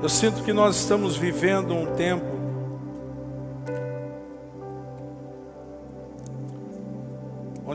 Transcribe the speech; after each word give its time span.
Eu 0.00 0.10
sinto 0.10 0.42
que 0.42 0.54
nós 0.54 0.76
estamos 0.76 1.16
vivendo 1.16 1.74
um 1.74 1.94
tempo 1.94 2.37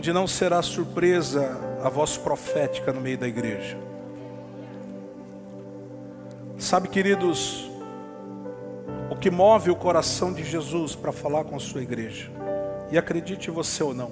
onde 0.03 0.11
não 0.11 0.27
será 0.27 0.61
surpresa 0.61 1.57
a 1.81 1.87
voz 1.87 2.17
profética 2.17 2.91
no 2.91 2.99
meio 2.99 3.17
da 3.17 3.25
igreja. 3.25 3.77
Sabe, 6.57 6.89
queridos, 6.89 7.71
o 9.09 9.15
que 9.15 9.31
move 9.31 9.71
o 9.71 9.75
coração 9.77 10.33
de 10.33 10.43
Jesus 10.43 10.93
para 10.93 11.13
falar 11.13 11.45
com 11.45 11.55
a 11.55 11.59
sua 11.59 11.81
igreja, 11.81 12.29
e 12.91 12.97
acredite 12.97 13.49
você 13.49 13.81
ou 13.81 13.93
não, 13.93 14.11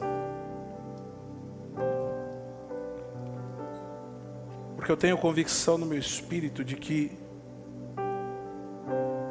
porque 4.78 4.90
eu 4.94 4.96
tenho 4.96 5.18
convicção 5.18 5.78
no 5.78 5.86
meu 5.86 6.00
espírito 6.00 6.64
de 6.64 6.78
que 6.78 7.20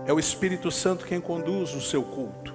é 0.04 0.12
o 0.12 0.18
Espírito 0.18 0.70
Santo 0.70 1.06
quem 1.06 1.22
conduz 1.22 1.74
o 1.74 1.80
seu 1.80 2.02
culto. 2.02 2.49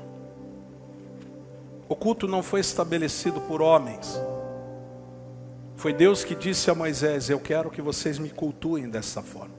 O 1.88 1.96
culto 1.96 2.28
não 2.28 2.42
foi 2.42 2.62
estabelecido 2.62 3.40
por 3.42 3.62
homens. 3.62 4.20
Foi 5.76 5.94
Deus 5.94 6.24
que 6.24 6.34
disse 6.34 6.72
a 6.72 6.76
Moisés: 6.76 7.30
Eu 7.30 7.40
quero 7.40 7.70
que 7.70 7.82
vocês 7.82 8.18
me 8.18 8.30
cultuem 8.30 8.90
dessa 8.90 9.22
forma. 9.22 9.54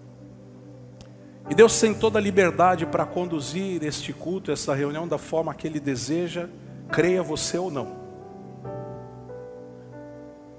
E 1.49 1.55
Deus 1.55 1.79
tem 1.79 1.95
toda 1.95 2.19
a 2.19 2.23
liberdade 2.23 2.85
para 2.85 3.07
conduzir 3.07 3.85
este 3.85 4.13
culto, 4.13 4.51
essa 4.51 4.75
reunião, 4.75 5.07
da 5.07 5.19
forma 5.19 5.55
que 5.55 5.67
Ele 5.69 5.79
deseja, 5.79 6.49
creia 6.91 7.23
você 7.23 7.57
ou 7.57 7.71
não. 7.71 8.05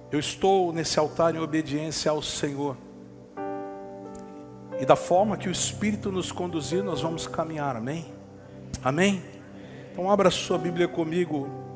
Eu 0.10 0.20
estou 0.20 0.72
nesse 0.72 0.98
altar 0.98 1.36
em 1.36 1.40
obediência 1.40 2.10
ao 2.10 2.22
Senhor. 2.22 2.78
E 4.80 4.86
da 4.86 4.96
forma 4.96 5.36
que 5.36 5.50
o 5.50 5.52
Espírito 5.52 6.10
nos 6.10 6.32
conduzir, 6.32 6.82
nós 6.82 7.02
vamos 7.02 7.28
caminhar, 7.28 7.76
amém? 7.76 8.06
Amém? 8.82 9.22
Então 9.92 10.10
abra 10.10 10.30
sua 10.30 10.58
Bíblia 10.58 10.88
comigo 10.88 11.67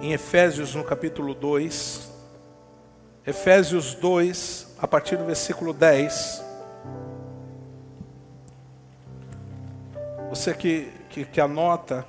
em 0.00 0.12
Efésios 0.12 0.74
no 0.74 0.84
capítulo 0.84 1.34
2. 1.34 2.10
Efésios 3.26 3.94
2, 3.94 4.76
a 4.78 4.86
partir 4.86 5.16
do 5.16 5.24
versículo 5.24 5.72
10. 5.72 6.44
Você 10.30 10.54
que, 10.54 10.92
que, 11.10 11.24
que 11.24 11.40
anota, 11.40 12.06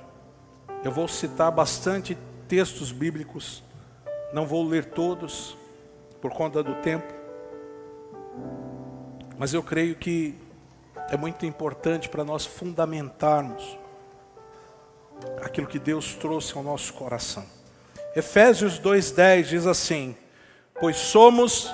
eu 0.84 0.92
vou 0.92 1.08
citar 1.08 1.50
bastante 1.50 2.16
textos 2.46 2.92
bíblicos, 2.92 3.62
não 4.32 4.46
vou 4.46 4.66
ler 4.66 4.86
todos, 4.86 5.56
por 6.20 6.32
conta 6.32 6.62
do 6.62 6.74
tempo. 6.76 7.12
Mas 9.38 9.54
eu 9.54 9.62
creio 9.62 9.96
que 9.96 10.38
é 11.10 11.16
muito 11.16 11.44
importante 11.46 12.08
para 12.08 12.24
nós 12.24 12.44
fundamentarmos 12.44 13.78
aquilo 15.42 15.66
que 15.66 15.78
Deus 15.78 16.14
trouxe 16.14 16.56
ao 16.56 16.62
nosso 16.62 16.92
coração. 16.92 17.59
Efésios 18.14 18.78
2:10 18.78 19.48
diz 19.48 19.66
assim: 19.66 20.16
"Pois 20.80 20.96
somos 20.96 21.72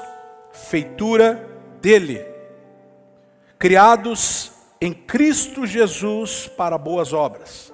feitura 0.52 1.48
dele, 1.80 2.26
criados 3.58 4.52
em 4.80 4.92
Cristo 4.92 5.66
Jesus 5.66 6.46
para 6.46 6.76
boas 6.76 7.12
obras, 7.12 7.72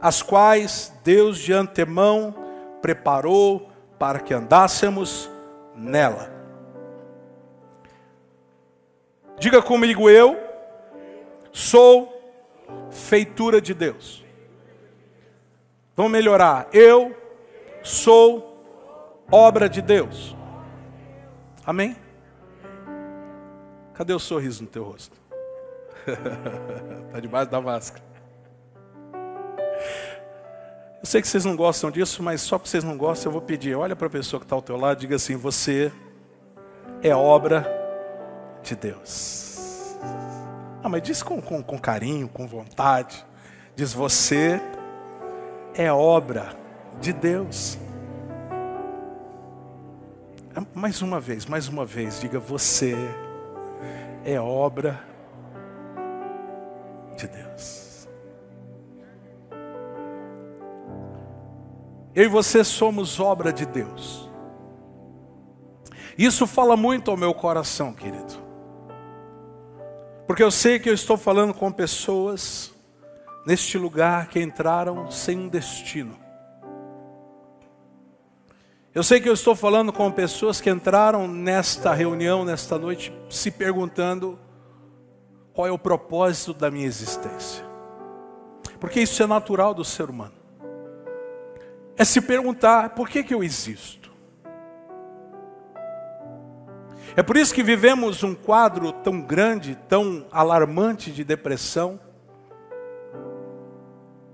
as 0.00 0.22
quais 0.22 0.92
Deus 1.04 1.38
de 1.38 1.52
antemão 1.52 2.34
preparou 2.80 3.70
para 3.98 4.20
que 4.20 4.32
andássemos 4.32 5.30
nela." 5.74 6.30
Diga 9.38 9.62
comigo, 9.62 10.08
eu 10.08 10.38
sou 11.52 12.14
feitura 12.90 13.60
de 13.60 13.72
Deus. 13.72 14.24
Vamos 15.96 16.12
melhorar. 16.12 16.68
Eu 16.72 17.19
sou 17.82 18.50
obra 19.30 19.68
de 19.68 19.80
Deus. 19.80 20.36
Amém? 21.64 21.96
Cadê 23.94 24.12
o 24.12 24.18
sorriso 24.18 24.62
no 24.62 24.68
teu 24.68 24.84
rosto? 24.84 25.16
Está 27.06 27.20
debaixo 27.20 27.50
da 27.50 27.60
máscara. 27.60 28.02
Eu 31.00 31.06
sei 31.06 31.22
que 31.22 31.28
vocês 31.28 31.44
não 31.44 31.56
gostam 31.56 31.90
disso, 31.90 32.22
mas 32.22 32.42
só 32.42 32.58
porque 32.58 32.68
vocês 32.70 32.84
não 32.84 32.96
gostam, 32.96 33.28
eu 33.28 33.32
vou 33.32 33.40
pedir. 33.40 33.74
Olha 33.74 33.96
para 33.96 34.06
a 34.06 34.10
pessoa 34.10 34.38
que 34.38 34.44
está 34.44 34.54
ao 34.54 34.62
teu 34.62 34.76
lado 34.76 34.98
e 34.98 35.00
diga 35.00 35.16
assim: 35.16 35.36
Você 35.36 35.92
é 37.02 37.14
obra 37.14 37.66
de 38.62 38.76
Deus. 38.76 39.96
Ah, 40.82 40.88
mas 40.88 41.02
diz 41.02 41.22
com, 41.22 41.40
com, 41.40 41.62
com 41.62 41.78
carinho, 41.78 42.28
com 42.28 42.46
vontade. 42.46 43.24
Diz: 43.74 43.94
Você 43.94 44.60
é 45.74 45.90
obra 45.90 46.59
de 47.00 47.12
Deus. 47.12 47.78
Ah, 50.54 50.62
mais 50.74 51.00
uma 51.02 51.20
vez, 51.20 51.46
mais 51.46 51.68
uma 51.68 51.84
vez, 51.84 52.20
diga: 52.20 52.38
Você 52.38 52.94
é 54.24 54.38
obra 54.40 55.00
de 57.16 57.26
Deus. 57.26 58.08
Eu 62.14 62.24
e 62.24 62.28
você 62.28 62.64
somos 62.64 63.20
obra 63.20 63.52
de 63.52 63.64
Deus. 63.64 64.28
Isso 66.18 66.46
fala 66.46 66.76
muito 66.76 67.10
ao 67.10 67.16
meu 67.16 67.32
coração, 67.32 67.94
querido. 67.94 68.34
Porque 70.26 70.42
eu 70.42 70.50
sei 70.50 70.78
que 70.78 70.88
eu 70.88 70.94
estou 70.94 71.16
falando 71.16 71.54
com 71.54 71.72
pessoas 71.72 72.72
neste 73.46 73.78
lugar 73.78 74.28
que 74.28 74.40
entraram 74.40 75.10
sem 75.10 75.38
um 75.38 75.48
destino. 75.48 76.29
Eu 78.92 79.04
sei 79.04 79.20
que 79.20 79.28
eu 79.28 79.34
estou 79.34 79.54
falando 79.54 79.92
com 79.92 80.10
pessoas 80.10 80.60
que 80.60 80.68
entraram 80.68 81.28
nesta 81.28 81.94
reunião, 81.94 82.44
nesta 82.44 82.76
noite, 82.76 83.12
se 83.28 83.48
perguntando 83.48 84.36
qual 85.52 85.68
é 85.68 85.70
o 85.70 85.78
propósito 85.78 86.52
da 86.52 86.72
minha 86.72 86.88
existência. 86.88 87.64
Porque 88.80 89.00
isso 89.00 89.22
é 89.22 89.28
natural 89.28 89.74
do 89.74 89.84
ser 89.84 90.10
humano. 90.10 90.32
É 91.96 92.04
se 92.04 92.20
perguntar 92.20 92.90
por 92.90 93.08
que, 93.08 93.22
que 93.22 93.32
eu 93.32 93.44
existo. 93.44 94.10
É 97.14 97.22
por 97.22 97.36
isso 97.36 97.54
que 97.54 97.62
vivemos 97.62 98.24
um 98.24 98.34
quadro 98.34 98.90
tão 98.90 99.20
grande, 99.20 99.78
tão 99.88 100.26
alarmante 100.32 101.12
de 101.12 101.22
depressão. 101.22 102.00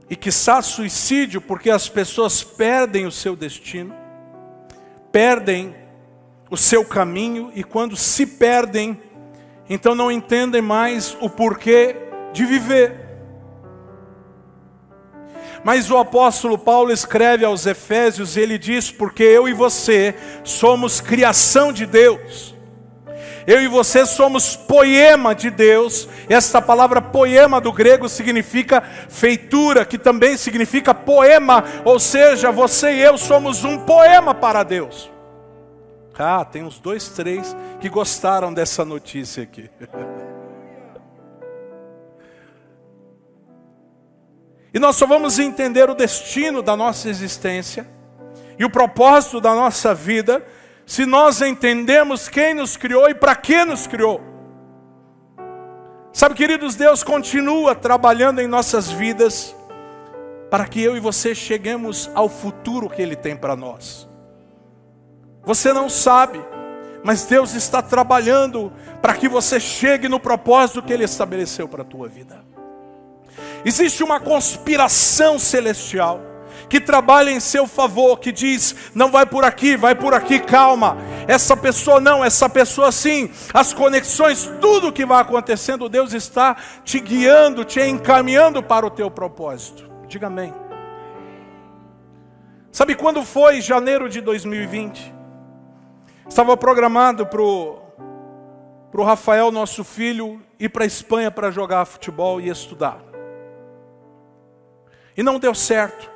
E 0.09 0.17
que 0.17 0.31
está 0.31 0.63
suicídio 0.63 1.43
porque 1.43 1.69
as 1.69 1.91
pessoas 1.91 2.43
perdem 2.43 3.05
o 3.05 3.13
seu 3.13 3.37
destino, 3.37 4.06
perdem 5.17 5.75
o 6.51 6.59
seu 6.59 6.85
caminho 6.85 7.51
e 7.55 7.65
quando 7.65 7.97
se 7.97 8.27
perdem, 8.27 9.01
então 9.67 9.95
não 9.95 10.13
entendem 10.13 10.61
mais 10.61 11.17
o 11.23 11.31
porquê 11.31 11.97
de 12.35 12.45
viver. 12.45 12.95
Mas 15.65 15.91
o 15.91 15.97
apóstolo 15.97 16.59
Paulo 16.59 16.93
escreve 16.93 17.47
aos 17.47 17.65
Efésios 17.65 18.37
e 18.37 18.41
ele 18.41 18.59
diz: 18.59 18.91
Porque 18.91 19.23
eu 19.23 19.49
e 19.49 19.55
você 19.55 20.15
somos 20.45 21.01
criação 21.01 21.73
de 21.73 21.87
Deus. 21.87 22.55
Eu 23.47 23.63
e 23.63 23.69
você 23.69 24.05
somos 24.05 24.57
poema 24.57 25.33
de 25.35 25.51
Deus. 25.51 26.09
Esta 26.29 26.61
palavra 26.61 27.01
poema 27.01 27.61
do 27.61 27.73
grego 27.73 28.09
significa 28.09 28.83
feitura, 29.09 29.85
que 29.85 29.97
também 29.97 30.37
significa 30.37 30.93
poema, 30.93 31.65
ou 31.85 32.01
seja, 32.01 32.51
você 32.51 32.93
e 32.95 33.01
eu 33.01 33.17
somos 33.17 33.63
um 33.63 33.79
poema 33.79 34.35
para 34.35 34.65
Deus. 34.65 35.16
Ah, 36.19 36.45
tem 36.45 36.63
uns 36.63 36.79
dois, 36.81 37.09
três 37.09 37.55
que 37.81 37.89
gostaram 37.89 38.53
dessa 38.53 38.85
notícia 38.85 39.43
aqui. 39.43 39.71
E 44.75 44.79
nós 44.79 44.97
só 44.97 45.07
vamos 45.07 45.39
entender 45.39 45.89
o 45.89 45.95
destino 45.95 46.61
da 46.61 46.77
nossa 46.77 47.09
existência 47.09 47.89
e 48.59 48.65
o 48.65 48.69
propósito 48.69 49.41
da 49.41 49.55
nossa 49.55 49.95
vida 49.95 50.45
se 50.85 51.07
nós 51.07 51.41
entendemos 51.41 52.29
quem 52.29 52.53
nos 52.53 52.77
criou 52.77 53.09
e 53.09 53.15
para 53.15 53.35
que 53.35 53.65
nos 53.65 53.87
criou. 53.87 54.21
Sabe, 56.13 56.35
queridos, 56.35 56.77
Deus 56.77 57.03
continua 57.03 57.75
trabalhando 57.75 58.41
em 58.41 58.47
nossas 58.47 58.91
vidas 58.91 59.57
para 60.51 60.67
que 60.67 60.83
eu 60.83 60.97
e 60.97 61.01
você 61.01 61.35
cheguemos 61.35 62.11
ao 62.15 62.29
futuro 62.29 62.89
que 62.89 63.01
Ele 63.01 63.17
tem 63.17 63.35
para 63.35 63.57
nós. 63.57 64.07
Você 65.47 65.73
não 65.73 65.89
sabe, 65.89 66.45
mas 67.05 67.25
Deus 67.25 67.55
está 67.55 67.81
trabalhando 67.81 68.73
para 69.01 69.15
que 69.15 69.29
você 69.29 69.61
chegue 69.61 70.09
no 70.09 70.19
propósito 70.19 70.83
que 70.83 70.93
Ele 70.93 71.05
estabeleceu 71.05 71.69
para 71.69 71.83
a 71.83 71.85
tua 71.85 72.09
vida. 72.09 72.45
Existe 73.65 74.03
uma 74.03 74.19
conspiração 74.19 75.39
celestial 75.39 76.21
que 76.69 76.81
trabalha 76.81 77.31
em 77.31 77.39
seu 77.39 77.65
favor, 77.69 78.19
que 78.19 78.33
diz: 78.33 78.75
não 78.93 79.09
vai 79.09 79.25
por 79.25 79.45
aqui, 79.45 79.77
vai 79.77 79.95
por 79.95 80.15
aqui, 80.15 80.41
calma. 80.41 80.97
Essa 81.29 81.57
pessoa 81.57 82.01
não, 82.01 82.25
essa 82.25 82.49
pessoa 82.49 82.91
sim. 82.91 83.31
As 83.55 83.73
conexões, 83.73 84.51
tudo 84.61 84.93
que 84.93 85.07
vai 85.07 85.21
acontecendo, 85.21 85.89
Deus 85.89 86.13
está 86.13 86.57
te 86.83 86.99
guiando, 86.99 87.65
te 87.65 87.81
encaminhando 87.81 88.65
para 88.65 88.85
o 88.85 88.91
teu 88.91 89.09
propósito. 89.11 89.89
Diga 90.09 90.27
amém. 90.27 90.53
Sabe 92.73 92.97
quando 92.97 93.25
foi 93.25 93.61
janeiro 93.61 94.09
de 94.09 94.21
2020? 94.21 95.16
Estava 96.29 96.57
programado 96.57 97.25
para 97.25 97.41
o 97.41 99.03
Rafael, 99.05 99.51
nosso 99.53 99.85
filho, 99.85 100.43
ir 100.59 100.69
para 100.69 100.85
a 100.85 100.87
Espanha 100.87 101.31
para 101.31 101.51
jogar 101.51 101.85
futebol 101.85 102.41
e 102.41 102.49
estudar. 102.49 103.01
E 105.17 105.23
não 105.23 105.39
deu 105.39 105.55
certo. 105.55 106.11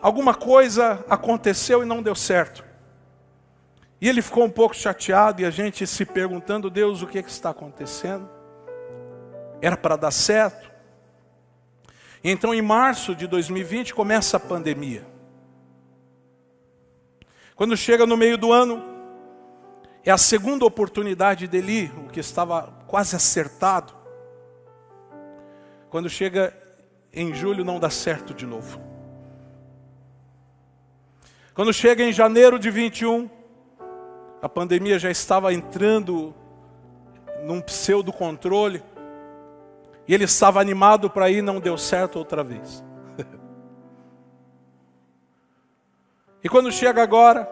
Alguma 0.00 0.34
coisa 0.34 1.04
aconteceu 1.08 1.82
e 1.82 1.86
não 1.86 2.02
deu 2.02 2.14
certo. 2.14 2.62
E 4.00 4.08
ele 4.08 4.20
ficou 4.20 4.44
um 4.44 4.50
pouco 4.50 4.74
chateado 4.76 5.40
e 5.40 5.44
a 5.44 5.50
gente 5.50 5.86
se 5.86 6.04
perguntando, 6.04 6.68
Deus, 6.68 7.02
o 7.02 7.06
que, 7.06 7.18
é 7.18 7.22
que 7.22 7.30
está 7.30 7.50
acontecendo? 7.50 8.28
Era 9.60 9.76
para 9.76 9.96
dar 9.96 10.10
certo? 10.10 10.70
E 12.22 12.30
então, 12.30 12.52
em 12.52 12.62
março 12.62 13.14
de 13.14 13.26
2020, 13.26 13.94
começa 13.94 14.36
a 14.36 14.40
pandemia. 14.40 15.11
Quando 17.62 17.76
chega 17.76 18.04
no 18.04 18.16
meio 18.16 18.36
do 18.36 18.52
ano, 18.52 18.82
é 20.04 20.10
a 20.10 20.18
segunda 20.18 20.64
oportunidade 20.64 21.46
dele, 21.46 21.92
o 21.96 22.10
que 22.10 22.18
estava 22.18 22.62
quase 22.88 23.14
acertado. 23.14 23.94
Quando 25.88 26.10
chega 26.10 26.52
em 27.12 27.32
julho, 27.32 27.64
não 27.64 27.78
dá 27.78 27.88
certo 27.88 28.34
de 28.34 28.44
novo. 28.44 28.80
Quando 31.54 31.72
chega 31.72 32.02
em 32.02 32.12
janeiro 32.12 32.58
de 32.58 32.68
21, 32.68 33.30
a 34.42 34.48
pandemia 34.48 34.98
já 34.98 35.08
estava 35.12 35.54
entrando 35.54 36.34
num 37.44 37.60
pseudo 37.60 38.12
controle. 38.12 38.82
E 40.08 40.12
ele 40.12 40.24
estava 40.24 40.60
animado 40.60 41.08
para 41.08 41.30
ir, 41.30 41.42
não 41.42 41.60
deu 41.60 41.78
certo 41.78 42.18
outra 42.18 42.42
vez. 42.42 42.82
E 46.42 46.48
quando 46.48 46.72
chega 46.72 47.02
agora, 47.02 47.50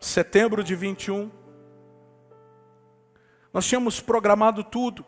setembro 0.00 0.64
de 0.64 0.74
21, 0.74 1.30
nós 3.52 3.66
tínhamos 3.66 4.00
programado 4.00 4.64
tudo. 4.64 5.04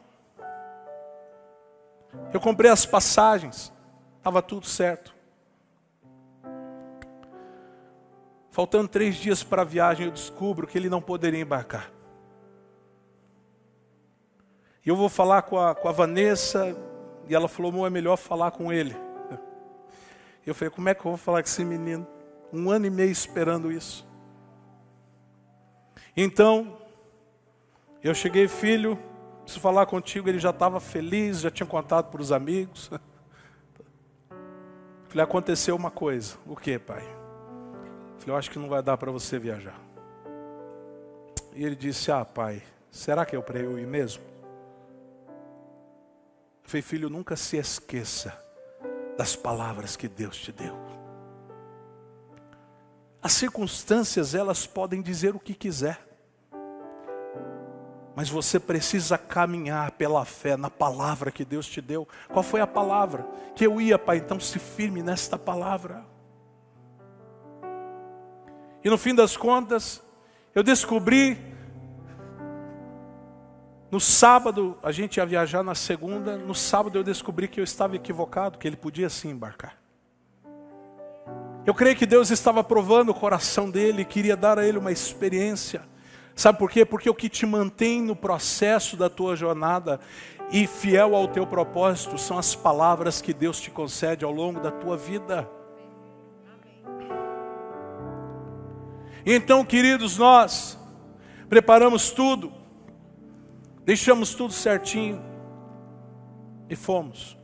Eu 2.33 2.41
comprei 2.41 2.71
as 2.71 2.85
passagens, 2.85 3.73
estava 4.19 4.43
tudo 4.43 4.67
certo. 4.67 5.15
Faltando 8.51 8.89
três 8.89 9.17
dias 9.17 9.43
para 9.43 9.63
a 9.63 9.65
viagem, 9.65 10.07
eu 10.07 10.13
descubro 10.13 10.67
que 10.67 10.79
ele 10.79 10.89
não 10.89 11.01
poderia 11.01 11.41
embarcar. 11.41 11.91
E 14.85 14.89
eu 14.89 14.95
vou 14.95 15.09
falar 15.09 15.43
com 15.43 15.59
a, 15.59 15.75
com 15.75 15.89
a 15.89 15.93
Vanessa, 15.93 16.77
e 17.27 17.35
ela 17.35 17.49
falou, 17.49 17.87
é 17.87 17.91
melhor 17.91 18.17
falar 18.17 18.51
com 18.51 18.73
ele. 18.73 18.95
Eu 20.47 20.55
falei, 20.55 20.71
como 20.71 20.91
é 20.91 20.95
que 20.95 21.01
eu 21.01 21.11
vou 21.11 21.17
falar 21.17 21.43
com 21.43 21.49
esse 21.49 21.65
menino? 21.65 22.07
Um 22.55 22.71
ano 22.71 22.87
e 22.87 22.91
meio 22.91 23.11
esperando 23.11 23.73
isso. 23.73 24.07
Então, 26.17 26.79
eu 28.01 28.15
cheguei, 28.15 28.47
filho, 28.47 28.97
preciso 29.43 29.61
falar 29.61 29.87
contigo. 29.87 30.29
Ele 30.29 30.39
já 30.39 30.51
estava 30.51 30.79
feliz, 30.79 31.41
já 31.41 31.51
tinha 31.51 31.67
contado 31.67 32.13
para 32.13 32.23
os 32.23 32.31
amigos. 32.31 32.91
Falei, 35.09 35.25
aconteceu 35.25 35.75
uma 35.75 35.91
coisa. 35.91 36.37
O 36.47 36.55
que, 36.55 36.79
pai? 36.79 37.03
Falei, 38.19 38.29
eu 38.29 38.37
acho 38.37 38.51
que 38.51 38.59
não 38.59 38.69
vai 38.69 38.83
dar 38.83 38.97
para 38.97 39.11
você 39.11 39.37
viajar. 39.37 39.79
E 41.55 41.65
ele 41.65 41.75
disse, 41.75 42.13
ah, 42.13 42.25
pai, 42.25 42.63
será 42.89 43.27
que 43.27 43.35
é 43.35 43.41
para 43.41 43.59
eu 43.59 43.79
ir 43.79 43.87
mesmo? 43.87 44.23
Eu 46.63 46.69
falei, 46.69 46.83
filho, 46.83 47.11
nunca 47.11 47.35
se 47.35 47.57
esqueça 47.57 48.33
das 49.17 49.35
palavras 49.35 49.97
que 49.97 50.09
Deus 50.09 50.37
te 50.37 50.53
deu. 50.53 50.94
As 53.25 53.33
circunstâncias, 53.33 54.35
elas 54.35 54.67
podem 54.67 55.01
dizer 55.01 55.35
o 55.35 55.41
que 55.41 55.55
quiser. 55.55 55.99
Mas 58.15 58.29
você 58.29 58.61
precisa 58.61 59.17
caminhar 59.17 59.93
pela 59.93 60.27
fé 60.27 60.59
na 60.59 60.69
palavra 60.69 61.33
que 61.33 61.43
Deus 61.43 61.67
te 61.67 61.81
deu. 61.81 62.07
Qual 62.29 62.43
foi 62.43 62.61
a 62.61 62.67
palavra? 62.67 63.27
Que 63.57 63.67
eu 63.67 63.81
ia, 63.81 63.99
Pai, 63.99 64.19
então 64.19 64.39
se 64.39 64.59
firme 64.59 65.03
nesta 65.03 65.39
palavra. 65.39 66.05
E 68.85 68.91
no 68.91 68.99
fim 68.99 69.15
das 69.15 69.39
contas, 69.39 70.03
eu 70.55 70.63
descobri 70.63 71.39
no 73.91 74.01
sábado, 74.01 74.77
a 74.83 74.93
gente 74.93 75.17
ia 75.17 75.25
viajar 75.25 75.63
na 75.63 75.75
segunda. 75.75 76.37
No 76.37 76.55
sábado 76.55 76.99
eu 76.99 77.03
descobri 77.03 77.49
que 77.49 77.59
eu 77.59 77.65
estava 77.65 77.97
equivocado, 77.97 78.59
que 78.59 78.69
ele 78.69 78.77
podia 78.77 79.09
sim 79.09 79.31
embarcar. 79.31 79.83
Eu 81.67 81.75
creio 81.75 81.97
que 81.97 82.07
Deus 82.07 82.31
estava 82.31 82.63
provando 82.63 83.11
o 83.11 83.15
coração 83.15 83.71
dele, 83.71 84.05
queria 84.05 84.37
dar 84.37 84.59
a 84.59 84.67
ele 84.67 84.79
uma 84.79 84.93
experiência. 84.93 85.83
Sabe 86.37 86.59
por 86.59 86.71
quê? 86.71 86.85
Porque 86.85 87.09
o 87.09 87.15
que 87.15 87.29
te 87.29 87.47
mantém 87.47 88.03
no 88.03 88.15
processo 88.15 88.97
da 88.97 89.09
tua 89.09 89.37
jornada 89.37 90.01
e 90.51 90.67
fiel 90.67 91.15
ao 91.15 91.29
teu 91.29 91.47
propósito 91.47 92.19
são 92.19 92.37
as 92.37 92.55
palavras 92.55 93.23
que 93.23 93.33
Deus 93.33 93.61
te 93.61 93.71
concede 93.71 94.25
ao 94.25 94.33
longo 94.33 94.61
da 94.61 94.71
tua 94.71 94.97
vida. 94.97 95.49
Então, 99.25 99.65
queridos, 99.65 100.19
nós 100.19 100.79
preparamos 101.49 102.11
tudo 102.11 102.65
Deixamos 103.85 104.35
tudo 104.35 104.53
certinho 104.53 105.23
e 106.71 106.75
fomos. 106.75 107.37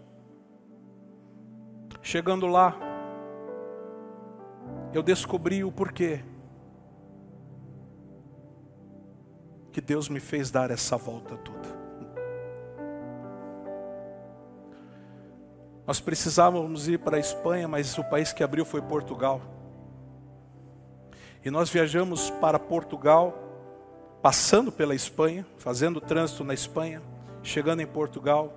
Chegando 2.03 2.47
lá, 2.47 2.75
eu 4.93 5.03
descobri 5.03 5.63
o 5.65 5.71
porquê 5.71 6.25
que 9.73 9.81
Deus 9.81 10.09
me 10.09 10.21
fez 10.21 10.51
dar 10.51 10.71
essa 10.71 10.97
volta 10.97 11.37
toda. 11.37 11.81
Nós 15.87 16.01
precisávamos 16.01 16.89
ir 16.89 16.99
para 16.99 17.17
a 17.17 17.21
Espanha, 17.21 17.67
mas 17.67 17.97
o 17.99 18.05
país 18.05 18.33
que 18.33 18.45
abriu 18.45 18.65
foi 18.65 18.81
Portugal. 18.81 19.41
E 21.45 21.51
nós 21.51 21.71
viajamos 21.71 22.31
para 22.31 22.59
Portugal 22.59 23.35
passando 24.23 24.71
pela 24.71 24.95
Espanha, 24.95 25.47
fazendo 25.57 26.01
trânsito 26.01 26.45
na 26.45 26.53
Espanha, 26.53 27.03
chegando 27.43 27.81
em 27.81 27.87
Portugal, 27.87 28.53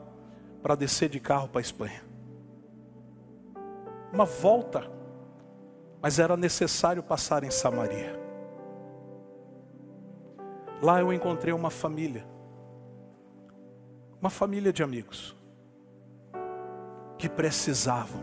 para 0.62 0.76
descer 0.76 1.10
de 1.10 1.20
carro 1.20 1.48
para 1.48 1.60
a 1.60 1.62
Espanha. 1.62 2.04
Uma 4.12 4.26
volta, 4.26 4.90
mas 6.04 6.20
era 6.20 6.38
necessário 6.38 7.02
passar 7.02 7.44
em 7.44 7.50
Samaria. 7.50 8.22
Lá 10.82 11.00
eu 11.00 11.12
encontrei 11.12 11.54
uma 11.54 11.72
família, 11.72 12.28
uma 14.20 14.30
família 14.30 14.72
de 14.72 14.84
amigos, 14.84 15.36
que 17.18 17.28
precisavam 17.28 18.22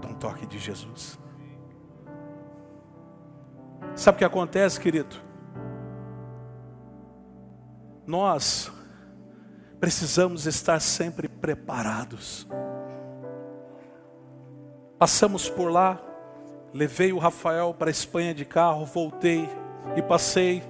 de 0.00 0.06
um 0.06 0.14
toque 0.14 0.46
de 0.46 0.58
Jesus. 0.58 1.18
Sabe 3.96 4.16
o 4.16 4.18
que 4.18 4.24
acontece, 4.24 4.78
querido? 4.78 5.24
nós 8.06 8.70
precisamos 9.80 10.46
estar 10.46 10.80
sempre 10.80 11.28
preparados. 11.28 12.46
Passamos 14.98 15.48
por 15.48 15.70
lá, 15.70 16.00
levei 16.74 17.12
o 17.12 17.18
Rafael 17.18 17.72
para 17.72 17.88
a 17.88 17.90
Espanha 17.90 18.34
de 18.34 18.44
carro, 18.44 18.84
voltei 18.84 19.48
e 19.96 20.02
passei 20.02 20.62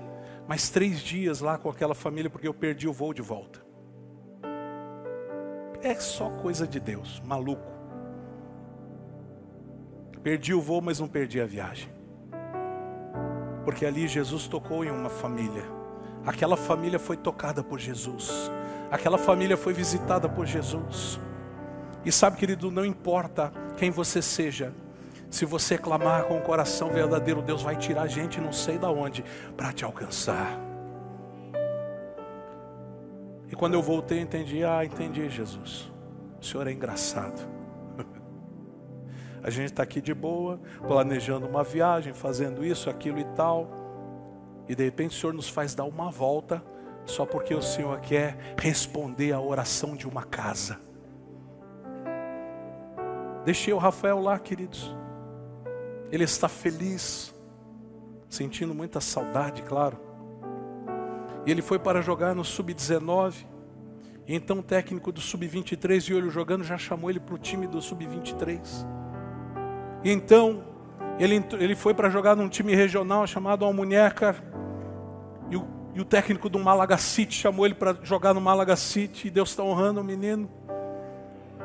mais 0.47 0.71
três 0.71 1.01
dias 1.01 1.41
lá 1.41 1.59
com 1.59 1.69
aquela 1.69 1.95
família 1.95 2.31
porque 2.31 2.47
eu 2.47 2.55
perdi 2.55 2.87
o 2.87 2.93
voo 2.93 3.13
de 3.13 3.23
volta. 3.23 3.65
É 5.83 5.95
só 5.97 6.31
coisa 6.31 6.67
de 6.67 6.79
Deus, 6.79 7.21
maluco. 7.25 7.73
Perdi 10.23 10.55
o 10.55 10.61
voo, 10.61 10.81
mas 10.81 11.01
não 11.01 11.09
perdi 11.09 11.41
a 11.41 11.47
viagem. 11.47 11.89
Porque 13.65 13.85
ali 13.85 14.07
Jesus 14.07 14.47
tocou 14.47 14.85
em 14.85 14.91
uma 14.91 15.11
família 15.11 15.65
Aquela 16.27 16.57
família 16.57 16.99
foi 16.99 17.17
tocada 17.17 17.63
por 17.63 17.79
Jesus. 17.79 18.51
Aquela 18.91 19.19
família 19.19 19.57
foi 19.57 19.75
visitada 19.75 20.29
por 20.29 20.47
Jesus. 20.47 21.21
E 22.05 22.11
sabe, 22.11 22.39
querido, 22.39 22.71
não 22.71 22.85
importa 22.85 23.53
quem 23.77 23.91
você 23.91 24.23
seja, 24.23 24.73
se 25.35 25.45
você 25.45 25.76
clamar 25.76 26.26
com 26.26 26.38
o 26.38 26.41
coração 26.41 26.91
verdadeiro, 26.91 27.43
Deus 27.43 27.61
vai 27.61 27.75
tirar 27.75 28.03
a 28.03 28.07
gente 28.07 28.41
não 28.41 28.53
sei 28.53 28.79
da 28.79 28.88
onde 28.88 29.25
para 29.57 29.73
te 29.73 29.85
alcançar. 29.85 30.61
E 33.50 33.57
quando 33.57 33.75
eu 33.75 33.83
voltei, 33.83 34.21
entendi, 34.21 34.62
ah, 34.62 34.85
entendi, 34.85 35.29
Jesus. 35.29 35.93
O 36.41 36.45
Senhor 36.45 36.69
é 36.69 36.73
engraçado. 36.73 37.45
A 39.43 39.50
gente 39.50 39.73
está 39.73 39.83
aqui 39.83 40.00
de 40.00 40.14
boa, 40.14 40.61
planejando 40.87 41.49
uma 41.49 41.64
viagem, 41.64 42.12
fazendo 42.12 42.64
isso, 42.64 42.88
aquilo 42.88 43.19
e 43.19 43.25
tal. 43.35 43.69
E 44.69 44.75
de 44.76 44.85
repente 44.85 45.17
o 45.17 45.21
Senhor 45.21 45.33
nos 45.33 45.49
faz 45.49 45.75
dar 45.75 45.85
uma 45.85 46.12
volta, 46.12 46.62
só 47.05 47.26
porque 47.26 47.53
o 47.57 47.62
Senhor 47.62 47.99
quer 47.99 48.55
responder 48.57 49.33
a 49.33 49.41
oração 49.41 49.97
de 49.97 50.07
uma 50.07 50.23
casa. 50.23 50.79
Deixei 53.45 53.75
o 53.75 53.79
Rafael 53.79 54.21
lá, 54.21 54.38
queridos. 54.38 54.95
Ele 56.14 56.23
está 56.23 56.49
feliz, 56.49 57.35
sentindo 58.30 58.73
muita 58.73 59.00
saudade, 59.00 59.62
claro. 59.62 59.99
E 61.44 61.50
ele 61.50 61.61
foi 61.61 61.76
para 61.76 62.00
jogar 62.00 62.37
no 62.37 62.44
sub-19. 62.44 63.44
E 64.25 64.37
então 64.37 64.61
o 64.61 64.62
técnico 64.62 65.11
do 65.11 65.21
sub-23 65.21 66.06
viu 66.06 66.18
ele 66.18 66.30
jogando, 66.30 66.62
já 66.62 66.78
chamou 66.78 67.11
ele 67.11 67.18
para 67.18 67.35
o 67.35 67.38
time 67.38 67.66
do 67.66 67.83
sub-23. 67.83 68.61
E 70.04 70.12
então 70.12 70.62
ele, 71.18 71.44
ele 71.54 71.75
foi 71.75 71.92
para 71.92 72.09
jogar 72.09 72.37
num 72.37 72.49
time 72.49 72.76
regional 72.76 73.26
chamado 73.26 73.64
Almuñécar. 73.64 74.40
E 75.50 75.56
o, 75.56 75.66
e 75.97 76.00
o 76.00 76.04
técnico 76.04 76.49
do 76.49 76.61
Malaga 76.61 76.97
City 76.97 77.35
chamou 77.35 77.66
ele 77.66 77.75
para 77.75 77.92
jogar 78.04 78.33
no 78.33 78.40
Malaga 78.40 78.76
City. 78.76 79.26
E 79.26 79.30
Deus 79.33 79.50
está 79.50 79.64
honrando 79.64 80.00
o 80.00 80.04
menino. 80.04 80.49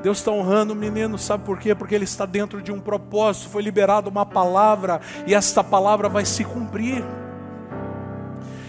Deus 0.02 0.20
está 0.20 0.32
honrando 0.32 0.74
o 0.74 0.76
menino, 0.76 1.18
sabe 1.18 1.44
por 1.44 1.60
quê? 1.60 1.76
Porque 1.76 1.94
ele 1.94 2.06
está 2.06 2.26
dentro 2.26 2.62
de 2.62 2.72
um 2.72 2.80
propósito, 2.80 3.50
foi 3.50 3.62
liberada 3.62 4.10
uma 4.10 4.26
palavra, 4.26 5.02
e 5.28 5.36
esta 5.36 5.64
palavra 5.64 6.08
vai 6.08 6.26
se 6.26 6.44
cumprir. 6.46 7.04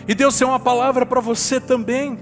E 0.09 0.15
Deus 0.15 0.37
tem 0.37 0.47
uma 0.47 0.59
palavra 0.59 1.07
para 1.07 1.21
você 1.21 1.61
também. 1.61 2.19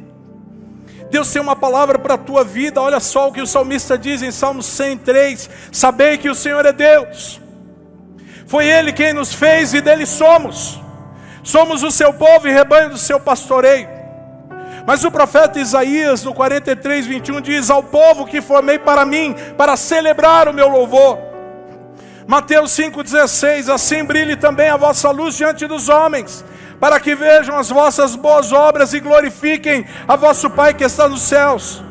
Deus 1.10 1.32
tem 1.32 1.40
uma 1.40 1.56
palavra 1.56 1.98
para 1.98 2.14
a 2.14 2.18
tua 2.18 2.44
vida. 2.44 2.82
Olha 2.82 3.00
só 3.00 3.28
o 3.28 3.32
que 3.32 3.40
o 3.40 3.46
salmista 3.46 3.96
diz 3.96 4.20
em 4.20 4.30
Salmo 4.30 4.62
103: 4.62 5.48
Sabei 5.72 6.18
que 6.18 6.28
o 6.28 6.34
Senhor 6.34 6.66
é 6.66 6.72
Deus. 6.72 7.40
Foi 8.46 8.66
Ele 8.66 8.92
quem 8.92 9.14
nos 9.14 9.32
fez 9.32 9.72
e 9.72 9.80
dele 9.80 10.04
somos. 10.04 10.78
Somos 11.42 11.82
o 11.82 11.90
seu 11.90 12.12
povo 12.12 12.46
e 12.46 12.52
rebanho 12.52 12.90
do 12.90 12.98
seu 12.98 13.18
pastoreio. 13.18 13.97
Mas 14.88 15.04
o 15.04 15.10
profeta 15.10 15.60
Isaías, 15.60 16.24
no 16.24 16.32
43, 16.32 17.04
21, 17.04 17.42
diz: 17.42 17.68
Ao 17.68 17.82
povo 17.82 18.24
que 18.24 18.40
formei 18.40 18.78
para 18.78 19.04
mim, 19.04 19.36
para 19.54 19.76
celebrar 19.76 20.48
o 20.48 20.54
meu 20.54 20.66
louvor. 20.66 21.18
Mateus 22.26 22.70
5,16: 22.70 23.70
Assim 23.70 24.02
brilhe 24.02 24.34
também 24.34 24.70
a 24.70 24.78
vossa 24.78 25.10
luz 25.10 25.36
diante 25.36 25.66
dos 25.66 25.90
homens, 25.90 26.42
para 26.80 26.98
que 26.98 27.14
vejam 27.14 27.58
as 27.58 27.68
vossas 27.68 28.16
boas 28.16 28.50
obras 28.50 28.94
e 28.94 29.00
glorifiquem 29.00 29.84
a 30.08 30.16
vosso 30.16 30.48
Pai 30.48 30.72
que 30.72 30.84
está 30.84 31.06
nos 31.06 31.20
céus. 31.20 31.84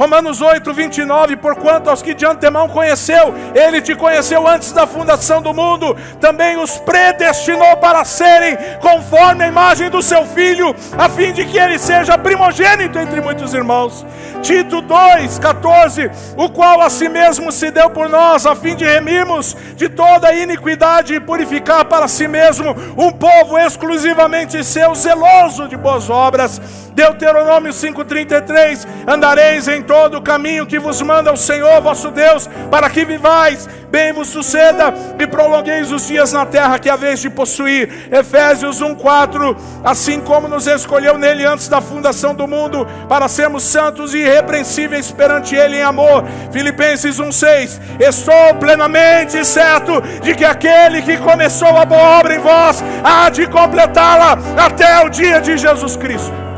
Romanos 0.00 0.40
8, 0.40 0.72
29, 0.72 1.36
porquanto 1.36 1.90
aos 1.90 2.00
que 2.00 2.14
de 2.14 2.24
antemão 2.24 2.66
conheceu, 2.70 3.34
ele 3.54 3.82
te 3.82 3.94
conheceu 3.94 4.48
antes 4.48 4.72
da 4.72 4.86
fundação 4.86 5.42
do 5.42 5.52
mundo, 5.52 5.94
também 6.18 6.56
os 6.56 6.78
predestinou 6.78 7.76
para 7.76 8.02
serem 8.02 8.56
conforme 8.80 9.44
a 9.44 9.48
imagem 9.48 9.90
do 9.90 10.00
seu 10.00 10.24
filho, 10.24 10.74
a 10.96 11.06
fim 11.10 11.34
de 11.34 11.44
que 11.44 11.58
ele 11.58 11.78
seja 11.78 12.16
primogênito 12.16 12.98
entre 12.98 13.20
muitos 13.20 13.52
irmãos. 13.52 14.06
Tito 14.40 14.80
2, 14.80 15.38
14, 15.38 16.10
o 16.34 16.48
qual 16.48 16.80
a 16.80 16.88
si 16.88 17.06
mesmo 17.06 17.52
se 17.52 17.70
deu 17.70 17.90
por 17.90 18.08
nós, 18.08 18.46
a 18.46 18.56
fim 18.56 18.74
de 18.74 18.86
remirmos 18.86 19.54
de 19.76 19.90
toda 19.90 20.32
iniquidade 20.32 21.12
e 21.12 21.20
purificar 21.20 21.84
para 21.84 22.08
si 22.08 22.26
mesmo 22.26 22.74
um 22.96 23.12
povo 23.12 23.58
exclusivamente 23.58 24.64
seu, 24.64 24.94
zeloso 24.94 25.68
de 25.68 25.76
boas 25.76 26.08
obras. 26.08 26.58
Deuteronômio 26.94 27.70
5,33: 27.70 28.86
Andareis 29.06 29.68
em 29.68 29.82
todo 29.90 30.18
o 30.18 30.22
caminho 30.22 30.66
que 30.66 30.78
vos 30.78 31.02
manda 31.02 31.32
o 31.32 31.36
Senhor 31.36 31.80
vosso 31.80 32.12
Deus, 32.12 32.48
para 32.70 32.88
que 32.88 33.04
vivais, 33.04 33.68
bem 33.90 34.12
vos 34.12 34.28
suceda 34.28 34.94
e 35.18 35.26
prolongueis 35.26 35.90
os 35.90 36.06
dias 36.06 36.32
na 36.32 36.46
terra 36.46 36.78
que 36.78 36.88
haveis 36.88 37.18
de 37.18 37.28
possuir. 37.28 38.08
Efésios 38.12 38.80
1,4: 38.80 39.56
Assim 39.82 40.20
como 40.20 40.46
nos 40.46 40.68
escolheu 40.68 41.18
nele 41.18 41.44
antes 41.44 41.66
da 41.66 41.80
fundação 41.80 42.36
do 42.36 42.46
mundo, 42.46 42.86
para 43.08 43.26
sermos 43.26 43.64
santos 43.64 44.14
e 44.14 44.18
irrepreensíveis 44.18 45.10
perante 45.10 45.56
ele 45.56 45.78
em 45.78 45.82
amor. 45.82 46.22
Filipenses 46.52 47.18
1,6: 47.18 47.80
Estou 47.98 48.54
plenamente 48.60 49.44
certo 49.44 50.00
de 50.22 50.36
que 50.36 50.44
aquele 50.44 51.02
que 51.02 51.16
começou 51.16 51.76
a 51.76 51.84
boa 51.84 52.20
obra 52.20 52.36
em 52.36 52.38
vós 52.38 52.80
há 53.02 53.28
de 53.28 53.44
completá-la 53.48 54.38
até 54.56 55.04
o 55.04 55.08
dia 55.08 55.40
de 55.40 55.58
Jesus 55.58 55.96
Cristo. 55.96 56.49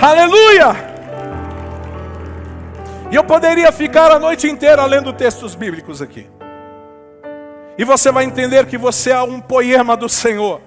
Aleluia! 0.00 0.94
E 3.10 3.14
eu 3.14 3.22
poderia 3.22 3.70
ficar 3.70 4.10
a 4.10 4.18
noite 4.18 4.48
inteira 4.48 4.84
lendo 4.84 5.12
textos 5.12 5.54
bíblicos 5.54 6.02
aqui. 6.02 6.28
E 7.78 7.84
você 7.84 8.10
vai 8.10 8.24
entender 8.24 8.66
que 8.66 8.78
você 8.78 9.10
é 9.10 9.22
um 9.22 9.40
poema 9.40 9.96
do 9.96 10.08
Senhor. 10.08 10.60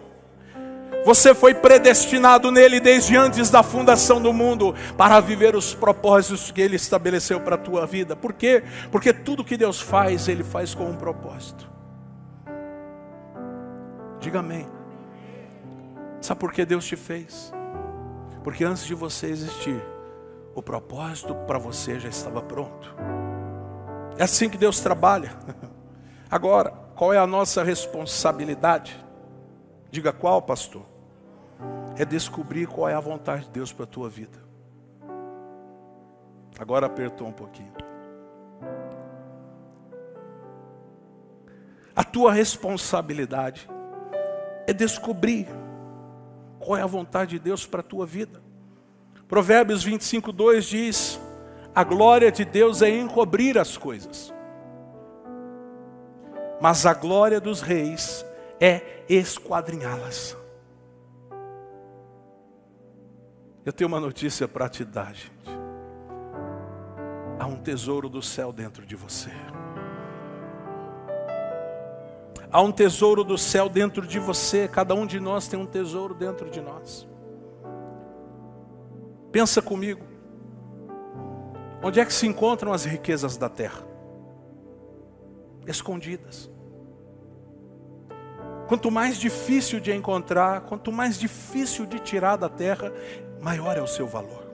Você 1.05 1.33
foi 1.33 1.53
predestinado 1.53 2.51
nele 2.51 2.81
desde 2.81 3.15
antes 3.15 3.49
da 3.49 3.63
fundação 3.63 4.21
do 4.21 4.33
mundo 4.33 4.75
para 4.97 5.19
viver 5.21 5.55
os 5.55 5.73
propósitos 5.73 6.51
que 6.51 6.61
ele 6.61 6.75
estabeleceu 6.75 7.39
para 7.39 7.55
a 7.55 7.57
tua 7.57 7.85
vida. 7.85 8.15
Por 8.15 8.33
quê? 8.33 8.63
Porque 8.91 9.13
tudo 9.13 9.43
que 9.43 9.55
Deus 9.55 9.79
faz, 9.79 10.27
ele 10.27 10.43
faz 10.43 10.75
com 10.75 10.83
um 10.83 10.95
propósito. 10.95 11.69
Diga 14.19 14.39
amém. 14.39 14.67
Sabe 16.19 16.39
por 16.39 16.51
que 16.51 16.65
Deus 16.65 16.85
te 16.85 16.97
fez? 16.97 17.53
Porque 18.47 18.63
antes 18.63 18.85
de 18.85 18.95
você 18.95 19.27
existir, 19.27 19.83
o 20.55 20.63
propósito 20.63 21.35
para 21.45 21.59
você 21.59 21.99
já 21.99 22.07
estava 22.07 22.41
pronto. 22.41 22.95
É 24.17 24.23
assim 24.23 24.49
que 24.49 24.57
Deus 24.57 24.79
trabalha. 24.79 25.37
Agora, 26.31 26.71
qual 26.95 27.13
é 27.13 27.17
a 27.17 27.27
nossa 27.27 27.61
responsabilidade? 27.61 29.05
Diga 29.91 30.13
qual, 30.13 30.41
pastor? 30.41 30.83
É 31.97 32.05
descobrir 32.05 32.67
qual 32.67 32.87
é 32.87 32.93
a 32.93 33.01
vontade 33.01 33.43
de 33.43 33.49
Deus 33.49 33.73
para 33.73 33.83
a 33.83 33.87
tua 33.87 34.07
vida. 34.07 34.39
Agora 36.57 36.85
apertou 36.85 37.27
um 37.27 37.33
pouquinho. 37.33 37.73
A 41.93 42.01
tua 42.01 42.31
responsabilidade 42.31 43.69
é 44.65 44.71
descobrir 44.71 45.49
qual 46.67 46.77
é 46.77 46.81
a 46.81 46.85
vontade 46.85 47.31
de 47.31 47.39
Deus 47.39 47.65
para 47.65 47.79
a 47.79 47.83
tua 47.83 48.05
vida. 48.05 48.41
Provérbios 49.25 49.85
25, 49.85 50.33
2 50.33 50.65
diz: 50.65 51.19
A 51.73 51.81
glória 51.81 52.29
de 52.29 52.43
Deus 52.43 52.81
é 52.81 52.89
encobrir 52.89 53.57
as 53.57 53.77
coisas, 53.77 54.33
mas 56.59 56.85
a 56.85 56.93
glória 56.93 57.39
dos 57.39 57.61
reis 57.61 58.25
é 58.59 59.05
esquadrinhá-las. 59.07 60.35
Eu 63.63 63.71
tenho 63.71 63.87
uma 63.87 64.01
notícia 64.01 64.45
para 64.45 64.67
te 64.67 64.83
dar, 64.83 65.15
gente. 65.15 65.49
Há 67.39 67.45
um 67.45 67.61
tesouro 67.61 68.09
do 68.09 68.21
céu 68.21 68.51
dentro 68.51 68.85
de 68.85 68.95
você. 68.95 69.31
Há 72.51 72.61
um 72.61 72.71
tesouro 72.71 73.23
do 73.23 73.37
céu 73.37 73.67
dentro 73.67 74.07
de 74.07 74.19
você, 74.19 74.67
cada 74.67 74.95
um 74.95 75.05
de 75.05 75.19
nós 75.19 75.47
tem 75.47 75.59
um 75.59 75.65
tesouro 75.65 76.13
dentro 76.13 76.49
de 76.49 76.61
nós. 76.61 77.07
Pensa 79.31 79.61
comigo. 79.61 80.05
Onde 81.83 81.99
é 81.99 82.05
que 82.05 82.13
se 82.13 82.25
encontram 82.25 82.71
as 82.71 82.85
riquezas 82.85 83.37
da 83.37 83.49
terra? 83.49 83.85
Escondidas. 85.65 86.49
Quanto 88.67 88.89
mais 88.89 89.17
difícil 89.17 89.79
de 89.79 89.93
encontrar, 89.93 90.61
quanto 90.61 90.91
mais 90.91 91.19
difícil 91.19 91.85
de 91.85 91.99
tirar 91.99 92.37
da 92.37 92.49
terra, 92.49 92.91
maior 93.41 93.77
é 93.77 93.81
o 93.81 93.87
seu 93.87 94.07
valor. 94.07 94.45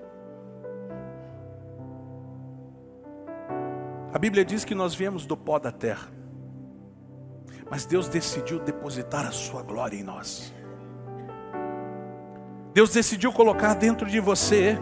A 4.13 4.19
Bíblia 4.19 4.45
diz 4.45 4.65
que 4.65 4.75
nós 4.75 4.93
viemos 4.93 5.25
do 5.25 5.35
pó 5.35 5.57
da 5.57 5.71
terra. 5.71 6.22
Mas 7.73 7.85
Deus 7.87 8.07
decidiu 8.07 8.59
depositar 8.59 9.25
a 9.25 9.31
sua 9.31 9.63
glória 9.63 9.97
em 9.97 10.03
nós. 10.03 10.53
Deus 12.71 12.91
decidiu 12.91 13.33
colocar 13.33 13.73
dentro 13.73 14.05
de 14.05 14.19
você 14.19 14.77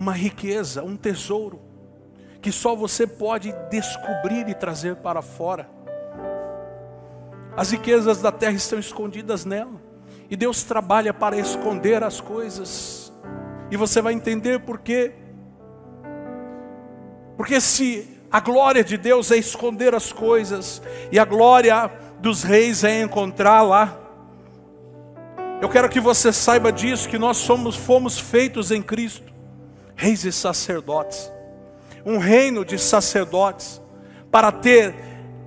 uma 0.00 0.10
riqueza, 0.12 0.82
um 0.82 0.96
tesouro, 0.96 1.60
que 2.42 2.50
só 2.50 2.74
você 2.74 3.06
pode 3.06 3.54
descobrir 3.70 4.48
e 4.48 4.52
trazer 4.52 4.96
para 4.96 5.22
fora. 5.22 5.70
As 7.56 7.70
riquezas 7.70 8.20
da 8.20 8.32
terra 8.32 8.56
estão 8.56 8.80
escondidas 8.80 9.44
nela. 9.44 9.80
E 10.28 10.34
Deus 10.34 10.64
trabalha 10.64 11.14
para 11.14 11.38
esconder 11.38 12.02
as 12.02 12.20
coisas. 12.20 13.12
E 13.70 13.76
você 13.76 14.02
vai 14.02 14.12
entender 14.12 14.58
por 14.58 14.80
quê. 14.80 15.14
Porque 17.36 17.60
se 17.60 18.13
a 18.34 18.40
glória 18.40 18.82
de 18.82 18.96
Deus 18.96 19.30
é 19.30 19.36
esconder 19.36 19.94
as 19.94 20.12
coisas, 20.12 20.82
e 21.12 21.20
a 21.20 21.24
glória 21.24 21.88
dos 22.18 22.42
reis 22.42 22.82
é 22.82 23.00
encontrar 23.00 23.62
lá. 23.62 23.96
Eu 25.62 25.68
quero 25.68 25.88
que 25.88 26.00
você 26.00 26.32
saiba 26.32 26.72
disso, 26.72 27.08
que 27.08 27.16
nós 27.16 27.36
somos, 27.36 27.76
fomos 27.76 28.18
feitos 28.18 28.72
em 28.72 28.82
Cristo, 28.82 29.32
reis 29.94 30.24
e 30.24 30.32
sacerdotes, 30.32 31.30
um 32.04 32.18
reino 32.18 32.64
de 32.64 32.76
sacerdotes, 32.76 33.80
para 34.32 34.50
ter 34.50 34.96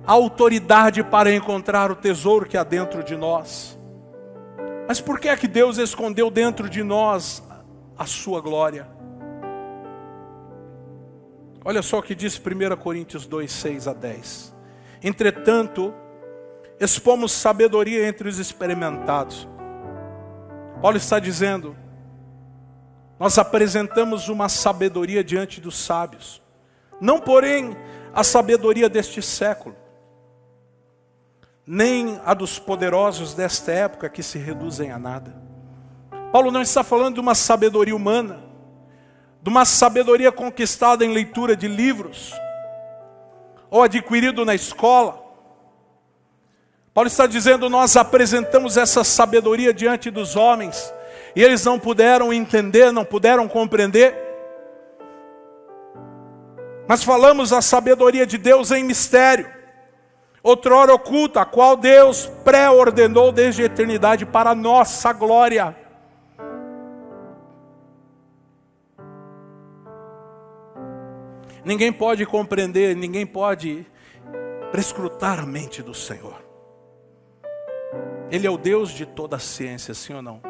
autoridade 0.06 1.04
para 1.04 1.30
encontrar 1.30 1.90
o 1.90 1.94
tesouro 1.94 2.46
que 2.46 2.56
há 2.56 2.64
dentro 2.64 3.04
de 3.04 3.18
nós. 3.18 3.76
Mas 4.88 4.98
por 4.98 5.20
que 5.20 5.28
é 5.28 5.36
que 5.36 5.46
Deus 5.46 5.76
escondeu 5.76 6.30
dentro 6.30 6.70
de 6.70 6.82
nós 6.82 7.42
a 7.98 8.06
sua 8.06 8.40
glória? 8.40 8.88
Olha 11.68 11.82
só 11.82 11.98
o 11.98 12.02
que 12.02 12.14
diz 12.14 12.40
1 12.40 12.76
Coríntios 12.78 13.26
2, 13.26 13.52
6 13.52 13.88
a 13.88 13.92
10. 13.92 14.54
Entretanto, 15.02 15.92
expomos 16.80 17.30
sabedoria 17.30 18.08
entre 18.08 18.26
os 18.26 18.38
experimentados. 18.38 19.46
Paulo 20.80 20.96
está 20.96 21.18
dizendo, 21.18 21.76
nós 23.20 23.36
apresentamos 23.36 24.30
uma 24.30 24.48
sabedoria 24.48 25.22
diante 25.22 25.60
dos 25.60 25.76
sábios, 25.76 26.40
não 26.98 27.20
porém 27.20 27.76
a 28.14 28.24
sabedoria 28.24 28.88
deste 28.88 29.20
século, 29.20 29.76
nem 31.66 32.18
a 32.24 32.32
dos 32.32 32.58
poderosos 32.58 33.34
desta 33.34 33.72
época 33.72 34.08
que 34.08 34.22
se 34.22 34.38
reduzem 34.38 34.90
a 34.90 34.98
nada. 34.98 35.36
Paulo 36.32 36.50
não 36.50 36.62
está 36.62 36.82
falando 36.82 37.16
de 37.16 37.20
uma 37.20 37.34
sabedoria 37.34 37.94
humana, 37.94 38.47
de 39.42 39.48
uma 39.48 39.64
sabedoria 39.64 40.32
conquistada 40.32 41.04
em 41.04 41.12
leitura 41.12 41.56
de 41.56 41.68
livros, 41.68 42.32
ou 43.70 43.82
adquirido 43.82 44.44
na 44.44 44.54
escola. 44.54 45.22
Paulo 46.92 47.08
está 47.08 47.26
dizendo: 47.26 47.70
nós 47.70 47.96
apresentamos 47.96 48.76
essa 48.76 49.04
sabedoria 49.04 49.72
diante 49.72 50.10
dos 50.10 50.36
homens, 50.36 50.92
e 51.36 51.42
eles 51.42 51.64
não 51.64 51.78
puderam 51.78 52.32
entender, 52.32 52.92
não 52.92 53.04
puderam 53.04 53.46
compreender. 53.46 54.26
Mas 56.88 57.04
falamos 57.04 57.52
a 57.52 57.60
sabedoria 57.60 58.26
de 58.26 58.38
Deus 58.38 58.70
em 58.70 58.82
mistério, 58.82 59.48
outrora 60.42 60.94
oculta, 60.94 61.42
a 61.42 61.44
qual 61.44 61.76
Deus 61.76 62.30
pré-ordenou 62.42 63.30
desde 63.30 63.62
a 63.62 63.66
eternidade 63.66 64.24
para 64.24 64.50
a 64.50 64.54
nossa 64.54 65.12
glória. 65.12 65.76
Ninguém 71.68 71.92
pode 71.92 72.24
compreender, 72.24 72.96
ninguém 72.96 73.26
pode 73.26 73.86
prescrutar 74.70 75.38
a 75.38 75.44
mente 75.44 75.82
do 75.82 75.92
Senhor. 75.92 76.42
Ele 78.30 78.46
é 78.46 78.50
o 78.50 78.56
Deus 78.56 78.88
de 78.88 79.04
toda 79.04 79.36
a 79.36 79.38
ciência, 79.38 79.92
sim 79.92 80.14
ou 80.14 80.22
não? 80.22 80.40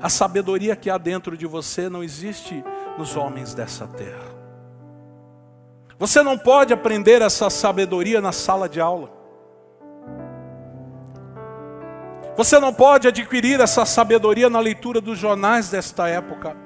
A 0.00 0.08
sabedoria 0.08 0.76
que 0.76 0.88
há 0.88 0.98
dentro 0.98 1.36
de 1.36 1.48
você 1.48 1.88
não 1.88 2.00
existe 2.00 2.62
nos 2.96 3.16
homens 3.16 3.54
dessa 3.54 3.88
terra. 3.88 4.30
Você 5.98 6.22
não 6.22 6.38
pode 6.38 6.72
aprender 6.72 7.20
essa 7.20 7.50
sabedoria 7.50 8.20
na 8.20 8.30
sala 8.30 8.68
de 8.68 8.80
aula. 8.80 9.10
Você 12.36 12.60
não 12.60 12.72
pode 12.72 13.08
adquirir 13.08 13.58
essa 13.58 13.84
sabedoria 13.84 14.48
na 14.48 14.60
leitura 14.60 15.00
dos 15.00 15.18
jornais 15.18 15.70
desta 15.70 16.08
época 16.08 16.63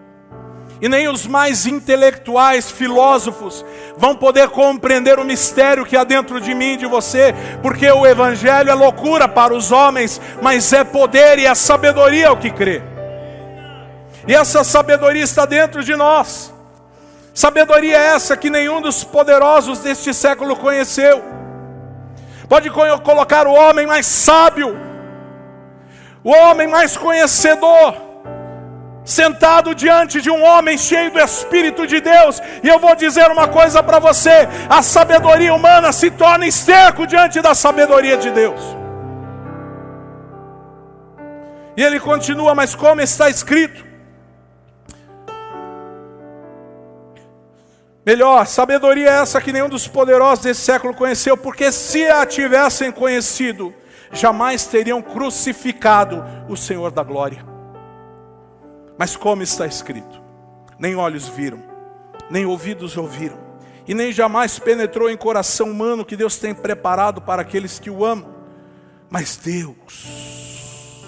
e 0.81 0.89
nem 0.89 1.09
os 1.09 1.27
mais 1.27 1.67
intelectuais, 1.67 2.71
filósofos, 2.71 3.65
vão 3.97 4.15
poder 4.15 4.49
compreender 4.49 5.19
o 5.19 5.25
mistério 5.25 5.85
que 5.85 5.97
há 5.97 6.05
dentro 6.05 6.41
de 6.41 6.55
mim 6.55 6.75
e 6.75 6.77
de 6.77 6.87
você, 6.87 7.35
porque 7.63 7.91
o 7.91 8.07
Evangelho 8.07 8.71
é 8.71 8.75
loucura 8.75 9.27
para 9.27 9.55
os 9.55 9.73
homens, 9.73 10.21
mas 10.41 10.73
é 10.73 10.85
poder 10.85 11.39
e 11.39 11.47
é 11.47 11.55
sabedoria 11.55 12.33
o 12.33 12.37
que 12.37 12.51
crê. 12.51 12.83
E 14.27 14.35
essa 14.35 14.63
sabedoria 14.63 15.25
está 15.25 15.47
dentro 15.47 15.83
de 15.83 15.97
nós. 15.97 16.55
Sabedoria 17.35 17.97
é 17.97 18.07
essa 18.09 18.37
que 18.37 18.51
nenhum 18.51 18.81
dos 18.81 19.05
poderosos 19.05 19.79
deste 19.79 20.13
século 20.13 20.57
conheceu. 20.57 21.23
Pode 22.49 22.71
colocar 22.71 23.47
o 23.47 23.53
homem 23.53 23.87
mais 23.87 24.07
sábio, 24.07 24.77
o 26.25 26.31
homem 26.31 26.67
mais 26.67 26.97
conhecedor, 26.97 28.08
sentado 29.09 29.75
diante 29.75 30.21
de 30.21 30.31
um 30.31 30.45
homem 30.45 30.77
cheio 30.77 31.11
do 31.11 31.19
Espírito 31.19 31.87
de 31.87 31.99
Deus, 31.99 32.43
e 32.63 32.69
eu 32.69 32.79
vou 32.79 32.95
dizer 32.95 33.31
uma 33.31 33.49
coisa 33.49 33.83
para 33.83 33.99
você: 33.99 34.47
a 34.69 34.83
sabedoria 34.83 35.55
humana 35.55 35.93
se 35.93 36.11
torna 36.11 36.47
esterco 36.47 37.07
diante 37.07 37.41
da 37.41 37.55
sabedoria 37.55 38.19
de 38.19 38.31
Deus. 38.31 38.61
E 41.75 41.83
ele 41.83 41.99
continua, 41.99 42.55
mas 42.55 42.75
como 42.75 43.01
está 43.01 43.31
escrito? 43.31 43.87
Melhor, 48.05 48.47
sabedoria 48.47 49.09
é 49.11 49.23
essa 49.23 49.41
que 49.41 49.53
nenhum 49.53 49.69
dos 49.69 49.87
poderosos 49.89 50.45
desse 50.45 50.61
século 50.61 50.93
conheceu, 50.93 51.37
porque 51.37 51.73
se 51.73 52.07
a 52.07 52.27
tivessem 52.27 52.93
conhecido, 52.93 53.73
jamais 54.13 54.67
teriam 54.67 55.01
crucificado 55.01 56.25
o 56.49 56.57
Senhor 56.57 56.91
da 56.91 57.03
glória. 57.03 57.58
Mas 58.99 59.17
como 59.17 59.43
está 59.43 59.65
escrito: 59.65 60.21
nem 60.79 60.97
olhos 60.97 61.29
viram, 61.29 61.63
nem 62.29 62.45
ouvidos 62.45 62.97
ouviram, 62.97 63.39
e 63.87 63.95
nem 63.95 64.13
jamais 64.13 64.59
penetrou 64.59 65.09
em 65.09 65.17
coração 65.17 65.71
humano 65.71 66.05
que 66.05 66.17
Deus 66.17 66.37
tem 66.37 66.53
preparado 66.53 67.23
para 67.23 67.43
aqueles 67.43 67.79
que 67.79 67.89
o 67.89 68.05
amam. 68.05 68.37
Mas 69.09 69.37
Deus, 69.37 70.99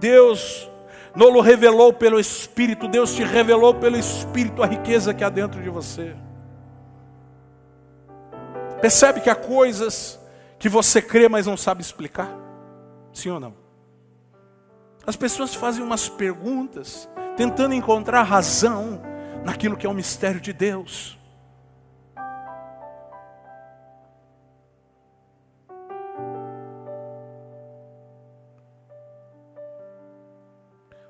Deus 0.00 0.68
não 1.14 1.32
o 1.34 1.40
revelou 1.40 1.92
pelo 1.92 2.18
Espírito, 2.18 2.88
Deus 2.88 3.14
te 3.14 3.22
revelou 3.22 3.74
pelo 3.74 3.96
Espírito 3.96 4.62
a 4.62 4.66
riqueza 4.66 5.14
que 5.14 5.22
há 5.22 5.28
dentro 5.28 5.62
de 5.62 5.68
você. 5.68 6.16
Percebe 8.80 9.20
que 9.20 9.30
há 9.30 9.34
coisas 9.36 10.18
que 10.58 10.68
você 10.68 11.00
crê, 11.00 11.28
mas 11.28 11.46
não 11.46 11.56
sabe 11.56 11.82
explicar? 11.82 12.30
Sim 13.12 13.30
ou 13.30 13.40
não? 13.40 13.63
As 15.06 15.16
pessoas 15.16 15.54
fazem 15.54 15.82
umas 15.82 16.08
perguntas, 16.08 17.08
tentando 17.36 17.74
encontrar 17.74 18.22
razão 18.22 19.02
naquilo 19.44 19.76
que 19.76 19.86
é 19.86 19.88
o 19.88 19.94
mistério 19.94 20.40
de 20.40 20.52
Deus. 20.52 21.18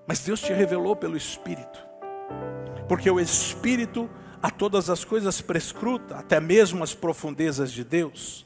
Mas 0.06 0.20
Deus 0.20 0.40
te 0.40 0.52
revelou 0.52 0.94
pelo 0.94 1.16
Espírito, 1.16 1.82
porque 2.88 3.10
o 3.10 3.18
Espírito 3.18 4.10
a 4.42 4.50
todas 4.50 4.90
as 4.90 5.04
coisas 5.04 5.40
prescruta, 5.40 6.16
até 6.16 6.38
mesmo 6.38 6.84
as 6.84 6.92
profundezas 6.92 7.72
de 7.72 7.82
Deus. 7.82 8.44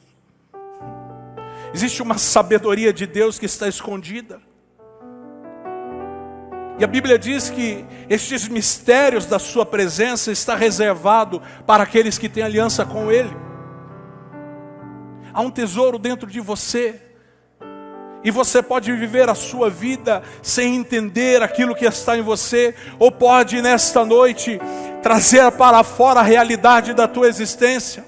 Existe 1.73 2.01
uma 2.01 2.17
sabedoria 2.17 2.93
de 2.93 3.05
Deus 3.05 3.37
que 3.37 3.45
está 3.45 3.67
escondida. 3.67 4.48
E 6.79 6.83
a 6.83 6.87
Bíblia 6.87 7.19
diz 7.19 7.49
que 7.49 7.85
estes 8.09 8.47
mistérios 8.47 9.25
da 9.25 9.37
sua 9.37 9.65
presença 9.65 10.31
está 10.31 10.55
reservado 10.55 11.41
para 11.67 11.83
aqueles 11.83 12.17
que 12.17 12.29
têm 12.29 12.41
aliança 12.41 12.85
com 12.85 13.11
ele. 13.11 13.35
Há 15.33 15.41
um 15.41 15.51
tesouro 15.51 15.99
dentro 15.99 16.25
de 16.25 16.39
você. 16.39 17.01
E 18.23 18.31
você 18.31 18.63
pode 18.63 18.93
viver 18.93 19.27
a 19.27 19.35
sua 19.35 19.69
vida 19.69 20.23
sem 20.41 20.77
entender 20.77 21.43
aquilo 21.43 21.75
que 21.75 21.85
está 21.85 22.17
em 22.17 22.21
você, 22.21 22.73
ou 22.97 23.11
pode 23.11 23.61
nesta 23.61 24.05
noite 24.05 24.59
trazer 25.01 25.51
para 25.51 25.83
fora 25.83 26.21
a 26.21 26.23
realidade 26.23 26.93
da 26.93 27.09
tua 27.09 27.27
existência. 27.27 28.05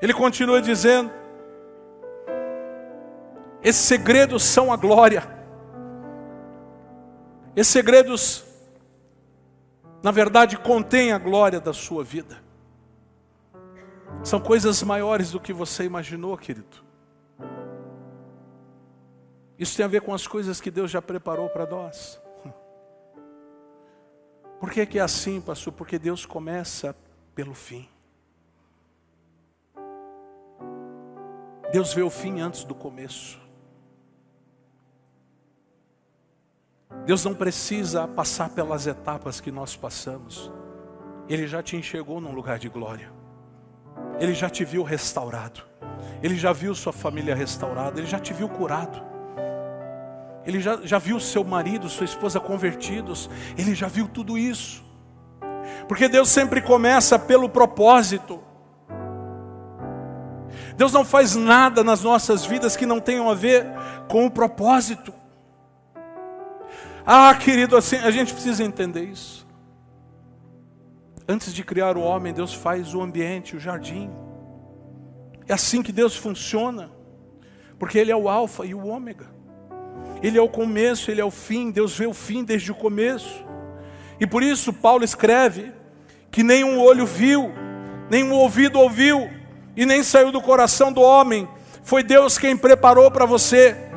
Ele 0.00 0.12
continua 0.12 0.62
dizendo: 0.62 1.10
esses 3.62 3.82
segredos 3.82 4.44
são 4.44 4.72
a 4.72 4.76
glória. 4.76 5.26
Esses 7.56 7.72
segredos, 7.72 8.44
na 10.02 10.10
verdade, 10.10 10.56
contêm 10.56 11.12
a 11.12 11.18
glória 11.18 11.60
da 11.60 11.72
sua 11.72 12.04
vida. 12.04 12.40
São 14.22 14.40
coisas 14.40 14.82
maiores 14.82 15.32
do 15.32 15.40
que 15.40 15.52
você 15.52 15.84
imaginou, 15.84 16.36
querido. 16.36 16.84
Isso 19.58 19.76
tem 19.76 19.84
a 19.84 19.88
ver 19.88 20.02
com 20.02 20.14
as 20.14 20.26
coisas 20.26 20.60
que 20.60 20.70
Deus 20.70 20.90
já 20.90 21.02
preparou 21.02 21.48
para 21.48 21.66
nós. 21.66 22.20
Por 24.60 24.70
que, 24.70 24.86
que 24.86 24.98
é 25.00 25.02
assim, 25.02 25.40
pastor? 25.40 25.72
Porque 25.72 25.98
Deus 25.98 26.24
começa 26.24 26.94
pelo 27.34 27.54
fim. 27.54 27.88
Deus 31.72 31.92
vê 31.92 32.02
o 32.02 32.10
fim 32.10 32.40
antes 32.40 32.64
do 32.64 32.74
começo. 32.74 33.47
Deus 37.04 37.24
não 37.24 37.34
precisa 37.34 38.06
passar 38.08 38.50
pelas 38.50 38.86
etapas 38.86 39.40
que 39.40 39.50
nós 39.50 39.76
passamos. 39.76 40.50
Ele 41.28 41.46
já 41.46 41.62
te 41.62 41.76
enxergou 41.76 42.20
num 42.20 42.32
lugar 42.32 42.58
de 42.58 42.68
glória. 42.68 43.10
Ele 44.18 44.34
já 44.34 44.48
te 44.48 44.64
viu 44.64 44.82
restaurado. 44.82 45.62
Ele 46.22 46.36
já 46.36 46.52
viu 46.52 46.74
sua 46.74 46.92
família 46.92 47.34
restaurada. 47.34 48.00
Ele 48.00 48.06
já 48.06 48.18
te 48.18 48.32
viu 48.32 48.48
curado. 48.48 49.02
Ele 50.44 50.60
já, 50.60 50.78
já 50.82 50.98
viu 50.98 51.20
seu 51.20 51.44
marido, 51.44 51.88
sua 51.88 52.04
esposa 52.04 52.40
convertidos. 52.40 53.28
Ele 53.56 53.74
já 53.74 53.86
viu 53.86 54.08
tudo 54.08 54.38
isso. 54.38 54.82
Porque 55.86 56.08
Deus 56.08 56.30
sempre 56.30 56.62
começa 56.62 57.18
pelo 57.18 57.48
propósito. 57.48 58.42
Deus 60.76 60.92
não 60.92 61.04
faz 61.04 61.34
nada 61.34 61.84
nas 61.84 62.02
nossas 62.02 62.46
vidas 62.46 62.76
que 62.76 62.86
não 62.86 63.00
tenham 63.00 63.28
a 63.30 63.34
ver 63.34 63.66
com 64.08 64.24
o 64.24 64.30
propósito. 64.30 65.12
Ah, 67.10 67.34
querido, 67.34 67.74
assim, 67.74 67.96
a 67.96 68.10
gente 68.10 68.34
precisa 68.34 68.62
entender 68.62 69.04
isso. 69.04 69.46
Antes 71.26 71.54
de 71.54 71.64
criar 71.64 71.96
o 71.96 72.02
homem, 72.02 72.34
Deus 72.34 72.52
faz 72.52 72.94
o 72.94 73.00
ambiente, 73.00 73.56
o 73.56 73.58
jardim. 73.58 74.10
É 75.46 75.54
assim 75.54 75.82
que 75.82 75.90
Deus 75.90 76.14
funciona, 76.14 76.90
porque 77.78 77.98
Ele 77.98 78.12
é 78.12 78.16
o 78.16 78.28
Alfa 78.28 78.66
e 78.66 78.74
o 78.74 78.86
Ômega. 78.86 79.24
Ele 80.22 80.36
é 80.36 80.42
o 80.42 80.50
começo, 80.50 81.10
Ele 81.10 81.22
é 81.22 81.24
o 81.24 81.30
fim. 81.30 81.70
Deus 81.70 81.96
vê 81.96 82.06
o 82.06 82.12
fim 82.12 82.44
desde 82.44 82.70
o 82.70 82.74
começo. 82.74 83.42
E 84.20 84.26
por 84.26 84.42
isso 84.42 84.70
Paulo 84.70 85.02
escreve 85.02 85.72
que 86.30 86.42
nenhum 86.42 86.78
olho 86.78 87.06
viu, 87.06 87.50
nenhum 88.10 88.34
ouvido 88.34 88.78
ouviu, 88.78 89.30
e 89.74 89.86
nem 89.86 90.02
saiu 90.02 90.30
do 90.30 90.42
coração 90.42 90.92
do 90.92 91.00
homem. 91.00 91.48
Foi 91.82 92.02
Deus 92.02 92.36
quem 92.36 92.54
preparou 92.54 93.10
para 93.10 93.24
você. 93.24 93.87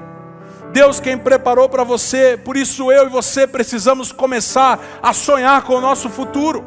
Deus 0.72 1.00
quem 1.00 1.18
preparou 1.18 1.68
para 1.70 1.84
você. 1.84 2.38
Por 2.38 2.56
isso 2.56 2.92
eu 2.92 3.08
e 3.08 3.10
você 3.10 3.46
precisamos 3.46 4.12
começar 4.12 4.80
a 5.02 5.14
sonhar 5.14 5.64
com 5.64 5.76
o 5.76 5.82
nosso 5.82 6.10
futuro. 6.10 6.64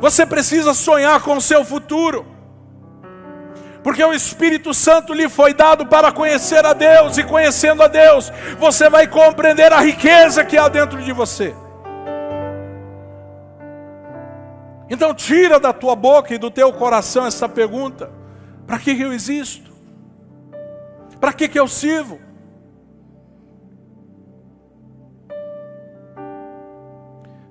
Você 0.00 0.26
precisa 0.26 0.74
sonhar 0.74 1.22
com 1.22 1.36
o 1.36 1.40
seu 1.40 1.64
futuro. 1.64 2.26
Porque 3.82 4.02
o 4.02 4.12
Espírito 4.12 4.74
Santo 4.74 5.14
lhe 5.14 5.28
foi 5.28 5.54
dado 5.54 5.86
para 5.86 6.10
conhecer 6.10 6.66
a 6.66 6.72
Deus, 6.72 7.18
e 7.18 7.22
conhecendo 7.22 7.84
a 7.84 7.86
Deus, 7.86 8.32
você 8.58 8.90
vai 8.90 9.06
compreender 9.06 9.72
a 9.72 9.80
riqueza 9.80 10.44
que 10.44 10.58
há 10.58 10.68
dentro 10.68 11.00
de 11.00 11.12
você. 11.12 11.54
Então 14.90 15.14
tira 15.14 15.60
da 15.60 15.72
tua 15.72 15.94
boca 15.94 16.34
e 16.34 16.38
do 16.38 16.50
teu 16.50 16.72
coração 16.72 17.26
essa 17.26 17.48
pergunta: 17.48 18.10
para 18.66 18.78
que 18.78 18.90
eu 19.00 19.12
existo? 19.12 19.70
Para 21.20 21.32
que 21.32 21.48
eu 21.54 21.68
sirvo? 21.68 22.20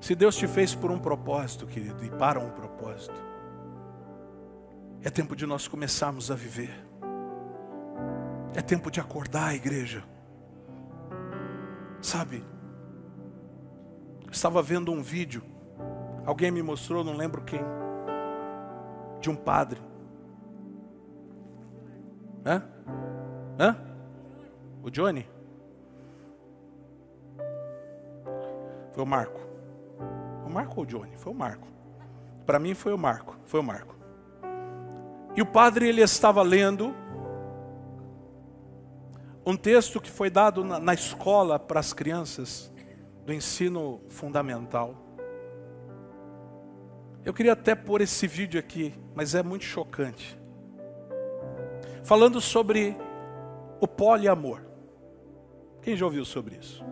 Se 0.05 0.13
Deus 0.13 0.35
te 0.35 0.47
fez 0.47 0.75
por 0.75 0.91
um 0.91 0.99
propósito, 0.99 1.65
querido, 1.65 2.05
e 2.05 2.11
para 2.11 2.39
um 2.39 2.51
propósito, 2.51 3.19
é 5.01 5.09
tempo 5.09 5.35
de 5.35 5.47
nós 5.47 5.67
começarmos 5.67 6.29
a 6.29 6.35
viver. 6.35 6.69
É 8.53 8.61
tempo 8.61 8.91
de 8.91 8.99
acordar, 8.99 9.55
igreja. 9.55 10.03
Sabe? 12.03 12.45
Estava 14.31 14.61
vendo 14.61 14.91
um 14.91 15.01
vídeo, 15.01 15.41
alguém 16.23 16.51
me 16.51 16.61
mostrou, 16.61 17.03
não 17.03 17.17
lembro 17.17 17.43
quem, 17.43 17.61
de 19.19 19.27
um 19.27 19.35
padre. 19.35 19.81
Hã? 22.45 22.61
Hã? 23.59 23.75
O 24.83 24.91
Johnny? 24.91 25.27
Foi 28.93 29.03
o 29.03 29.07
Marco. 29.07 29.44
Marco 30.49 30.79
ou 30.79 30.85
Johnny? 30.85 31.15
Foi 31.17 31.31
o 31.31 31.35
Marco. 31.35 31.67
Para 32.45 32.59
mim 32.59 32.73
foi 32.73 32.93
o 32.93 32.97
Marco, 32.97 33.37
foi 33.45 33.59
o 33.59 33.63
Marco. 33.63 33.95
E 35.35 35.41
o 35.41 35.45
padre 35.45 35.89
ele 35.89 36.01
estava 36.01 36.41
lendo 36.41 36.95
um 39.45 39.55
texto 39.55 39.99
que 39.99 40.09
foi 40.09 40.29
dado 40.29 40.63
na, 40.63 40.79
na 40.79 40.93
escola 40.93 41.59
para 41.59 41.79
as 41.79 41.93
crianças 41.93 42.71
do 43.25 43.33
ensino 43.33 44.01
fundamental. 44.09 44.95
Eu 47.23 47.33
queria 47.33 47.53
até 47.53 47.73
pôr 47.73 48.01
esse 48.01 48.27
vídeo 48.27 48.59
aqui, 48.59 48.93
mas 49.13 49.33
é 49.35 49.41
muito 49.41 49.65
chocante. 49.65 50.39
Falando 52.03 52.39
sobre 52.39 52.95
o 53.81 53.87
poliamor. 53.87 54.61
Quem 55.81 55.95
já 55.97 56.05
ouviu 56.05 56.23
sobre 56.23 56.55
isso? 56.55 56.83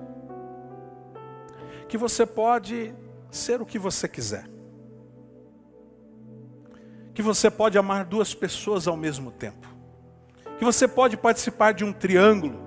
Que 1.88 1.98
você 1.98 2.26
pode 2.26 2.94
ser 3.36 3.62
o 3.62 3.66
que 3.66 3.80
você 3.80 4.08
quiser. 4.08 4.46
Que 7.14 7.22
você 7.22 7.50
pode 7.50 7.78
amar 7.78 8.06
duas 8.06 8.34
pessoas 8.34 8.88
ao 8.88 8.98
mesmo 8.98 9.32
tempo. 9.32 9.68
Que 10.58 10.66
você 10.66 10.88
pode 10.88 11.18
participar 11.18 11.74
de 11.74 11.84
um 11.84 11.94
triângulo. 11.94 12.62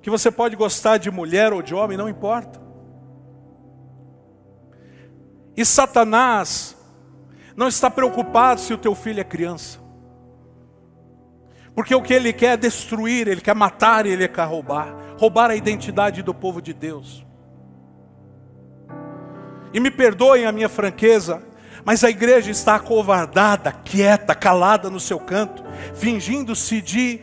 Que 0.00 0.10
você 0.10 0.30
pode 0.30 0.56
gostar 0.56 0.98
de 0.98 1.10
mulher 1.10 1.52
ou 1.52 1.62
de 1.62 1.74
homem, 1.74 1.98
não 1.98 2.08
importa. 2.08 2.60
E 5.56 5.64
Satanás 5.64 6.76
não 7.56 7.68
está 7.68 7.90
preocupado 7.90 8.60
se 8.60 8.72
o 8.72 8.78
teu 8.78 8.94
filho 8.94 9.20
é 9.20 9.24
criança. 9.24 9.78
Porque 11.74 11.94
o 11.94 12.02
que 12.02 12.14
ele 12.14 12.32
quer 12.32 12.54
é 12.54 12.56
destruir, 12.56 13.28
ele 13.28 13.40
quer 13.40 13.54
matar, 13.54 14.06
ele 14.06 14.26
quer 14.28 14.44
roubar 14.44 15.06
roubar 15.18 15.50
a 15.50 15.56
identidade 15.56 16.22
do 16.22 16.34
povo 16.34 16.60
de 16.60 16.72
Deus. 16.72 17.25
E 19.72 19.80
me 19.80 19.90
perdoem 19.90 20.46
a 20.46 20.52
minha 20.52 20.68
franqueza, 20.68 21.42
mas 21.84 22.02
a 22.02 22.10
igreja 22.10 22.50
está 22.50 22.76
acovardada, 22.76 23.72
quieta, 23.72 24.34
calada 24.34 24.90
no 24.90 24.98
seu 24.98 25.20
canto, 25.20 25.62
fingindo-se 25.94 26.80
de, 26.80 27.20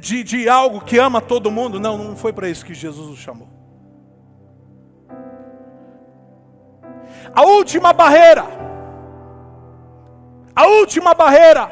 de, 0.00 0.24
de 0.24 0.48
algo 0.48 0.80
que 0.80 0.98
ama 0.98 1.20
todo 1.20 1.50
mundo. 1.50 1.78
Não, 1.78 1.96
não 1.96 2.16
foi 2.16 2.32
para 2.32 2.48
isso 2.48 2.64
que 2.64 2.74
Jesus 2.74 3.08
o 3.08 3.16
chamou. 3.16 3.48
A 7.34 7.42
última 7.42 7.92
barreira, 7.92 8.44
a 10.56 10.66
última 10.66 11.14
barreira 11.14 11.70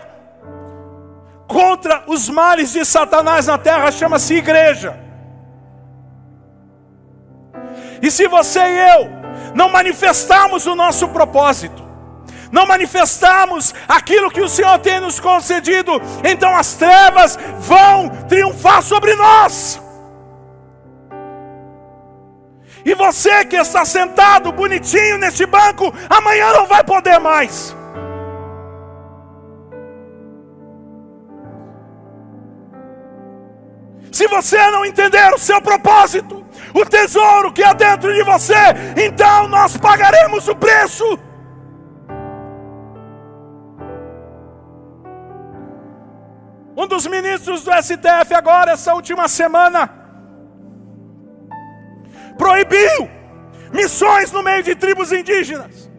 contra 1.48 2.04
os 2.06 2.28
males 2.28 2.72
de 2.72 2.84
Satanás 2.84 3.46
na 3.46 3.58
terra 3.58 3.90
chama-se 3.90 4.34
igreja. 4.34 4.96
E 8.00 8.10
se 8.10 8.28
você 8.28 8.60
e 8.60 8.90
eu 8.90 9.17
não 9.58 9.68
manifestamos 9.68 10.66
o 10.66 10.76
nosso 10.76 11.08
propósito, 11.08 11.82
não 12.52 12.64
manifestamos 12.64 13.74
aquilo 13.88 14.30
que 14.30 14.40
o 14.40 14.48
Senhor 14.48 14.78
tem 14.78 15.00
nos 15.00 15.18
concedido, 15.18 16.00
então 16.22 16.56
as 16.56 16.74
trevas 16.74 17.36
vão 17.58 18.08
triunfar 18.28 18.80
sobre 18.82 19.16
nós. 19.16 19.82
E 22.84 22.94
você 22.94 23.44
que 23.46 23.56
está 23.56 23.84
sentado 23.84 24.52
bonitinho 24.52 25.18
neste 25.18 25.44
banco, 25.44 25.92
amanhã 26.08 26.52
não 26.52 26.64
vai 26.64 26.84
poder 26.84 27.18
mais. 27.18 27.76
Se 34.12 34.28
você 34.28 34.70
não 34.70 34.84
entender 34.84 35.34
o 35.34 35.38
seu 35.38 35.60
propósito, 35.60 36.37
o 36.80 36.86
tesouro 36.86 37.52
que 37.52 37.62
há 37.62 37.72
dentro 37.72 38.12
de 38.12 38.22
você, 38.22 38.54
então 38.96 39.48
nós 39.48 39.76
pagaremos 39.76 40.46
o 40.48 40.54
preço. 40.54 41.18
Um 46.76 46.86
dos 46.86 47.06
ministros 47.06 47.64
do 47.64 47.72
STF, 47.82 48.34
agora, 48.34 48.72
essa 48.72 48.94
última 48.94 49.26
semana, 49.26 49.90
proibiu 52.36 53.10
missões 53.72 54.30
no 54.30 54.42
meio 54.44 54.62
de 54.62 54.76
tribos 54.76 55.10
indígenas. 55.10 55.90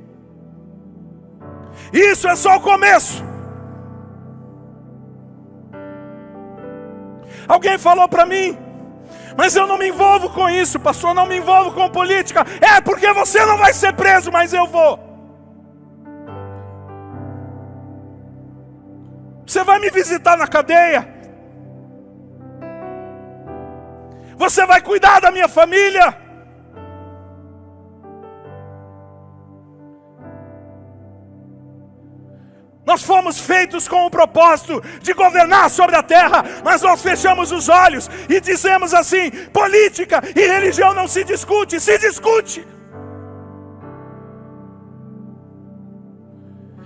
Isso 1.92 2.28
é 2.30 2.36
só 2.36 2.56
o 2.56 2.62
começo. 2.62 3.22
Alguém 7.48 7.78
falou 7.78 8.08
para 8.08 8.26
mim, 8.26 8.58
mas 9.40 9.56
eu 9.56 9.66
não 9.66 9.78
me 9.78 9.88
envolvo 9.88 10.30
com 10.32 10.50
isso, 10.50 10.78
pastor, 10.78 11.14
não 11.14 11.26
me 11.26 11.38
envolvo 11.38 11.72
com 11.72 11.90
política. 11.90 12.46
É 12.60 12.82
porque 12.82 13.14
você 13.14 13.46
não 13.46 13.58
vai 13.58 13.72
ser 13.72 13.94
preso, 13.94 14.30
mas 14.30 14.52
eu 14.52 14.68
vou. 14.68 15.00
Você 19.48 19.64
vai 19.64 19.80
me 19.80 19.90
visitar 19.92 20.36
na 20.36 20.46
cadeia. 20.46 21.08
Você 24.36 24.66
vai 24.66 24.82
cuidar 24.82 25.22
da 25.22 25.32
minha 25.32 25.48
família. 25.48 26.18
Nós 32.90 33.04
fomos 33.04 33.40
feitos 33.40 33.88
com 33.88 34.08
o 34.08 34.10
propósito 34.10 34.82
de 35.00 35.14
governar 35.14 35.70
sobre 35.70 35.96
a 35.96 36.02
terra, 36.02 36.44
mas 36.66 36.82
nós 36.82 37.00
fechamos 37.00 37.52
os 37.52 37.70
olhos 37.70 38.10
e 38.28 38.42
dizemos 38.42 38.96
assim: 38.96 39.30
política 39.54 40.20
e 40.36 40.48
religião 40.48 40.92
não 40.96 41.08
se 41.08 41.24
discute, 41.24 41.80
se 41.80 42.00
discute. 42.00 42.68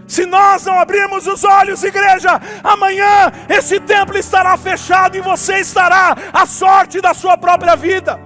Se 0.06 0.26
nós 0.26 0.66
não 0.66 0.78
abrirmos 0.78 1.26
os 1.26 1.42
olhos, 1.46 1.82
igreja, 1.86 2.32
amanhã 2.62 3.32
esse 3.48 3.80
templo 3.80 4.18
estará 4.18 4.58
fechado 4.58 5.16
e 5.16 5.22
você 5.22 5.60
estará 5.60 6.18
à 6.34 6.46
sorte 6.46 7.00
da 7.00 7.14
sua 7.14 7.38
própria 7.38 7.78
vida. 7.78 8.20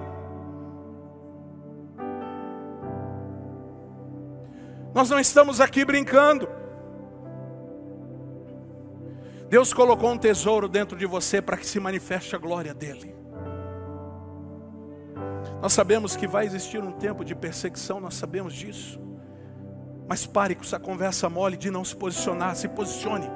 Nós 4.92 5.08
não 5.08 5.20
estamos 5.20 5.60
aqui 5.60 5.84
brincando. 5.84 6.57
Deus 9.48 9.72
colocou 9.72 10.10
um 10.10 10.18
tesouro 10.18 10.68
dentro 10.68 10.96
de 10.96 11.06
você 11.06 11.40
para 11.40 11.56
que 11.56 11.66
se 11.66 11.80
manifeste 11.80 12.36
a 12.36 12.38
glória 12.38 12.74
dele. 12.74 13.14
Nós 15.62 15.72
sabemos 15.72 16.14
que 16.14 16.26
vai 16.26 16.44
existir 16.44 16.82
um 16.82 16.92
tempo 16.92 17.24
de 17.24 17.34
perseguição, 17.34 17.98
nós 17.98 18.14
sabemos 18.14 18.52
disso. 18.52 19.00
Mas 20.06 20.26
pare 20.26 20.54
com 20.54 20.62
essa 20.62 20.78
conversa 20.78 21.28
mole 21.28 21.56
de 21.56 21.70
não 21.70 21.84
se 21.84 21.96
posicionar, 21.96 22.54
se 22.56 22.68
posicione. 22.68 23.30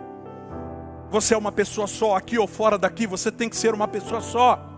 Você 1.11 1.35
é 1.35 1.37
uma 1.37 1.53
pessoa 1.53 1.87
só, 1.87 2.17
aqui 2.17 2.39
ou 2.39 2.47
fora 2.47 2.79
daqui, 2.79 3.07
você 3.07 3.33
tem 3.33 3.49
que 3.49 3.57
ser 3.57 3.75
uma 3.75 3.89
pessoa 3.89 4.21
só. 4.21 4.69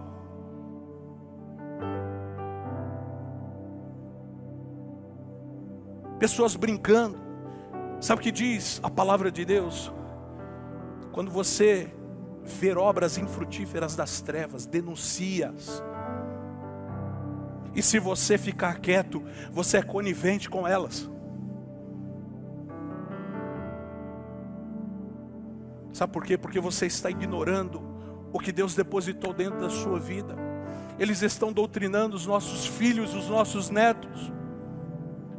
Pessoas 6.18 6.57
brincando. 6.57 7.18
Sabe 8.01 8.20
o 8.20 8.23
que 8.23 8.33
diz 8.33 8.81
a 8.83 8.90
palavra 8.90 9.31
de 9.31 9.44
Deus? 9.44 9.92
Quando 11.14 11.31
você 11.31 11.94
ver 12.42 12.77
obras 12.77 13.16
infrutíferas 13.18 13.94
das 13.94 14.20
trevas, 14.20 14.66
denuncia-as. 14.66 15.81
E 17.72 17.81
se 17.81 18.00
você 18.00 18.37
ficar 18.37 18.81
quieto, 18.81 19.22
você 19.53 19.77
é 19.77 19.83
conivente 19.83 20.50
com 20.50 20.66
elas. 20.66 21.09
Sabe 25.92 26.12
por 26.12 26.24
quê? 26.24 26.37
Porque 26.37 26.59
você 26.59 26.87
está 26.87 27.09
ignorando 27.09 27.81
o 28.33 28.40
que 28.40 28.50
Deus 28.50 28.74
depositou 28.74 29.33
dentro 29.33 29.61
da 29.61 29.70
sua 29.70 30.00
vida. 30.00 30.35
Eles 30.98 31.22
estão 31.22 31.53
doutrinando 31.53 32.16
os 32.16 32.27
nossos 32.27 32.66
filhos, 32.66 33.14
os 33.14 33.29
nossos 33.29 33.70
netos, 33.70 34.33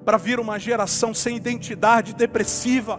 para 0.05 0.15
vir 0.15 0.39
uma 0.39 0.57
geração 0.57 1.13
sem 1.13 1.35
identidade, 1.35 2.15
depressiva. 2.15 2.97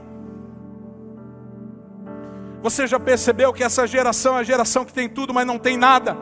Você 2.63 2.87
já 2.87 2.99
percebeu 2.99 3.53
que 3.53 3.63
essa 3.63 3.87
geração 3.87 4.37
é 4.37 4.41
a 4.41 4.45
geração 4.45 4.85
que 4.85 4.93
tem 4.93 5.09
tudo, 5.09 5.33
mas 5.33 5.47
não 5.47 5.59
tem 5.59 5.77
nada? 5.77 6.17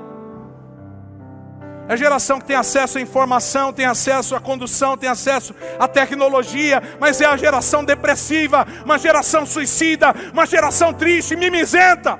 É 1.88 1.92
a 1.92 1.96
geração 1.96 2.38
que 2.38 2.46
tem 2.46 2.56
acesso 2.56 2.96
à 2.96 3.00
informação, 3.00 3.72
tem 3.72 3.84
acesso 3.84 4.34
à 4.34 4.40
condução, 4.40 4.96
tem 4.96 5.08
acesso 5.08 5.54
à 5.78 5.86
tecnologia, 5.86 6.82
mas 6.98 7.20
é 7.20 7.26
a 7.26 7.36
geração 7.36 7.84
depressiva, 7.84 8.66
uma 8.84 8.98
geração 8.98 9.44
suicida, 9.44 10.14
uma 10.32 10.46
geração 10.46 10.94
triste, 10.94 11.36
mimizenta. 11.36 12.18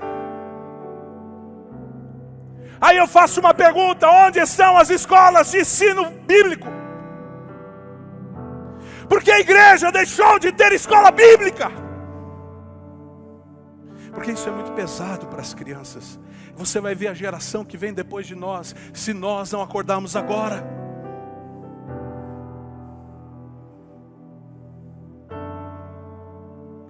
Aí 2.78 2.98
eu 2.98 3.06
faço 3.06 3.40
uma 3.40 3.54
pergunta: 3.54 4.08
onde 4.08 4.38
estão 4.38 4.76
as 4.76 4.90
escolas 4.90 5.50
de 5.50 5.60
ensino 5.60 6.10
bíblico? 6.26 6.68
Porque 9.08 9.30
a 9.30 9.40
igreja 9.40 9.90
deixou 9.90 10.38
de 10.38 10.52
ter 10.52 10.72
escola 10.72 11.10
bíblica. 11.10 11.83
Porque 14.14 14.30
isso 14.30 14.48
é 14.48 14.52
muito 14.52 14.72
pesado 14.72 15.26
para 15.26 15.40
as 15.40 15.52
crianças. 15.52 16.18
Você 16.54 16.80
vai 16.80 16.94
ver 16.94 17.08
a 17.08 17.14
geração 17.14 17.64
que 17.64 17.76
vem 17.76 17.92
depois 17.92 18.26
de 18.26 18.34
nós, 18.34 18.74
se 18.92 19.12
nós 19.12 19.50
não 19.50 19.60
acordarmos 19.60 20.14
agora. 20.14 20.64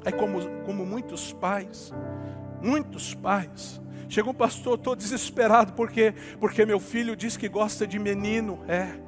É 0.04 0.12
como, 0.12 0.38
como 0.66 0.84
muitos 0.84 1.32
pais, 1.32 1.92
muitos 2.62 3.14
pais. 3.14 3.80
Chega 4.06 4.28
um 4.28 4.34
pastor, 4.34 4.74
estou 4.74 4.94
desesperado, 4.94 5.72
porque 5.72 6.14
porque 6.38 6.66
meu 6.66 6.78
filho 6.78 7.16
diz 7.16 7.38
que 7.38 7.48
gosta 7.48 7.86
de 7.86 7.98
menino. 7.98 8.60
É, 8.68 9.03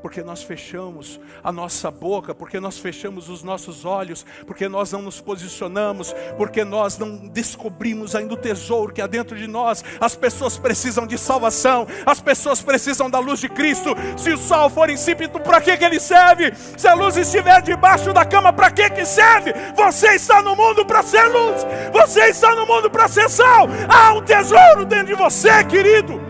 porque 0.00 0.22
nós 0.22 0.42
fechamos 0.42 1.20
a 1.42 1.50
nossa 1.50 1.90
boca, 1.90 2.34
porque 2.34 2.60
nós 2.60 2.78
fechamos 2.78 3.28
os 3.28 3.42
nossos 3.42 3.84
olhos, 3.84 4.24
porque 4.46 4.68
nós 4.68 4.92
não 4.92 5.02
nos 5.02 5.20
posicionamos, 5.20 6.14
porque 6.36 6.64
nós 6.64 6.98
não 6.98 7.16
descobrimos 7.16 8.14
ainda 8.14 8.34
o 8.34 8.36
tesouro 8.36 8.92
que 8.92 9.02
há 9.02 9.06
dentro 9.06 9.36
de 9.36 9.46
nós. 9.46 9.84
As 10.00 10.14
pessoas 10.14 10.56
precisam 10.56 11.06
de 11.06 11.18
salvação, 11.18 11.86
as 12.06 12.20
pessoas 12.20 12.62
precisam 12.62 13.10
da 13.10 13.18
luz 13.18 13.40
de 13.40 13.48
Cristo. 13.48 13.94
Se 14.16 14.32
o 14.32 14.38
sol 14.38 14.70
for 14.70 14.90
insípido, 14.90 15.40
para 15.40 15.60
que, 15.60 15.76
que 15.76 15.84
ele 15.84 16.00
serve? 16.00 16.52
Se 16.76 16.86
a 16.86 16.94
luz 16.94 17.16
estiver 17.16 17.60
debaixo 17.62 18.12
da 18.12 18.24
cama, 18.24 18.52
para 18.52 18.70
que, 18.70 18.88
que 18.90 19.04
serve? 19.04 19.52
Você 19.76 20.14
está 20.14 20.42
no 20.42 20.54
mundo 20.54 20.84
para 20.84 21.02
ser 21.02 21.24
luz, 21.24 21.66
você 21.92 22.28
está 22.28 22.54
no 22.54 22.66
mundo 22.66 22.90
para 22.90 23.08
ser 23.08 23.28
sal. 23.28 23.68
Há 23.88 24.12
um 24.12 24.22
tesouro 24.22 24.84
dentro 24.84 25.08
de 25.08 25.14
você, 25.14 25.64
querido. 25.64 26.27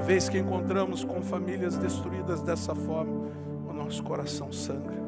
Vez 0.00 0.28
que 0.28 0.38
encontramos 0.38 1.04
com 1.04 1.22
famílias 1.22 1.76
destruídas 1.76 2.42
dessa 2.42 2.74
forma, 2.74 3.30
o 3.68 3.72
nosso 3.72 4.02
coração 4.02 4.52
sangra. 4.52 5.04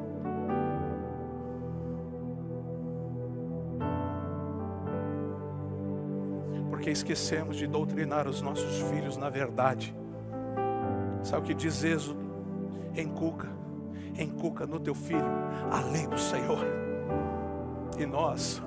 Porque 6.71 6.91
esquecemos 6.91 7.57
de 7.57 7.67
doutrinar 7.67 8.29
os 8.29 8.41
nossos 8.41 8.81
filhos 8.91 9.17
na 9.17 9.29
verdade. 9.29 9.95
Sabe 11.23 11.43
o 11.43 11.45
que 11.45 11.55
diz 11.55 11.83
Êxodo? 11.83 12.25
Encuca, 12.97 13.49
encuca 14.17 14.67
no 14.67 14.79
teu 14.79 14.95
filho 14.95 15.27
a 15.71 15.81
lei 15.81 16.07
do 16.07 16.19
Senhor. 16.19 16.65
E 17.99 18.07
nós 18.07 18.63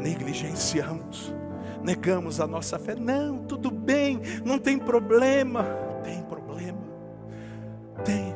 negligenciamos 0.00 1.32
negamos 1.82 2.40
a 2.40 2.46
nossa 2.46 2.78
fé. 2.78 2.94
Não, 2.94 3.38
tudo 3.44 3.70
bem, 3.70 4.20
não 4.44 4.58
tem 4.58 4.78
problema. 4.78 5.64
Tem 6.02 6.22
problema. 6.22 6.80
Tem. 8.04 8.34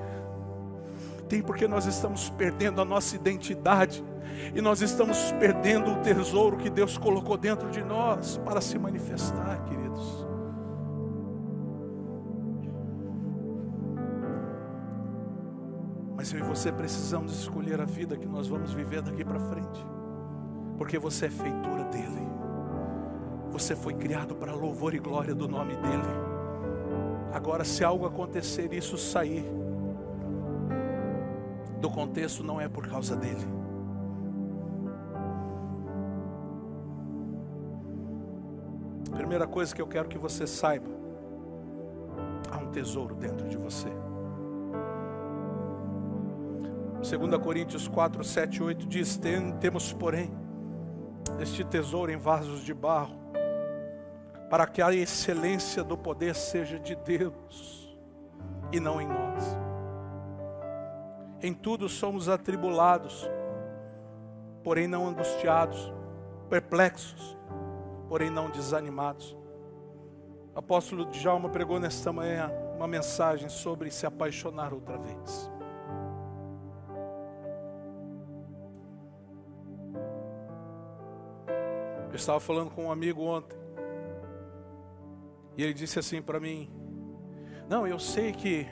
Tem 1.28 1.42
porque 1.42 1.66
nós 1.66 1.86
estamos 1.86 2.30
perdendo 2.30 2.80
a 2.80 2.84
nossa 2.84 3.16
identidade 3.16 4.04
e 4.54 4.60
nós 4.60 4.80
estamos 4.80 5.32
perdendo 5.32 5.92
o 5.92 6.02
tesouro 6.02 6.56
que 6.56 6.70
Deus 6.70 6.96
colocou 6.96 7.36
dentro 7.36 7.70
de 7.70 7.82
nós 7.82 8.38
para 8.44 8.60
se 8.60 8.78
manifestar, 8.78 9.64
queridos. 9.64 10.26
Mas 16.16 16.32
eu 16.32 16.38
e 16.38 16.42
você 16.42 16.72
precisamos 16.72 17.32
escolher 17.32 17.80
a 17.80 17.84
vida 17.84 18.16
que 18.16 18.26
nós 18.26 18.48
vamos 18.48 18.72
viver 18.72 19.02
daqui 19.02 19.24
para 19.24 19.38
frente, 19.38 19.86
porque 20.78 20.98
você 20.98 21.26
é 21.26 21.30
feitura 21.30 21.84
dele. 21.84 22.26
Você 23.56 23.74
foi 23.74 23.94
criado 23.94 24.34
para 24.34 24.52
louvor 24.52 24.94
e 24.94 24.98
glória 24.98 25.34
do 25.34 25.48
nome 25.48 25.74
dEle. 25.76 26.02
Agora, 27.32 27.64
se 27.64 27.82
algo 27.82 28.04
acontecer, 28.04 28.70
isso 28.74 28.98
sair 28.98 29.46
do 31.80 31.88
contexto, 31.88 32.44
não 32.44 32.60
é 32.60 32.68
por 32.68 32.86
causa 32.86 33.16
dele. 33.16 33.46
Primeira 39.10 39.46
coisa 39.46 39.74
que 39.74 39.80
eu 39.80 39.86
quero 39.86 40.06
que 40.06 40.18
você 40.18 40.46
saiba: 40.46 40.90
há 42.52 42.58
um 42.58 42.70
tesouro 42.70 43.14
dentro 43.14 43.48
de 43.48 43.56
você. 43.56 43.88
2 46.98 47.42
Coríntios 47.42 47.88
4, 47.88 48.22
7, 48.22 48.62
8 48.62 48.86
diz: 48.86 49.18
Temos, 49.60 49.94
porém, 49.94 50.30
este 51.40 51.64
tesouro 51.64 52.12
em 52.12 52.18
vasos 52.18 52.60
de 52.60 52.74
barro 52.74 53.24
para 54.48 54.66
que 54.66 54.80
a 54.80 54.92
excelência 54.92 55.82
do 55.82 55.96
poder 55.96 56.34
seja 56.34 56.78
de 56.78 56.94
Deus 56.94 57.96
e 58.72 58.78
não 58.78 59.00
em 59.00 59.06
nós. 59.06 59.44
Em 61.42 61.52
tudo 61.52 61.88
somos 61.88 62.28
atribulados, 62.28 63.28
porém 64.62 64.86
não 64.86 65.06
angustiados, 65.06 65.92
perplexos, 66.48 67.36
porém 68.08 68.30
não 68.30 68.50
desanimados. 68.50 69.36
O 70.54 70.58
apóstolo 70.58 71.04
Djalma 71.06 71.48
pregou 71.48 71.78
nesta 71.78 72.12
manhã 72.12 72.50
uma 72.76 72.88
mensagem 72.88 73.48
sobre 73.48 73.90
se 73.90 74.06
apaixonar 74.06 74.72
outra 74.72 74.96
vez. 74.96 75.50
Eu 82.08 82.14
estava 82.14 82.40
falando 82.40 82.70
com 82.70 82.86
um 82.86 82.90
amigo 82.90 83.22
ontem. 83.22 83.65
E 85.56 85.62
ele 85.62 85.72
disse 85.72 85.98
assim 85.98 86.20
para 86.20 86.38
mim: 86.38 86.70
Não, 87.68 87.86
eu 87.86 87.98
sei 87.98 88.32
que 88.32 88.66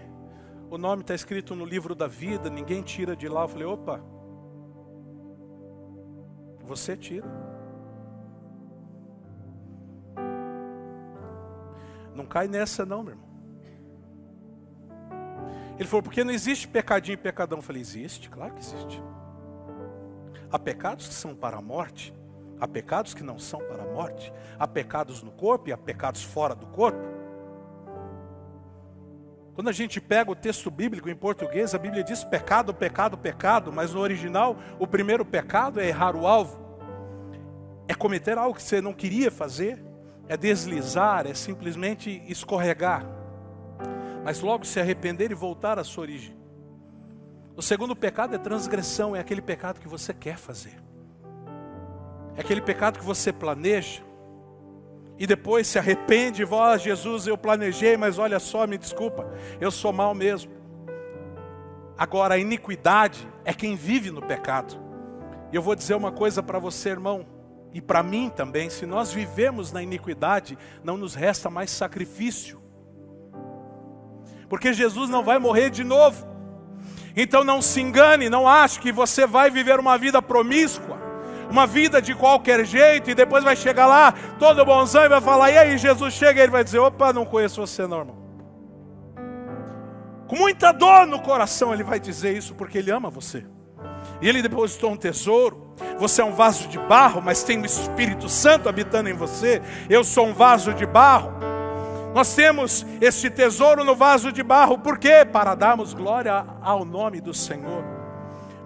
o 0.70 0.78
nome 0.78 1.02
está 1.02 1.14
escrito 1.14 1.54
no 1.54 1.64
livro 1.64 1.94
da 1.94 2.06
vida, 2.06 2.50
ninguém 2.50 2.82
tira 2.82 3.16
de 3.16 3.28
lá. 3.28 3.42
Eu 3.42 3.48
falei: 3.48 3.66
opa, 3.66 4.00
você 6.62 6.96
tira. 6.96 7.26
Não 12.14 12.26
cai 12.26 12.46
nessa, 12.46 12.84
não, 12.86 13.02
meu 13.02 13.14
irmão. 13.14 13.28
Ele 15.78 15.88
falou: 15.88 16.02
porque 16.02 16.22
não 16.24 16.32
existe 16.32 16.68
pecadinho 16.68 17.14
e 17.14 17.18
pecadão. 17.18 17.58
Eu 17.58 17.62
falei: 17.62 17.80
existe, 17.80 18.28
claro 18.28 18.52
que 18.54 18.60
existe. 18.60 19.02
Há 20.50 20.58
pecados 20.58 21.08
que 21.08 21.14
são 21.14 21.34
para 21.34 21.56
a 21.56 21.62
morte, 21.62 22.14
há 22.60 22.68
pecados 22.68 23.14
que 23.14 23.22
não 23.22 23.38
são 23.38 23.60
para 23.60 23.82
a 23.82 23.86
morte, 23.86 24.32
há 24.58 24.66
pecados 24.66 25.22
no 25.22 25.30
corpo 25.30 25.68
e 25.68 25.72
há 25.72 25.76
pecados 25.76 26.22
fora 26.22 26.54
do 26.54 26.66
corpo. 26.66 27.14
Quando 29.54 29.68
a 29.68 29.72
gente 29.72 30.00
pega 30.00 30.30
o 30.32 30.34
texto 30.34 30.68
bíblico 30.68 31.08
em 31.08 31.14
português, 31.14 31.74
a 31.74 31.78
Bíblia 31.78 32.02
diz 32.02 32.24
pecado, 32.24 32.74
pecado, 32.74 33.16
pecado, 33.16 33.72
mas 33.72 33.94
no 33.94 34.00
original, 34.00 34.56
o 34.80 34.86
primeiro 34.86 35.24
pecado 35.24 35.80
é 35.80 35.86
errar 35.86 36.16
o 36.16 36.26
alvo, 36.26 36.58
é 37.86 37.94
cometer 37.94 38.36
algo 38.36 38.56
que 38.56 38.62
você 38.62 38.80
não 38.80 38.92
queria 38.92 39.30
fazer, 39.30 39.80
é 40.28 40.36
deslizar, 40.36 41.26
é 41.26 41.34
simplesmente 41.34 42.22
escorregar, 42.26 43.06
mas 44.24 44.40
logo 44.40 44.64
se 44.64 44.80
arrepender 44.80 45.30
e 45.30 45.34
voltar 45.34 45.78
à 45.78 45.84
sua 45.84 46.02
origem. 46.02 46.36
O 47.56 47.62
segundo 47.62 47.94
pecado 47.94 48.34
é 48.34 48.38
transgressão, 48.38 49.14
é 49.14 49.20
aquele 49.20 49.42
pecado 49.42 49.78
que 49.78 49.86
você 49.86 50.12
quer 50.12 50.36
fazer, 50.36 50.82
é 52.36 52.40
aquele 52.40 52.60
pecado 52.60 52.98
que 52.98 53.04
você 53.04 53.32
planeja, 53.32 54.02
e 55.16 55.26
depois 55.26 55.66
se 55.66 55.78
arrepende 55.78 56.42
e 56.42 56.46
fala, 56.46 56.76
Jesus, 56.76 57.26
eu 57.26 57.38
planejei, 57.38 57.96
mas 57.96 58.18
olha 58.18 58.40
só, 58.40 58.66
me 58.66 58.76
desculpa, 58.76 59.30
eu 59.60 59.70
sou 59.70 59.92
mal 59.92 60.12
mesmo. 60.12 60.52
Agora, 61.96 62.34
a 62.34 62.38
iniquidade 62.38 63.28
é 63.44 63.54
quem 63.54 63.76
vive 63.76 64.10
no 64.10 64.20
pecado. 64.20 64.74
E 65.52 65.56
eu 65.56 65.62
vou 65.62 65.76
dizer 65.76 65.94
uma 65.94 66.10
coisa 66.10 66.42
para 66.42 66.58
você, 66.58 66.88
irmão, 66.88 67.24
e 67.72 67.80
para 67.80 68.02
mim 68.02 68.28
também: 68.28 68.68
se 68.68 68.84
nós 68.84 69.12
vivemos 69.12 69.70
na 69.70 69.80
iniquidade, 69.80 70.58
não 70.82 70.96
nos 70.96 71.14
resta 71.14 71.48
mais 71.48 71.70
sacrifício, 71.70 72.60
porque 74.48 74.72
Jesus 74.72 75.08
não 75.08 75.22
vai 75.22 75.38
morrer 75.38 75.70
de 75.70 75.84
novo. 75.84 76.26
Então 77.16 77.44
não 77.44 77.62
se 77.62 77.80
engane, 77.80 78.28
não 78.28 78.48
ache 78.48 78.80
que 78.80 78.90
você 78.90 79.24
vai 79.24 79.48
viver 79.48 79.78
uma 79.78 79.96
vida 79.96 80.20
promíscua 80.20 81.03
uma 81.50 81.66
vida 81.66 82.00
de 82.00 82.14
qualquer 82.14 82.64
jeito, 82.64 83.10
e 83.10 83.14
depois 83.14 83.44
vai 83.44 83.56
chegar 83.56 83.86
lá, 83.86 84.12
todo 84.38 84.64
bonzão, 84.64 85.04
e 85.04 85.08
vai 85.08 85.20
falar, 85.20 85.50
e 85.50 85.58
aí 85.58 85.78
Jesus 85.78 86.14
chega, 86.14 86.40
e 86.40 86.42
ele 86.42 86.52
vai 86.52 86.64
dizer, 86.64 86.78
opa, 86.78 87.12
não 87.12 87.24
conheço 87.24 87.60
você 87.60 87.86
não, 87.86 87.98
irmão. 87.98 88.24
Com 90.26 90.36
muita 90.36 90.72
dor 90.72 91.06
no 91.06 91.20
coração 91.20 91.72
ele 91.72 91.84
vai 91.84 92.00
dizer 92.00 92.36
isso, 92.36 92.54
porque 92.54 92.78
ele 92.78 92.90
ama 92.90 93.10
você. 93.10 93.44
E 94.20 94.28
ele 94.28 94.42
depositou 94.42 94.90
um 94.90 94.96
tesouro, 94.96 95.74
você 95.98 96.22
é 96.22 96.24
um 96.24 96.32
vaso 96.32 96.68
de 96.68 96.78
barro, 96.78 97.20
mas 97.20 97.42
tem 97.42 97.60
o 97.60 97.66
Espírito 97.66 98.28
Santo 98.28 98.68
habitando 98.68 99.08
em 99.08 99.12
você, 99.12 99.60
eu 99.88 100.02
sou 100.02 100.26
um 100.26 100.34
vaso 100.34 100.72
de 100.72 100.86
barro. 100.86 101.32
Nós 102.14 102.34
temos 102.34 102.86
esse 103.00 103.28
tesouro 103.28 103.84
no 103.84 103.94
vaso 103.94 104.30
de 104.30 104.42
barro, 104.42 104.78
por 104.78 104.98
quê? 104.98 105.26
Para 105.30 105.54
darmos 105.54 105.92
glória 105.92 106.46
ao 106.62 106.84
nome 106.84 107.20
do 107.20 107.34
Senhor. 107.34 107.84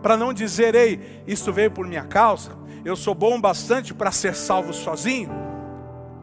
Para 0.02 0.16
não 0.16 0.32
dizer, 0.32 0.74
ei, 0.74 1.22
isso 1.26 1.52
veio 1.52 1.70
por 1.70 1.86
minha 1.86 2.04
causa, 2.04 2.52
eu 2.88 2.96
sou 2.96 3.14
bom 3.14 3.38
bastante 3.38 3.92
para 3.92 4.10
ser 4.10 4.34
salvo 4.34 4.72
sozinho. 4.72 5.30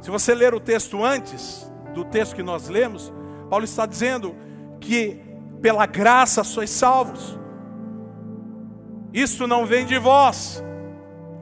Se 0.01 0.09
você 0.09 0.33
ler 0.33 0.53
o 0.55 0.59
texto 0.59 1.03
antes 1.03 1.71
do 1.93 2.03
texto 2.03 2.35
que 2.35 2.41
nós 2.41 2.67
lemos, 2.67 3.13
Paulo 3.51 3.65
está 3.65 3.85
dizendo 3.85 4.35
que 4.79 5.21
pela 5.61 5.85
graça 5.85 6.43
sois 6.43 6.71
salvos. 6.71 7.37
Isso 9.13 9.45
não 9.45 9.65
vem 9.65 9.85
de 9.85 9.99
vós, 9.99 10.63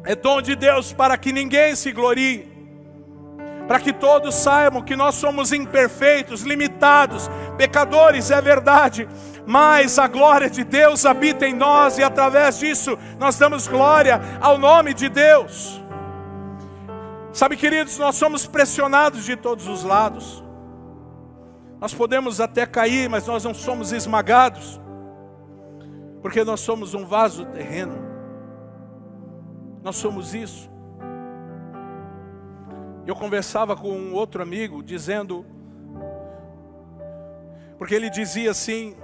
é 0.04 0.14
dom 0.14 0.42
de 0.42 0.58
Deus 0.58 0.92
para 0.92 1.18
que 1.18 1.32
ninguém 1.32 1.74
se 1.74 1.94
glorie, 1.94 2.52
para 3.68 3.80
que 3.80 3.94
todos 3.94 4.36
saibam 4.36 4.82
que 4.82 4.96
nós 4.96 5.16
somos 5.16 5.54
imperfeitos, 5.54 6.42
limitados, 6.42 7.30
pecadores, 7.58 8.30
é 8.30 8.42
verdade, 8.42 9.08
mas 9.46 9.98
a 9.98 10.08
glória 10.08 10.50
de 10.50 10.64
Deus 10.64 11.06
habita 11.06 11.48
em 11.48 11.54
nós 11.54 11.98
e 11.98 12.04
através 12.04 12.60
disso 12.60 12.98
nós 13.20 13.38
damos 13.38 13.68
glória 13.68 14.20
ao 14.42 14.58
nome 14.58 14.94
de 14.94 15.10
Deus. 15.10 15.82
Sabe, 17.32 17.58
queridos, 17.58 17.98
nós 17.98 18.16
somos 18.16 18.46
pressionados 18.46 19.26
de 19.26 19.36
todos 19.36 19.68
os 19.68 19.84
lados. 19.84 20.44
Nós 21.82 21.94
podemos 21.94 22.40
até 22.40 22.66
cair, 22.66 23.10
mas 23.10 23.26
nós 23.26 23.44
não 23.44 23.54
somos 23.54 23.92
esmagados, 23.92 24.80
porque 26.22 26.44
nós 26.44 26.60
somos 26.60 26.94
um 26.94 27.06
vaso 27.06 27.46
terreno. 27.48 27.98
Nós 29.82 29.96
somos 29.96 30.34
isso. 30.34 30.73
Eu 33.06 33.16
conversava 33.16 33.76
com 33.76 33.90
um 33.90 34.14
outro 34.14 34.42
amigo 34.42 34.82
dizendo, 34.82 35.46
porque 37.78 37.94
ele 37.94 38.10
dizia 38.10 38.52
assim: 38.52 38.96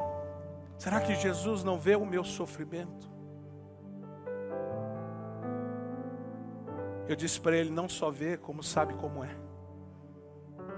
Será 0.79 1.01
que 1.01 1.13
Jesus 1.13 1.61
não 1.61 1.77
vê 1.77 1.97
o 1.97 2.05
meu 2.05 2.23
sofrimento? 2.23 3.11
Eu 7.05 7.17
disse 7.17 7.41
para 7.41 7.57
ele: 7.57 7.69
não 7.69 7.89
só 7.89 8.09
vê, 8.09 8.37
como 8.37 8.63
sabe 8.63 8.93
como 8.93 9.21
é. 9.21 9.35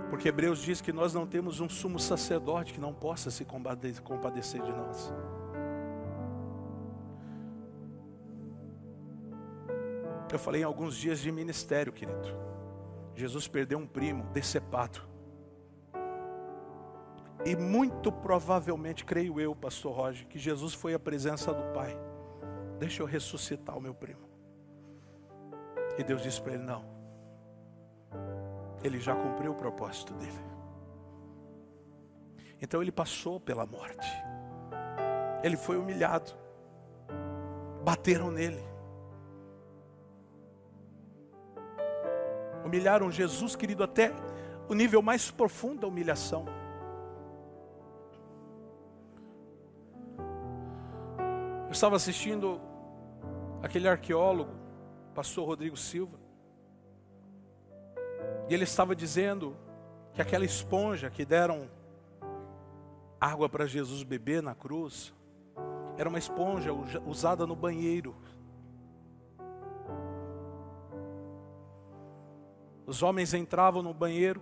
Porque 0.09 0.27
Hebreus 0.27 0.59
diz 0.59 0.81
que 0.81 0.91
nós 0.91 1.13
não 1.13 1.27
temos 1.27 1.59
um 1.59 1.69
sumo 1.69 1.99
sacerdote 1.99 2.73
que 2.73 2.81
não 2.81 2.93
possa 2.95 3.29
se 3.29 3.45
compadecer 3.45 4.61
de 4.63 4.71
nós. 4.71 5.13
Eu 10.33 10.39
falei 10.39 10.61
em 10.61 10.63
alguns 10.63 10.95
dias 10.95 11.19
de 11.19 11.31
ministério, 11.31 11.93
querido. 11.93 12.50
Jesus 13.21 13.47
perdeu 13.47 13.77
um 13.77 13.85
primo 13.85 14.23
decepado. 14.33 14.99
E 17.45 17.55
muito 17.55 18.11
provavelmente, 18.11 19.05
creio 19.05 19.39
eu, 19.39 19.55
pastor 19.55 19.95
Roger, 19.95 20.27
que 20.27 20.39
Jesus 20.39 20.73
foi 20.73 20.95
a 20.95 20.99
presença 20.99 21.53
do 21.53 21.71
Pai. 21.71 21.95
Deixa 22.79 23.03
eu 23.03 23.05
ressuscitar 23.05 23.77
o 23.77 23.81
meu 23.81 23.93
primo. 23.93 24.27
E 25.99 26.03
Deus 26.03 26.23
disse 26.23 26.41
para 26.41 26.53
ele: 26.53 26.63
Não, 26.63 26.83
ele 28.83 28.99
já 28.99 29.15
cumpriu 29.15 29.51
o 29.51 29.55
propósito 29.55 30.15
dele. 30.15 30.41
Então 32.59 32.81
ele 32.81 32.91
passou 32.91 33.39
pela 33.39 33.67
morte, 33.67 34.07
ele 35.43 35.57
foi 35.57 35.77
humilhado, 35.77 36.31
bateram 37.83 38.31
nele, 38.31 38.63
humilharam 42.63 43.11
Jesus, 43.11 43.55
querido, 43.55 43.83
até 43.83 44.13
o 44.67 44.73
nível 44.73 45.01
mais 45.01 45.29
profundo 45.29 45.81
da 45.81 45.87
humilhação. 45.87 46.45
Eu 51.65 51.71
estava 51.71 51.95
assistindo 51.95 52.59
aquele 53.61 53.87
arqueólogo, 53.87 54.51
pastor 55.15 55.47
Rodrigo 55.47 55.77
Silva, 55.77 56.19
e 58.49 58.53
ele 58.53 58.65
estava 58.65 58.95
dizendo 58.95 59.55
que 60.13 60.21
aquela 60.21 60.43
esponja 60.43 61.09
que 61.09 61.23
deram 61.23 61.69
água 63.21 63.47
para 63.47 63.67
Jesus 63.67 64.03
beber 64.03 64.41
na 64.41 64.55
cruz, 64.55 65.13
era 65.95 66.09
uma 66.09 66.17
esponja 66.17 66.73
usada 67.05 67.45
no 67.45 67.55
banheiro. 67.55 68.15
Os 72.91 73.01
homens 73.01 73.33
entravam 73.33 73.81
no 73.81 73.93
banheiro, 73.93 74.41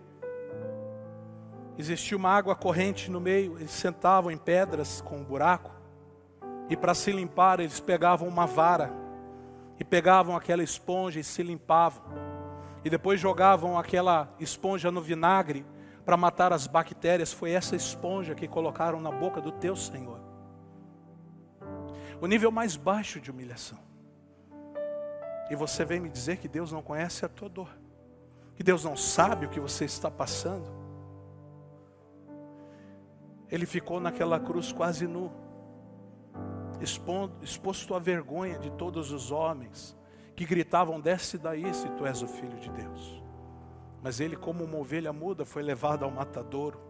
existia 1.78 2.18
uma 2.18 2.32
água 2.32 2.56
corrente 2.56 3.12
no 3.12 3.22
meio, 3.22 3.60
eles 3.60 3.70
sentavam 3.70 4.32
em 4.32 4.38
pedras 4.40 5.02
com 5.02 5.18
um 5.18 5.24
buraco, 5.24 5.70
e 6.68 6.76
para 6.76 6.96
se 6.96 7.12
limpar, 7.12 7.60
eles 7.60 7.80
pegavam 7.80 8.28
uma 8.28 8.48
vara 8.48 8.92
e 9.80 9.84
pegavam 9.84 10.36
aquela 10.36 10.64
esponja 10.64 11.20
e 11.20 11.24
se 11.24 11.44
limpavam. 11.44 12.04
E 12.84 12.90
depois 12.90 13.20
jogavam 13.20 13.78
aquela 13.78 14.34
esponja 14.40 14.90
no 14.90 15.00
vinagre 15.00 15.64
para 16.04 16.18
matar 16.18 16.52
as 16.52 16.66
bactérias. 16.66 17.32
Foi 17.32 17.52
essa 17.52 17.76
esponja 17.76 18.34
que 18.34 18.48
colocaram 18.48 19.00
na 19.00 19.12
boca 19.12 19.40
do 19.40 19.52
teu 19.52 19.76
Senhor. 19.76 20.20
O 22.20 22.26
nível 22.26 22.52
mais 22.52 22.76
baixo 22.76 23.22
de 23.22 23.30
humilhação. 23.30 23.78
E 25.52 25.56
você 25.56 25.86
vem 25.86 26.00
me 26.00 26.10
dizer 26.10 26.38
que 26.38 26.48
Deus 26.48 26.72
não 26.72 26.82
conhece 26.82 27.24
a 27.24 27.30
tua 27.30 27.48
dor, 27.48 27.79
que 28.60 28.64
Deus 28.64 28.84
não 28.84 28.98
sabe 28.98 29.46
o 29.46 29.50
que 29.50 29.58
você 29.58 29.86
está 29.86 30.12
passando. 30.12 30.70
Ele 33.50 33.66
ficou 33.66 34.02
naquela 34.02 34.38
cruz 34.38 34.74
quase 34.74 35.08
nu 35.08 35.32
exposto 37.42 37.96
à 37.96 38.00
vergonha 38.00 38.60
de 38.60 38.70
todos 38.72 39.14
os 39.14 39.32
homens 39.32 39.98
que 40.36 40.46
gritavam: 40.46 41.00
Desce 41.00 41.38
daí 41.38 41.74
se 41.74 41.88
tu 41.92 42.06
és 42.06 42.22
o 42.22 42.28
filho 42.28 42.60
de 42.60 42.70
Deus. 42.70 43.24
Mas 44.04 44.20
ele, 44.20 44.36
como 44.36 44.66
uma 44.66 44.78
ovelha 44.78 45.14
muda, 45.14 45.46
foi 45.46 45.64
levado 45.64 46.04
ao 46.04 46.12
matadouro. 46.12 46.82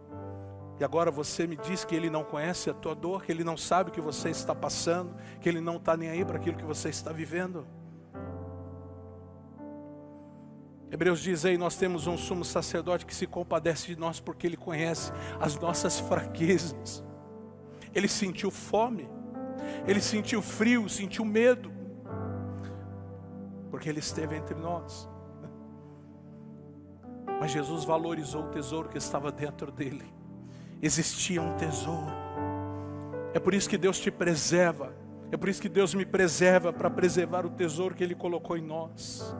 E 0.80 0.82
agora 0.82 1.08
você 1.08 1.46
me 1.46 1.56
diz 1.56 1.84
que 1.84 1.94
ele 1.94 2.10
não 2.10 2.24
conhece 2.24 2.68
a 2.68 2.74
tua 2.74 2.96
dor, 2.96 3.22
que 3.22 3.30
ele 3.30 3.44
não 3.44 3.56
sabe 3.56 3.90
o 3.90 3.92
que 3.92 4.00
você 4.00 4.28
está 4.28 4.56
passando, 4.56 5.14
que 5.40 5.48
ele 5.48 5.60
não 5.60 5.76
está 5.76 5.96
nem 5.96 6.10
aí 6.10 6.24
para 6.24 6.36
aquilo 6.36 6.56
que 6.56 6.64
você 6.64 6.88
está 6.88 7.12
vivendo. 7.12 7.64
Hebreus 10.90 11.20
diz 11.20 11.44
aí: 11.44 11.56
nós 11.56 11.76
temos 11.76 12.06
um 12.06 12.16
sumo 12.16 12.44
sacerdote 12.44 13.06
que 13.06 13.14
se 13.14 13.26
compadece 13.26 13.86
de 13.86 13.98
nós 13.98 14.18
porque 14.18 14.46
ele 14.46 14.56
conhece 14.56 15.12
as 15.38 15.56
nossas 15.56 16.00
fraquezas. 16.00 17.04
Ele 17.94 18.08
sentiu 18.08 18.50
fome, 18.50 19.08
ele 19.86 20.00
sentiu 20.00 20.42
frio, 20.42 20.88
sentiu 20.88 21.24
medo, 21.24 21.72
porque 23.70 23.88
ele 23.88 24.00
esteve 24.00 24.36
entre 24.36 24.54
nós. 24.54 25.08
Mas 27.40 27.52
Jesus 27.52 27.84
valorizou 27.84 28.44
o 28.44 28.48
tesouro 28.48 28.88
que 28.88 28.98
estava 28.98 29.32
dentro 29.32 29.72
dele. 29.72 30.12
Existia 30.82 31.40
um 31.40 31.56
tesouro. 31.56 32.12
É 33.32 33.38
por 33.38 33.54
isso 33.54 33.68
que 33.68 33.78
Deus 33.78 33.98
te 33.98 34.10
preserva. 34.10 34.94
É 35.32 35.36
por 35.36 35.48
isso 35.48 35.62
que 35.62 35.68
Deus 35.68 35.94
me 35.94 36.04
preserva 36.04 36.72
para 36.72 36.90
preservar 36.90 37.46
o 37.46 37.50
tesouro 37.50 37.94
que 37.94 38.02
Ele 38.02 38.14
colocou 38.14 38.56
em 38.56 38.62
nós. 38.62 39.34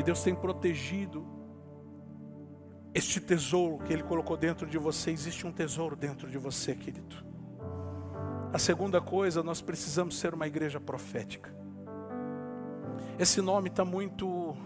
E 0.00 0.02
Deus 0.02 0.22
tem 0.22 0.34
protegido 0.34 1.26
este 2.94 3.20
tesouro 3.20 3.84
que 3.84 3.92
Ele 3.92 4.02
colocou 4.02 4.34
dentro 4.34 4.66
de 4.66 4.78
você. 4.78 5.10
Existe 5.10 5.46
um 5.46 5.52
tesouro 5.52 5.94
dentro 5.94 6.26
de 6.26 6.38
você, 6.38 6.74
querido. 6.74 7.22
A 8.50 8.58
segunda 8.58 8.98
coisa, 8.98 9.42
nós 9.42 9.60
precisamos 9.60 10.18
ser 10.18 10.32
uma 10.32 10.46
igreja 10.46 10.80
profética. 10.80 11.54
Esse 13.18 13.42
nome 13.42 13.68
está 13.68 13.84
muito. 13.84 14.56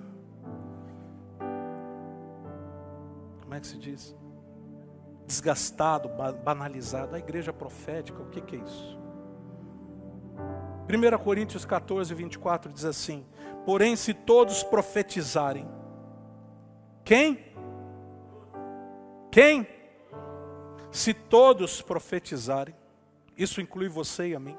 Como 3.42 3.54
é 3.54 3.58
que 3.58 3.66
se 3.66 3.76
diz? 3.76 4.16
Desgastado, 5.26 6.08
banalizado. 6.44 7.16
A 7.16 7.18
igreja 7.18 7.52
profética, 7.52 8.22
o 8.22 8.26
que, 8.26 8.40
que 8.40 8.54
é 8.54 8.60
isso? 8.60 9.03
1 10.86 11.18
Coríntios 11.24 11.64
14, 11.64 12.12
24 12.14 12.72
diz 12.72 12.84
assim: 12.84 13.26
Porém, 13.64 13.96
se 13.96 14.12
todos 14.12 14.62
profetizarem, 14.62 15.66
quem? 17.04 17.38
Quem? 19.30 19.66
Se 20.90 21.12
todos 21.12 21.82
profetizarem, 21.82 22.74
isso 23.36 23.60
inclui 23.60 23.88
você 23.88 24.28
e 24.28 24.34
a 24.34 24.40
mim. 24.40 24.56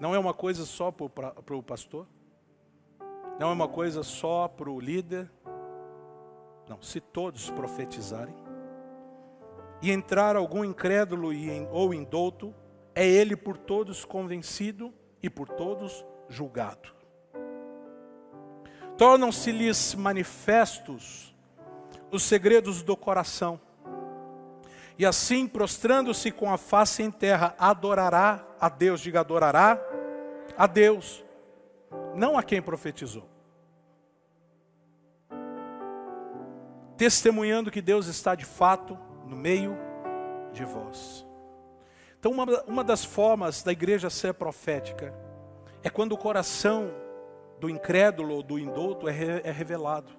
Não 0.00 0.14
é 0.14 0.18
uma 0.18 0.34
coisa 0.34 0.64
só 0.64 0.90
para 0.90 1.56
o 1.56 1.62
pastor, 1.62 2.06
não 3.38 3.50
é 3.50 3.52
uma 3.52 3.68
coisa 3.68 4.02
só 4.02 4.46
para 4.46 4.70
o 4.70 4.78
líder. 4.78 5.30
Não, 6.68 6.80
se 6.80 7.00
todos 7.00 7.50
profetizarem, 7.50 8.34
e 9.82 9.90
entrar 9.90 10.36
algum 10.36 10.64
incrédulo 10.64 11.30
ou 11.72 11.92
indouto, 11.92 12.54
é 12.94 13.06
ele 13.06 13.36
por 13.36 13.56
todos 13.56 14.04
convencido 14.04 14.92
e 15.22 15.30
por 15.30 15.48
todos 15.48 16.04
julgado. 16.28 16.90
Tornam-se-lhes 18.96 19.94
manifestos 19.94 21.34
os 22.10 22.22
segredos 22.22 22.82
do 22.82 22.96
coração. 22.96 23.58
E 24.98 25.06
assim, 25.06 25.48
prostrando-se 25.48 26.30
com 26.30 26.52
a 26.52 26.58
face 26.58 27.02
em 27.02 27.10
terra, 27.10 27.54
adorará 27.58 28.46
a 28.60 28.68
Deus. 28.68 29.00
Diga, 29.00 29.20
adorará 29.20 29.80
a 30.56 30.66
Deus, 30.66 31.24
não 32.14 32.36
a 32.36 32.42
quem 32.42 32.60
profetizou. 32.60 33.26
Testemunhando 36.96 37.70
que 37.70 37.80
Deus 37.80 38.06
está 38.06 38.34
de 38.34 38.44
fato 38.44 38.98
no 39.26 39.34
meio 39.34 39.76
de 40.52 40.64
vós. 40.64 41.26
Então, 42.22 42.30
uma, 42.30 42.44
uma 42.68 42.84
das 42.84 43.04
formas 43.04 43.64
da 43.64 43.72
igreja 43.72 44.08
ser 44.08 44.32
profética 44.34 45.12
é 45.82 45.90
quando 45.90 46.12
o 46.12 46.16
coração 46.16 46.88
do 47.58 47.68
incrédulo 47.68 48.36
ou 48.36 48.44
do 48.44 48.60
indulto 48.60 49.08
é, 49.08 49.10
re, 49.10 49.40
é 49.42 49.50
revelado. 49.50 50.12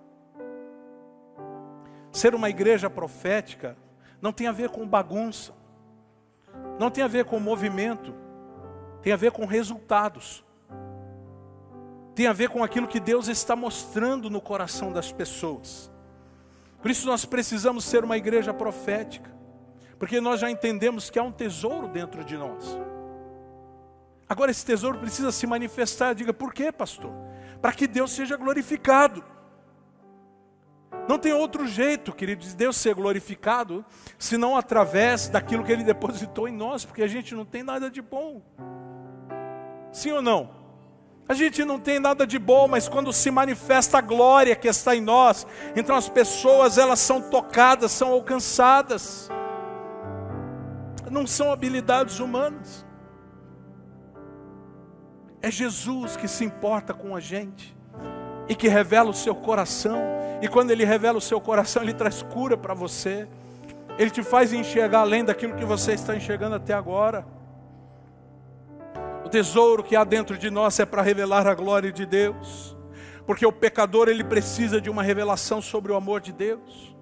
Ser 2.12 2.36
uma 2.36 2.50
igreja 2.50 2.90
profética 2.90 3.78
não 4.22 4.34
tem 4.34 4.48
a 4.48 4.52
ver 4.52 4.70
com 4.70 4.86
bagunça, 4.86 5.54
não 6.78 6.92
tem 6.92 7.06
a 7.06 7.08
ver 7.08 7.24
com 7.24 7.40
movimento, 7.40 8.14
tem 9.02 9.14
a 9.14 9.16
ver 9.16 9.32
com 9.32 9.46
resultados, 9.46 10.44
tem 12.14 12.28
a 12.28 12.34
ver 12.34 12.50
com 12.50 12.66
aquilo 12.66 12.86
que 12.86 13.00
Deus 13.00 13.30
está 13.30 13.56
mostrando 13.56 14.30
no 14.30 14.42
coração 14.42 14.92
das 14.92 15.10
pessoas. 15.10 15.90
Por 16.82 16.92
isso 16.92 17.08
nós 17.08 17.24
precisamos 17.24 17.86
ser 17.86 18.04
uma 18.04 18.18
igreja 18.18 18.54
profética, 18.54 19.32
porque 20.04 20.20
nós 20.20 20.42
já 20.42 20.52
entendemos 20.52 21.10
que 21.10 21.18
há 21.18 21.24
um 21.24 21.32
tesouro 21.32 21.88
dentro 21.88 22.26
de 22.26 22.36
nós. 22.36 22.78
Agora 24.28 24.52
esse 24.52 24.66
tesouro 24.66 25.00
precisa 25.00 25.32
se 25.32 25.48
manifestar. 25.48 26.14
Diga, 26.14 26.34
por 26.34 26.54
quê, 26.54 26.74
pastor? 26.74 27.10
Para 27.62 27.72
que 27.72 27.88
Deus 27.88 28.12
seja 28.12 28.36
glorificado. 28.36 29.24
Não 31.08 31.18
tem 31.18 31.32
outro 31.32 31.66
jeito, 31.66 32.12
querido, 32.12 32.44
de 32.44 32.54
Deus 32.54 32.76
ser 32.76 32.94
glorificado, 32.96 33.86
senão 34.20 34.58
através 34.58 35.30
daquilo 35.30 35.64
que 35.64 35.72
Ele 35.72 35.86
depositou 35.86 36.50
em 36.50 36.54
nós, 36.54 36.84
porque 36.84 37.02
a 37.02 37.08
gente 37.08 37.34
não 37.34 37.46
tem 37.46 37.64
nada 37.64 37.90
de 37.90 38.02
bom. 38.02 38.42
Sim 39.90 40.12
ou 40.12 40.22
não? 40.22 40.50
A 41.30 41.34
gente 41.34 41.64
não 41.64 41.80
tem 41.80 41.98
nada 41.98 42.28
de 42.28 42.38
bom, 42.38 42.68
mas 42.68 42.90
quando 42.90 43.14
se 43.14 43.32
manifesta 43.32 44.00
a 44.00 44.02
glória 44.02 44.54
que 44.54 44.68
está 44.68 44.94
em 44.98 45.02
nós, 45.02 45.48
então 45.78 45.96
as 45.96 46.10
pessoas 46.10 46.78
elas 46.78 47.00
são 47.00 47.22
tocadas, 47.22 47.94
são 47.94 48.12
alcançadas. 48.12 49.32
Não 51.14 51.28
são 51.28 51.52
habilidades 51.52 52.20
humanas. 52.20 52.84
É 55.44 55.52
Jesus 55.52 56.18
que 56.18 56.28
se 56.28 56.44
importa 56.44 56.92
com 56.92 57.16
a 57.16 57.20
gente 57.20 57.78
e 58.50 58.56
que 58.56 58.68
revela 58.68 59.12
o 59.12 59.14
seu 59.14 59.36
coração. 59.36 59.96
E 60.42 60.48
quando 60.48 60.72
Ele 60.72 60.84
revela 60.84 61.20
o 61.20 61.22
seu 61.22 61.40
coração, 61.40 61.84
Ele 61.84 61.94
traz 61.94 62.24
cura 62.24 62.58
para 62.58 62.74
você. 62.74 63.28
Ele 64.00 64.10
te 64.10 64.24
faz 64.24 64.52
enxergar 64.54 65.02
além 65.02 65.24
daquilo 65.24 65.54
que 65.54 65.64
você 65.64 65.94
está 65.94 66.16
enxergando 66.16 66.56
até 66.56 66.74
agora. 66.74 67.28
O 69.24 69.30
tesouro 69.30 69.84
que 69.84 69.96
há 69.96 70.04
dentro 70.04 70.36
de 70.36 70.50
nós 70.50 70.80
é 70.80 70.86
para 70.86 71.04
revelar 71.04 71.46
a 71.46 71.54
glória 71.54 71.92
de 71.92 72.08
Deus, 72.08 72.76
porque 73.28 73.46
o 73.46 73.52
pecador 73.52 74.10
ele 74.10 74.24
precisa 74.24 74.82
de 74.82 74.90
uma 74.90 75.04
revelação 75.04 75.62
sobre 75.62 75.92
o 75.92 75.96
amor 75.96 76.22
de 76.22 76.34
Deus. 76.34 76.96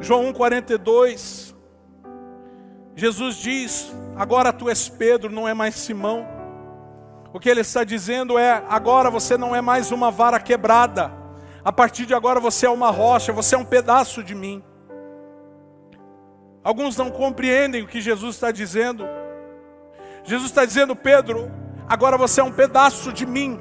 João 0.00 0.32
1:42 0.32 1.55
Jesus 2.96 3.36
diz: 3.36 3.94
Agora 4.16 4.54
tu 4.54 4.70
és 4.70 4.88
Pedro, 4.88 5.30
não 5.30 5.46
é 5.46 5.52
mais 5.52 5.74
Simão. 5.74 6.26
O 7.30 7.38
que 7.38 7.50
ele 7.50 7.60
está 7.60 7.84
dizendo 7.84 8.38
é: 8.38 8.64
agora 8.68 9.10
você 9.10 9.36
não 9.36 9.54
é 9.54 9.60
mais 9.60 9.92
uma 9.92 10.10
vara 10.10 10.40
quebrada, 10.40 11.12
a 11.62 11.70
partir 11.70 12.06
de 12.06 12.14
agora 12.14 12.40
você 12.40 12.64
é 12.64 12.70
uma 12.70 12.90
rocha, 12.90 13.34
você 13.34 13.54
é 13.54 13.58
um 13.58 13.64
pedaço 13.64 14.24
de 14.24 14.34
mim. 14.34 14.64
Alguns 16.64 16.96
não 16.96 17.10
compreendem 17.10 17.82
o 17.82 17.86
que 17.86 18.00
Jesus 18.00 18.36
está 18.36 18.50
dizendo. 18.50 19.06
Jesus 20.24 20.50
está 20.50 20.64
dizendo, 20.64 20.96
Pedro, 20.96 21.52
agora 21.86 22.16
você 22.16 22.40
é 22.40 22.44
um 22.44 22.50
pedaço 22.50 23.12
de 23.12 23.26
mim, 23.26 23.60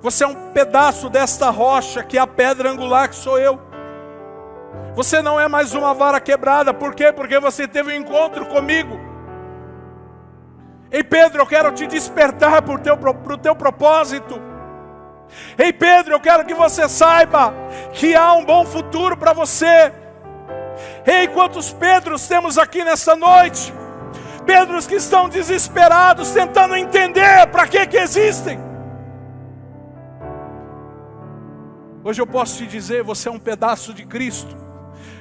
você 0.00 0.22
é 0.22 0.26
um 0.26 0.52
pedaço 0.52 1.10
desta 1.10 1.50
rocha 1.50 2.02
que 2.04 2.16
é 2.16 2.20
a 2.20 2.26
pedra 2.26 2.70
angular 2.70 3.08
que 3.08 3.16
sou 3.16 3.38
eu. 3.38 3.67
Você 4.94 5.22
não 5.22 5.38
é 5.38 5.46
mais 5.46 5.74
uma 5.74 5.94
vara 5.94 6.20
quebrada, 6.20 6.74
por 6.74 6.94
quê? 6.94 7.12
Porque 7.12 7.38
você 7.38 7.68
teve 7.68 7.92
um 7.92 7.96
encontro 7.96 8.46
comigo. 8.46 8.98
Ei 10.90 11.04
Pedro, 11.04 11.42
eu 11.42 11.46
quero 11.46 11.70
te 11.72 11.86
despertar 11.86 12.62
para 12.62 12.74
o 12.74 12.78
teu, 12.78 12.98
teu 13.40 13.54
propósito. 13.54 14.40
Ei 15.56 15.72
Pedro, 15.72 16.14
eu 16.14 16.20
quero 16.20 16.44
que 16.44 16.54
você 16.54 16.88
saiba 16.88 17.52
que 17.92 18.14
há 18.14 18.32
um 18.32 18.44
bom 18.44 18.64
futuro 18.64 19.16
para 19.16 19.32
você. 19.32 19.92
Ei, 21.06 21.28
quantos 21.28 21.72
Pedros 21.72 22.26
temos 22.26 22.58
aqui 22.58 22.84
nessa 22.84 23.14
noite? 23.14 23.72
Pedros 24.46 24.86
que 24.86 24.94
estão 24.94 25.28
desesperados, 25.28 26.30
tentando 26.30 26.74
entender 26.74 27.46
para 27.48 27.66
que 27.66 27.86
que 27.86 27.96
existem. 27.96 28.58
Hoje 32.02 32.22
eu 32.22 32.26
posso 32.26 32.56
te 32.56 32.66
dizer, 32.66 33.02
você 33.02 33.28
é 33.28 33.32
um 33.32 33.38
pedaço 33.38 33.92
de 33.92 34.06
Cristo. 34.06 34.67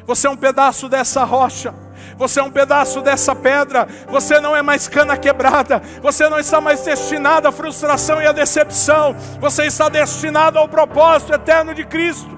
Você 0.05 0.27
é 0.27 0.29
um 0.29 0.37
pedaço 0.37 0.87
dessa 0.87 1.23
rocha 1.23 1.73
você 2.17 2.39
é 2.39 2.43
um 2.43 2.51
pedaço 2.51 3.01
dessa 3.01 3.35
pedra, 3.35 3.87
você 4.07 4.39
não 4.39 4.55
é 4.55 4.61
mais 4.61 4.87
cana 4.87 5.15
quebrada, 5.15 5.81
você 6.01 6.27
não 6.27 6.39
está 6.39 6.59
mais 6.59 6.81
destinado 6.81 7.47
à 7.47 7.51
frustração 7.51 8.21
e 8.21 8.25
à 8.25 8.31
decepção, 8.31 9.15
você 9.39 9.65
está 9.65 9.87
destinado 9.87 10.57
ao 10.57 10.67
propósito 10.67 11.33
eterno 11.33 11.73
de 11.73 11.85
Cristo. 11.85 12.37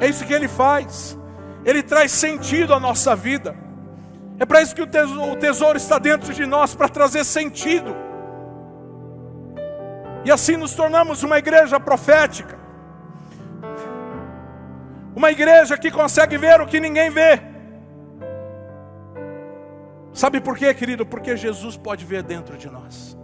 É 0.00 0.08
isso 0.08 0.24
que 0.24 0.32
Ele 0.32 0.48
faz, 0.48 1.18
Ele 1.64 1.82
traz 1.82 2.12
sentido 2.12 2.74
à 2.74 2.80
nossa 2.80 3.16
vida. 3.16 3.56
É 4.38 4.44
para 4.44 4.62
isso 4.62 4.74
que 4.74 4.82
o 4.82 5.36
tesouro 5.36 5.76
está 5.76 5.98
dentro 5.98 6.32
de 6.32 6.44
nós 6.44 6.74
para 6.74 6.88
trazer 6.88 7.24
sentido. 7.24 7.94
E 10.24 10.32
assim 10.32 10.56
nos 10.56 10.74
tornamos 10.74 11.22
uma 11.22 11.38
igreja 11.38 11.78
profética. 11.78 12.63
Uma 15.14 15.30
igreja 15.30 15.78
que 15.78 15.90
consegue 15.90 16.36
ver 16.36 16.60
o 16.60 16.66
que 16.66 16.80
ninguém 16.80 17.10
vê. 17.10 17.40
Sabe 20.12 20.40
por 20.40 20.56
quê, 20.56 20.72
querido? 20.74 21.04
Porque 21.04 21.36
Jesus 21.36 21.76
pode 21.76 22.04
ver 22.04 22.22
dentro 22.22 22.56
de 22.56 22.68
nós. 22.68 23.16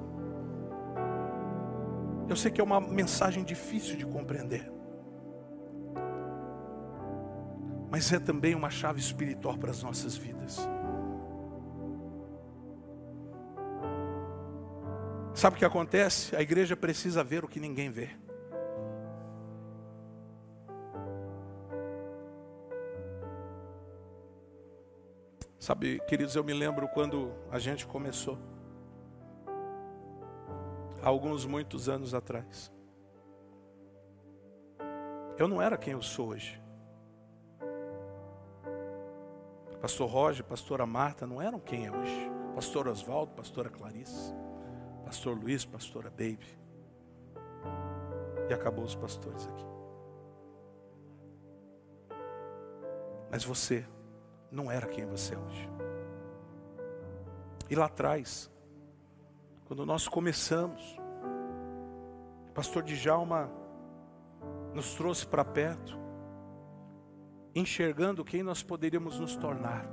Eu 2.28 2.36
sei 2.36 2.51
que 2.51 2.61
é 2.61 2.64
uma 2.64 2.80
mensagem 2.80 3.43
difícil 3.43 3.97
de 3.97 4.07
compreender. 4.07 4.70
Mas 7.91 8.12
é 8.12 8.20
também 8.20 8.55
uma 8.55 8.70
chave 8.70 9.01
espiritual 9.01 9.59
para 9.59 9.72
as 9.72 9.82
nossas 9.82 10.16
vidas. 10.16 10.68
Sabe 15.34 15.57
o 15.57 15.59
que 15.59 15.64
acontece? 15.64 16.36
A 16.36 16.43
igreja 16.43 16.76
precisa 16.76 17.24
ver 17.24 17.45
o 17.45 17.49
que 17.49 17.59
ninguém 17.59 17.91
vê. 17.91 18.11
Sabe, 25.61 26.01
queridos, 26.09 26.35
eu 26.35 26.43
me 26.43 26.55
lembro 26.55 26.89
quando 26.89 27.35
a 27.51 27.59
gente 27.59 27.87
começou, 27.87 28.39
há 31.03 31.09
alguns 31.09 31.45
muitos 31.45 31.87
anos 31.87 32.15
atrás. 32.15 32.73
Eu 35.37 35.47
não 35.47 35.61
era 35.61 35.77
quem 35.77 35.93
eu 35.93 36.01
sou 36.01 36.29
hoje. 36.29 36.59
Pastor 39.83 40.09
Roger, 40.09 40.45
pastora 40.47 40.87
Marta 40.87 41.27
não 41.27 41.43
eram 41.43 41.61
quem 41.61 41.85
é 41.85 41.91
hoje. 41.91 42.31
Pastor 42.55 42.89
Oswaldo, 42.89 43.33
pastora 43.33 43.69
Clarice, 43.69 44.35
pastor 45.05 45.39
Luiz, 45.39 45.67
pastora 45.67 46.09
Baby. 46.09 46.59
E 48.49 48.55
acabou 48.55 48.85
os 48.85 48.95
pastores 48.95 49.47
aqui. 49.47 49.67
Mas 53.31 53.45
você 53.45 53.85
não 54.51 54.71
era 54.71 54.87
quem 54.87 55.07
você 55.07 55.35
é 55.35 55.39
hoje. 55.39 55.69
E 57.69 57.75
lá 57.75 57.87
atrás, 57.87 58.51
quando 59.67 59.87
nós 59.87 60.09
começamos, 60.09 60.99
o 62.49 62.53
pastor 62.53 62.83
Djalma 62.83 63.49
nos 64.75 64.95
trouxe 64.95 65.25
para 65.25 65.45
perto, 65.45 65.97
enxergando 67.55 68.25
quem 68.25 68.43
nós 68.43 68.63
poderíamos 68.63 69.21
nos 69.21 69.37
tornar. 69.37 69.87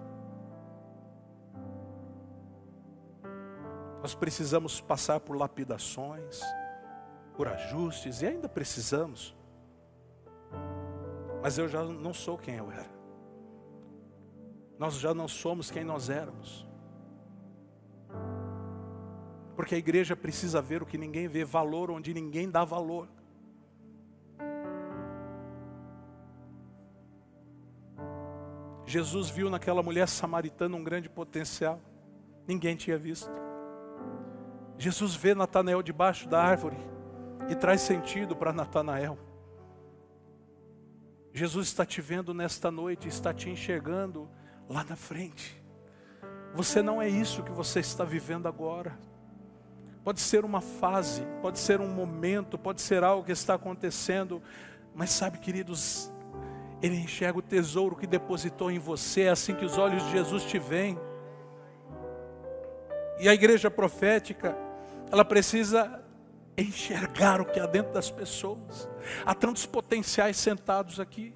Nós 4.01 4.15
precisamos 4.15 4.81
passar 4.81 5.19
por 5.19 5.35
lapidações, 5.35 6.41
por 7.35 7.47
ajustes, 7.47 8.21
e 8.21 8.25
ainda 8.25 8.49
precisamos. 8.49 9.35
Mas 11.41 11.57
eu 11.57 11.67
já 11.67 11.83
não 11.83 12.13
sou 12.13 12.37
quem 12.37 12.55
eu 12.55 12.71
era. 12.71 12.96
Nós 14.77 14.99
já 14.99 15.13
não 15.13 15.27
somos 15.27 15.71
quem 15.71 15.83
nós 15.83 16.09
éramos. 16.09 16.67
Porque 19.55 19.73
a 19.73 19.77
igreja 19.77 20.15
precisa 20.15 20.61
ver 20.61 20.83
o 20.83 20.85
que 20.85 20.97
ninguém 20.97 21.27
vê, 21.27 21.43
valor 21.43 21.89
onde 21.89 22.13
ninguém 22.13 22.49
dá 22.49 22.63
valor. 22.63 23.07
Jesus 28.85 29.29
viu 29.29 29.49
naquela 29.49 29.83
mulher 29.83 30.07
samaritana 30.07 30.77
um 30.77 30.83
grande 30.83 31.09
potencial. 31.09 31.81
Ninguém 32.47 32.75
tinha 32.75 32.97
visto. 32.97 33.29
Jesus 34.77 35.15
vê 35.15 35.33
Natanael 35.33 35.81
debaixo 35.81 36.29
da 36.29 36.41
árvore 36.41 36.77
e 37.49 37.55
traz 37.55 37.81
sentido 37.81 38.35
para 38.35 38.53
Natanael. 38.53 39.17
Jesus 41.33 41.67
está 41.67 41.85
te 41.85 41.99
vendo 41.99 42.33
nesta 42.33 42.71
noite, 42.71 43.07
está 43.07 43.33
te 43.33 43.49
enxergando 43.49 44.29
lá 44.69 44.83
na 44.83 44.95
frente. 44.95 45.61
Você 46.53 46.81
não 46.81 47.01
é 47.01 47.07
isso 47.07 47.43
que 47.43 47.51
você 47.51 47.79
está 47.79 48.03
vivendo 48.03 48.47
agora. 48.47 48.97
Pode 50.03 50.21
ser 50.21 50.45
uma 50.45 50.61
fase, 50.61 51.21
pode 51.41 51.59
ser 51.59 51.81
um 51.81 51.87
momento, 51.87 52.57
pode 52.57 52.81
ser 52.81 53.03
algo 53.03 53.25
que 53.25 53.31
está 53.31 53.55
acontecendo, 53.55 54.41
mas 54.95 55.09
sabe, 55.09 55.37
queridos, 55.37 56.11
ele 56.81 56.95
enxerga 56.95 57.39
o 57.39 57.41
tesouro 57.41 57.95
que 57.95 58.07
depositou 58.07 58.71
em 58.71 58.79
você, 58.79 59.23
é 59.23 59.29
assim 59.29 59.53
que 59.53 59.65
os 59.65 59.77
olhos 59.77 60.03
de 60.05 60.11
Jesus 60.11 60.43
te 60.43 60.57
veem. 60.57 60.97
E 63.19 63.27
a 63.27 63.33
igreja 63.33 63.69
profética, 63.69 64.55
ela 65.11 65.25
precisa 65.25 66.01
enxergar 66.57 67.41
o 67.41 67.45
que 67.45 67.59
há 67.59 67.65
dentro 67.65 67.93
das 67.93 68.09
pessoas. 68.09 68.89
Há 69.25 69.35
tantos 69.35 69.65
potenciais 69.65 70.37
sentados 70.37 70.99
aqui. 70.99 71.33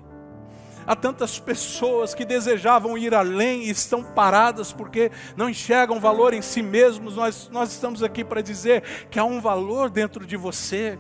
Há 0.85 0.95
tantas 0.95 1.39
pessoas 1.39 2.13
que 2.13 2.25
desejavam 2.25 2.97
ir 2.97 3.13
além 3.13 3.63
e 3.63 3.69
estão 3.69 4.03
paradas 4.03 4.73
porque 4.73 5.11
não 5.35 5.49
enxergam 5.49 5.99
valor 5.99 6.33
em 6.33 6.41
si 6.41 6.61
mesmos. 6.61 7.15
Nós, 7.15 7.49
nós 7.51 7.71
estamos 7.71 8.01
aqui 8.01 8.23
para 8.23 8.41
dizer 8.41 8.83
que 9.09 9.19
há 9.19 9.23
um 9.23 9.39
valor 9.39 9.89
dentro 9.89 10.25
de 10.25 10.35
você, 10.35 10.97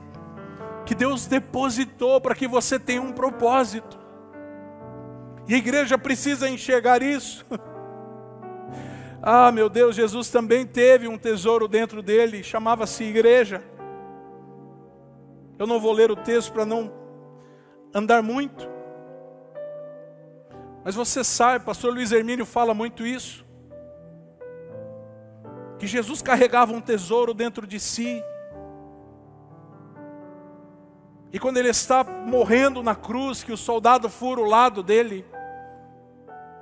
que 0.85 0.93
Deus 0.93 1.25
depositou 1.25 2.21
para 2.21 2.35
que 2.35 2.47
você 2.47 2.79
tenha 2.79 3.01
um 3.01 3.11
propósito. 3.11 3.99
E 5.47 5.55
a 5.55 5.57
igreja 5.57 5.97
precisa 5.97 6.49
enxergar 6.49 7.01
isso. 7.01 7.45
Ah, 9.23 9.51
meu 9.51 9.69
Deus, 9.69 9.95
Jesus 9.95 10.31
também 10.31 10.65
teve 10.65 11.07
um 11.07 11.15
tesouro 11.15 11.67
dentro 11.67 12.01
dele, 12.01 12.41
chamava-se 12.41 13.03
igreja. 13.03 13.63
Eu 15.59 15.67
não 15.67 15.79
vou 15.79 15.93
ler 15.93 16.09
o 16.09 16.15
texto 16.15 16.51
para 16.51 16.65
não 16.65 16.91
andar 17.93 18.23
muito. 18.23 18.67
Mas 20.83 20.95
você 20.95 21.23
sabe, 21.23 21.63
pastor 21.63 21.93
Luiz 21.93 22.11
Hermínio 22.11 22.45
fala 22.45 22.73
muito 22.73 23.05
isso. 23.05 23.45
Que 25.77 25.85
Jesus 25.85 26.21
carregava 26.21 26.73
um 26.73 26.81
tesouro 26.81 27.33
dentro 27.33 27.67
de 27.67 27.79
si. 27.79 28.23
E 31.31 31.39
quando 31.39 31.57
ele 31.57 31.69
está 31.69 32.03
morrendo 32.03 32.83
na 32.83 32.95
cruz, 32.95 33.43
que 33.43 33.51
o 33.51 33.57
soldado 33.57 34.09
fura 34.09 34.41
o 34.41 34.45
lado 34.45 34.83
dele, 34.83 35.25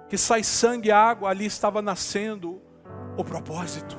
que 0.08 0.18
sai 0.18 0.44
sangue 0.44 0.90
e 0.90 0.92
água, 0.92 1.30
ali 1.30 1.46
estava 1.46 1.82
nascendo 1.82 2.62
o 3.18 3.24
propósito. 3.24 3.98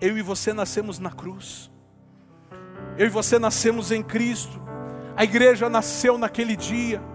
Eu 0.00 0.16
e 0.16 0.22
você 0.22 0.52
nascemos 0.52 0.98
na 0.98 1.10
cruz. 1.10 1.70
Eu 2.96 3.06
e 3.06 3.10
você 3.10 3.38
nascemos 3.38 3.90
em 3.90 4.02
Cristo. 4.02 4.60
A 5.16 5.24
igreja 5.24 5.68
nasceu 5.68 6.16
naquele 6.16 6.56
dia 6.56 7.11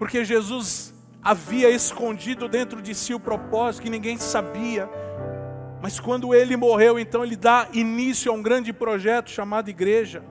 porque 0.00 0.24
Jesus 0.24 0.94
havia 1.22 1.68
escondido 1.68 2.48
dentro 2.48 2.80
de 2.80 2.94
si 2.94 3.12
o 3.12 3.20
propósito 3.20 3.82
que 3.82 3.90
ninguém 3.90 4.16
sabia. 4.16 4.88
Mas 5.82 6.00
quando 6.00 6.34
ele 6.34 6.56
morreu, 6.56 6.98
então 6.98 7.22
ele 7.22 7.36
dá 7.36 7.68
início 7.74 8.32
a 8.32 8.34
um 8.34 8.40
grande 8.40 8.72
projeto 8.72 9.28
chamado 9.28 9.68
igreja. 9.68 10.24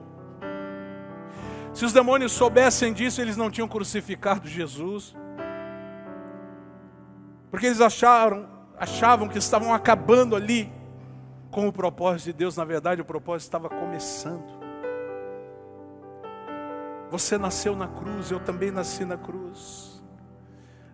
Se 1.72 1.84
os 1.84 1.92
demônios 1.92 2.32
soubessem 2.32 2.92
disso, 2.92 3.20
eles 3.20 3.36
não 3.36 3.48
tinham 3.48 3.68
crucificado 3.68 4.48
Jesus. 4.48 5.14
Porque 7.48 7.66
eles 7.66 7.80
acharam, 7.80 8.48
achavam 8.76 9.28
que 9.28 9.38
estavam 9.38 9.72
acabando 9.72 10.34
ali 10.34 10.68
com 11.48 11.68
o 11.68 11.72
propósito 11.72 12.26
de 12.26 12.32
Deus. 12.32 12.56
Na 12.56 12.64
verdade, 12.64 13.02
o 13.02 13.04
propósito 13.04 13.46
estava 13.46 13.68
começando. 13.68 14.59
Você 17.10 17.36
nasceu 17.36 17.74
na 17.74 17.88
cruz, 17.88 18.30
eu 18.30 18.38
também 18.38 18.70
nasci 18.70 19.04
na 19.04 19.16
cruz. 19.16 20.00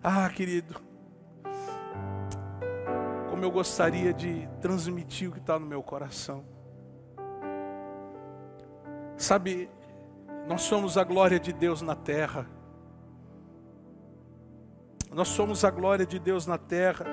Ah, 0.03 0.27
querido, 0.29 0.81
como 3.29 3.43
eu 3.45 3.51
gostaria 3.51 4.11
de 4.11 4.49
transmitir 4.59 5.29
o 5.29 5.31
que 5.31 5.37
está 5.37 5.59
no 5.59 5.67
meu 5.67 5.83
coração. 5.83 6.43
Sabe, 9.15 9.69
nós 10.47 10.63
somos 10.63 10.97
a 10.97 11.03
glória 11.03 11.39
de 11.39 11.53
Deus 11.53 11.83
na 11.83 11.95
terra. 11.95 12.47
Nós 15.11 15.27
somos 15.27 15.63
a 15.63 15.69
glória 15.69 16.05
de 16.05 16.17
Deus 16.17 16.47
na 16.47 16.57
terra. 16.57 17.05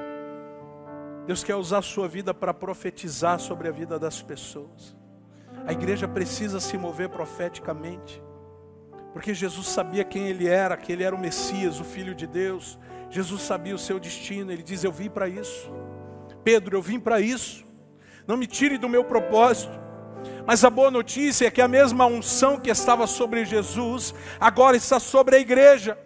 Deus 1.27 1.45
quer 1.45 1.57
usar 1.57 1.79
a 1.79 1.83
sua 1.83 2.09
vida 2.09 2.33
para 2.33 2.55
profetizar 2.55 3.39
sobre 3.39 3.69
a 3.69 3.71
vida 3.71 3.99
das 3.99 4.23
pessoas. 4.23 4.97
A 5.67 5.73
igreja 5.73 6.09
precisa 6.09 6.59
se 6.59 6.79
mover 6.79 7.11
profeticamente. 7.11 8.23
Porque 9.15 9.33
Jesus 9.33 9.69
sabia 9.69 10.03
quem 10.03 10.27
ele 10.27 10.49
era, 10.49 10.77
que 10.77 10.93
ele 10.93 11.05
era 11.05 11.15
o 11.15 11.19
Messias, 11.19 11.79
o 11.79 11.85
Filho 11.85 12.17
de 12.17 12.27
Deus. 12.27 12.77
Jesus 13.09 13.43
sabia 13.43 13.73
o 13.73 13.79
seu 13.79 14.01
destino, 14.01 14.51
ele 14.51 14.63
diz: 14.63 14.83
Eu 14.83 14.91
vim 14.91 15.09
para 15.09 15.29
isso. 15.29 15.73
Pedro, 16.43 16.77
eu 16.77 16.83
vim 16.83 16.99
para 16.99 17.21
isso. 17.21 17.65
Não 18.27 18.37
me 18.37 18.45
tire 18.49 18.77
do 18.77 18.89
meu 18.89 19.05
propósito. 19.05 19.73
Mas 20.45 20.65
a 20.65 20.71
boa 20.71 20.91
notícia 20.91 21.47
é 21.47 21.51
que 21.51 21.63
a 21.63 21.69
mesma 21.69 22.07
unção 22.07 22.59
que 22.59 22.69
estava 22.69 23.07
sobre 23.07 23.45
Jesus, 23.45 24.13
agora 24.41 24.77
está 24.77 24.99
sobre 24.99 25.37
a 25.37 25.39
igreja. 25.39 25.97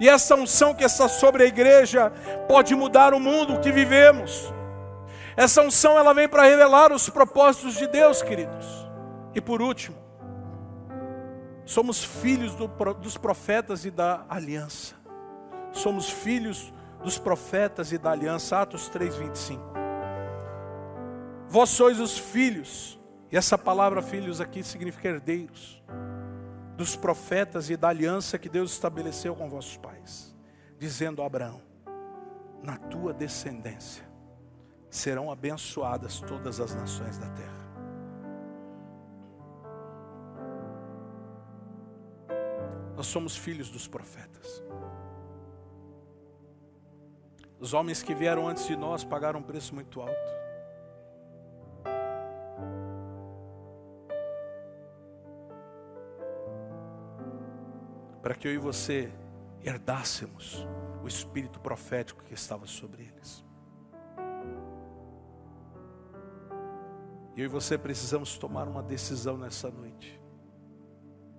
E 0.00 0.08
essa 0.08 0.34
unção 0.34 0.74
que 0.74 0.82
está 0.82 1.06
sobre 1.06 1.44
a 1.44 1.46
igreja 1.46 2.10
pode 2.48 2.74
mudar 2.74 3.14
o 3.14 3.20
mundo 3.20 3.60
que 3.60 3.70
vivemos. 3.70 4.52
Essa 5.36 5.62
unção 5.62 5.96
ela 5.96 6.12
vem 6.12 6.28
para 6.28 6.42
revelar 6.42 6.90
os 6.92 7.08
propósitos 7.08 7.76
de 7.76 7.86
Deus, 7.86 8.20
queridos. 8.20 8.66
E 9.32 9.40
por 9.40 9.62
último, 9.62 10.01
somos 11.64 12.02
filhos 12.02 12.54
do, 12.54 12.66
dos 12.94 13.16
profetas 13.16 13.84
e 13.84 13.90
da 13.90 14.24
aliança. 14.28 14.94
Somos 15.72 16.10
filhos 16.10 16.72
dos 17.02 17.18
profetas 17.18 17.92
e 17.92 17.98
da 17.98 18.10
aliança. 18.10 18.60
Atos 18.60 18.88
3, 18.88 19.16
25. 19.16 19.62
Vós 21.48 21.70
sois 21.70 22.00
os 22.00 22.18
filhos, 22.18 22.98
e 23.30 23.36
essa 23.36 23.58
palavra 23.58 24.00
filhos 24.00 24.40
aqui 24.40 24.62
significa 24.62 25.08
herdeiros, 25.08 25.82
dos 26.76 26.96
profetas 26.96 27.68
e 27.68 27.76
da 27.76 27.88
aliança 27.88 28.38
que 28.38 28.48
Deus 28.48 28.72
estabeleceu 28.72 29.34
com 29.34 29.48
vossos 29.50 29.76
pais, 29.76 30.34
dizendo 30.78 31.22
a 31.22 31.26
Abraão: 31.26 31.60
na 32.62 32.76
tua 32.76 33.12
descendência 33.12 34.04
serão 34.88 35.30
abençoadas 35.30 36.20
todas 36.20 36.60
as 36.60 36.74
nações 36.74 37.18
da 37.18 37.28
terra. 37.30 37.61
Nós 42.96 43.06
somos 43.06 43.36
filhos 43.36 43.70
dos 43.70 43.86
profetas. 43.86 44.62
Os 47.58 47.74
homens 47.74 48.02
que 48.02 48.14
vieram 48.14 48.48
antes 48.48 48.66
de 48.66 48.76
nós 48.76 49.04
pagaram 49.04 49.40
um 49.40 49.42
preço 49.42 49.74
muito 49.74 50.00
alto. 50.00 50.32
Para 58.20 58.34
que 58.34 58.46
eu 58.46 58.52
e 58.52 58.58
você 58.58 59.12
herdássemos 59.64 60.66
o 61.02 61.08
espírito 61.08 61.60
profético 61.60 62.22
que 62.22 62.34
estava 62.34 62.66
sobre 62.66 63.02
eles. 63.02 63.44
Eu 67.36 67.46
e 67.46 67.48
você 67.48 67.78
precisamos 67.78 68.36
tomar 68.36 68.68
uma 68.68 68.82
decisão 68.82 69.36
nessa 69.38 69.70
noite. 69.70 70.21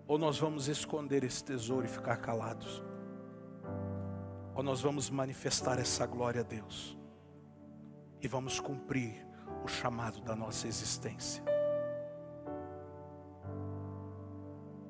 Ou 0.07 0.17
nós 0.17 0.37
vamos 0.37 0.67
esconder 0.67 1.23
esse 1.23 1.43
tesouro 1.43 1.85
e 1.85 1.89
ficar 1.89 2.17
calados, 2.17 2.83
ou 4.55 4.61
nós 4.61 4.81
vamos 4.81 5.09
manifestar 5.09 5.79
essa 5.79 6.05
glória 6.05 6.41
a 6.41 6.43
Deus 6.43 6.97
e 8.21 8.27
vamos 8.27 8.59
cumprir 8.59 9.25
o 9.63 9.67
chamado 9.67 10.21
da 10.21 10.35
nossa 10.35 10.67
existência. 10.67 11.43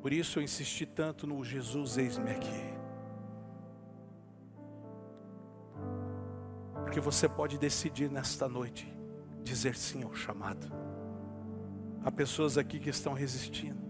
Por 0.02 0.12
isso 0.12 0.40
eu 0.40 0.44
insisti 0.44 0.86
tanto 0.86 1.26
no 1.26 1.44
Jesus, 1.44 1.98
eis-me 1.98 2.30
aqui. 2.30 2.74
Porque 6.84 7.00
você 7.00 7.28
pode 7.30 7.58
decidir 7.58 8.12
nesta 8.12 8.50
noite 8.50 8.94
dizer 9.42 9.76
sim 9.76 10.04
ao 10.04 10.14
chamado. 10.14 10.68
Há 12.04 12.12
pessoas 12.12 12.58
aqui 12.58 12.80
que 12.80 12.90
estão 12.90 13.14
resistindo. 13.14 13.83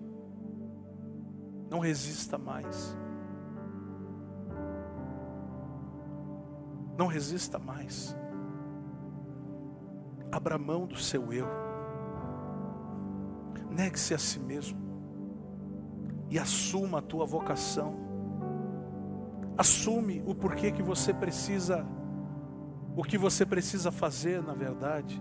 Não 1.73 1.79
resista 1.79 2.37
mais. 2.37 2.95
Não 6.95 7.07
resista 7.07 7.57
mais. 7.57 8.15
Abra 10.31 10.59
mão 10.59 10.85
do 10.85 10.99
seu 10.99 11.33
eu. 11.33 11.47
Negue-se 13.71 14.13
a 14.13 14.19
si 14.19 14.39
mesmo. 14.39 14.79
E 16.29 16.37
assuma 16.37 16.99
a 16.99 17.01
tua 17.01 17.25
vocação. 17.25 17.95
Assume 19.57 20.21
o 20.27 20.35
porquê 20.35 20.71
que 20.71 20.83
você 20.83 21.11
precisa 21.11 21.83
o 22.95 23.03
que 23.03 23.17
você 23.17 23.47
precisa 23.47 23.91
fazer, 23.91 24.43
na 24.43 24.53
verdade. 24.53 25.19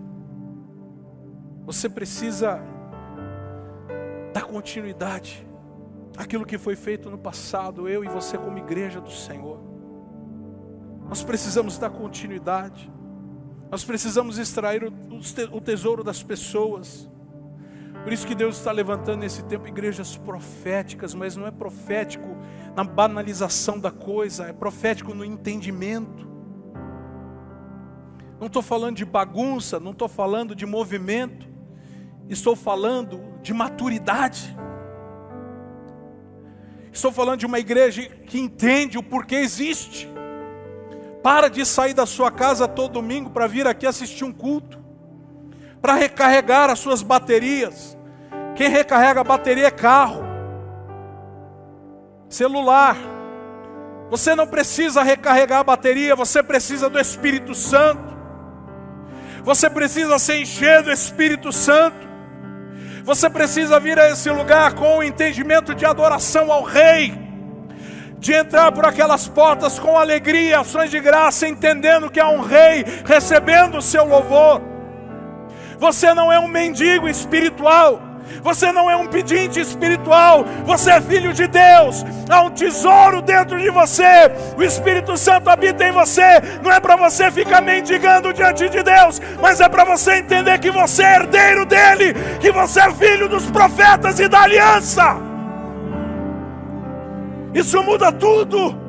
Você 1.65 1.89
precisa 1.89 2.59
dar 4.31 4.43
continuidade 4.43 5.51
àquilo 6.17 6.45
que 6.45 6.57
foi 6.57 6.75
feito 6.75 7.09
no 7.09 7.17
passado, 7.17 7.87
eu 7.87 8.03
e 8.03 8.07
você, 8.07 8.37
como 8.37 8.57
igreja 8.57 9.01
do 9.01 9.11
Senhor. 9.11 9.59
Nós 11.07 11.23
precisamos 11.23 11.77
dar 11.77 11.89
continuidade, 11.89 12.91
nós 13.69 13.83
precisamos 13.83 14.37
extrair 14.37 14.83
o 15.51 15.61
tesouro 15.61 16.03
das 16.03 16.21
pessoas. 16.21 17.09
Por 18.03 18.11
isso 18.11 18.27
que 18.27 18.35
Deus 18.35 18.57
está 18.57 18.71
levantando 18.71 19.19
nesse 19.19 19.43
tempo 19.43 19.67
igrejas 19.67 20.17
proféticas, 20.17 21.13
mas 21.13 21.35
não 21.35 21.47
é 21.47 21.51
profético 21.51 22.35
na 22.75 22.83
banalização 22.83 23.79
da 23.79 23.91
coisa, 23.91 24.45
é 24.45 24.53
profético 24.53 25.13
no 25.13 25.23
entendimento. 25.23 26.27
Não 28.39 28.47
estou 28.47 28.61
falando 28.61 28.97
de 28.97 29.05
bagunça, 29.05 29.79
não 29.79 29.91
estou 29.91 30.09
falando 30.09 30.53
de 30.53 30.65
movimento, 30.65 31.47
estou 32.29 32.55
falando 32.55 33.21
de 33.41 33.53
maturidade. 33.53 34.55
Estou 36.93 37.11
falando 37.11 37.39
de 37.39 37.45
uma 37.47 37.57
igreja 37.57 38.03
que 38.27 38.39
entende 38.39 38.99
o 38.99 39.03
porquê 39.03 39.37
existe. 39.37 40.07
Para 41.23 41.49
de 41.49 41.65
sair 41.65 41.93
da 41.93 42.05
sua 42.05 42.29
casa 42.29 42.67
todo 42.67 42.93
domingo 42.93 43.31
para 43.31 43.47
vir 43.47 43.65
aqui 43.65 43.87
assistir 43.87 44.23
um 44.23 44.31
culto, 44.31 44.79
para 45.81 45.95
recarregar 45.95 46.69
as 46.69 46.77
suas 46.79 47.01
baterias. 47.01 47.97
Quem 48.55 48.69
recarrega 48.69 49.21
a 49.21 49.23
bateria 49.23 49.67
é 49.67 49.71
carro, 49.71 50.23
celular. 52.29 52.95
Você 54.11 54.35
não 54.35 54.45
precisa 54.45 55.01
recarregar 55.01 55.61
a 55.61 55.63
bateria, 55.63 56.15
você 56.15 56.43
precisa 56.43 56.89
do 56.89 56.99
Espírito 56.99 57.55
Santo. 57.55 58.13
Você 59.43 59.67
precisa 59.67 60.19
se 60.19 60.35
encher 60.41 60.83
do 60.83 60.91
Espírito 60.91 61.51
Santo. 61.51 62.12
Você 63.03 63.29
precisa 63.29 63.81
vir 63.81 63.99
a 63.99 64.09
esse 64.09 64.29
lugar 64.29 64.73
com 64.75 64.97
o 64.97 65.03
entendimento 65.03 65.75
de 65.75 65.85
adoração 65.85 66.49
ao 66.49 66.63
Rei, 66.63 67.13
de 68.17 68.31
entrar 68.31 68.71
por 68.71 68.85
aquelas 68.85 69.27
portas 69.27 69.77
com 69.77 69.97
alegria, 69.97 70.61
ações 70.61 70.89
de 70.89 71.01
graça, 71.01 71.45
entendendo 71.45 72.09
que 72.09 72.19
há 72.19 72.29
um 72.29 72.39
Rei 72.39 72.85
recebendo 73.05 73.77
o 73.77 73.81
seu 73.81 74.05
louvor. 74.05 74.61
Você 75.77 76.13
não 76.13 76.31
é 76.31 76.39
um 76.39 76.47
mendigo 76.47 77.09
espiritual. 77.09 78.12
Você 78.41 78.71
não 78.71 78.89
é 78.89 78.95
um 78.95 79.07
pedinte 79.07 79.59
espiritual, 79.59 80.45
você 80.65 80.91
é 80.91 81.01
filho 81.01 81.33
de 81.33 81.47
Deus. 81.47 82.05
Há 82.29 82.41
um 82.41 82.51
tesouro 82.51 83.21
dentro 83.21 83.59
de 83.59 83.69
você. 83.69 84.31
O 84.57 84.63
Espírito 84.63 85.17
Santo 85.17 85.49
habita 85.49 85.83
em 85.85 85.91
você. 85.91 86.41
Não 86.61 86.71
é 86.71 86.79
para 86.79 86.95
você 86.95 87.31
ficar 87.31 87.61
mendigando 87.61 88.33
diante 88.33 88.69
de 88.69 88.83
Deus, 88.83 89.21
mas 89.41 89.61
é 89.61 89.69
para 89.69 89.83
você 89.83 90.15
entender 90.15 90.59
que 90.59 90.71
você 90.71 91.03
é 91.03 91.15
herdeiro 91.15 91.65
dele, 91.65 92.13
que 92.39 92.51
você 92.51 92.81
é 92.81 92.91
filho 92.93 93.29
dos 93.29 93.49
profetas 93.49 94.19
e 94.19 94.27
da 94.27 94.41
aliança. 94.41 95.17
Isso 97.53 97.81
muda 97.83 98.11
tudo. 98.11 98.82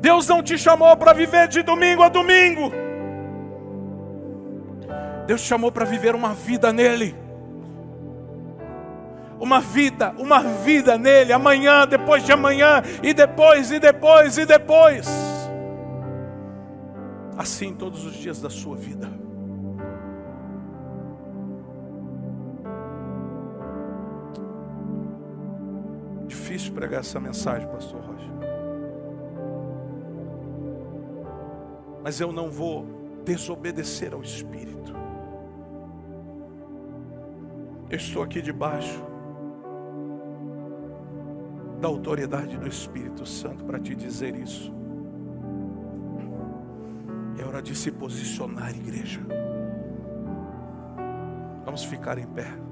Deus 0.00 0.26
não 0.26 0.42
te 0.42 0.56
chamou 0.56 0.96
para 0.96 1.12
viver 1.12 1.46
de 1.46 1.62
domingo 1.62 2.02
a 2.02 2.08
domingo. 2.08 2.72
Deus 5.26 5.42
te 5.42 5.46
chamou 5.46 5.70
para 5.70 5.84
viver 5.84 6.14
uma 6.14 6.32
vida 6.32 6.72
nele. 6.72 7.14
Uma 9.38 9.60
vida, 9.60 10.14
uma 10.18 10.42
vida 10.42 10.98
nele, 10.98 11.32
amanhã, 11.32 11.86
depois 11.86 12.24
de 12.24 12.32
amanhã, 12.32 12.82
e 13.02 13.14
depois, 13.14 13.70
e 13.70 13.78
depois, 13.78 14.36
e 14.36 14.44
depois. 14.44 15.08
Assim 17.36 17.74
todos 17.74 18.04
os 18.04 18.14
dias 18.14 18.40
da 18.40 18.50
sua 18.50 18.76
vida. 18.76 19.08
Difícil 26.26 26.72
pregar 26.74 27.00
essa 27.00 27.18
mensagem, 27.18 27.66
pastor 27.68 28.02
Roger. 28.02 28.19
Mas 32.02 32.20
eu 32.20 32.32
não 32.32 32.50
vou 32.50 32.86
desobedecer 33.24 34.12
ao 34.14 34.22
Espírito. 34.22 34.94
Eu 37.88 37.96
estou 37.96 38.22
aqui 38.22 38.40
debaixo 38.40 39.02
da 41.80 41.88
autoridade 41.88 42.56
do 42.56 42.68
Espírito 42.68 43.26
Santo 43.26 43.64
para 43.64 43.80
te 43.80 43.94
dizer 43.94 44.36
isso. 44.36 44.72
É 47.38 47.44
hora 47.44 47.62
de 47.62 47.74
se 47.74 47.90
posicionar, 47.90 48.70
igreja. 48.70 49.20
Vamos 51.64 51.84
ficar 51.84 52.18
em 52.18 52.26
pé. 52.26 52.69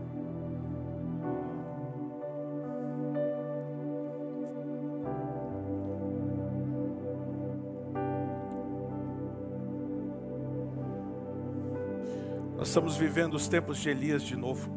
Nós 12.69 12.73
estamos 12.73 12.97
vivendo 12.99 13.33
os 13.33 13.49
tempos 13.49 13.79
de 13.79 13.89
Elias 13.89 14.23
de 14.23 14.37
novo. 14.37 14.71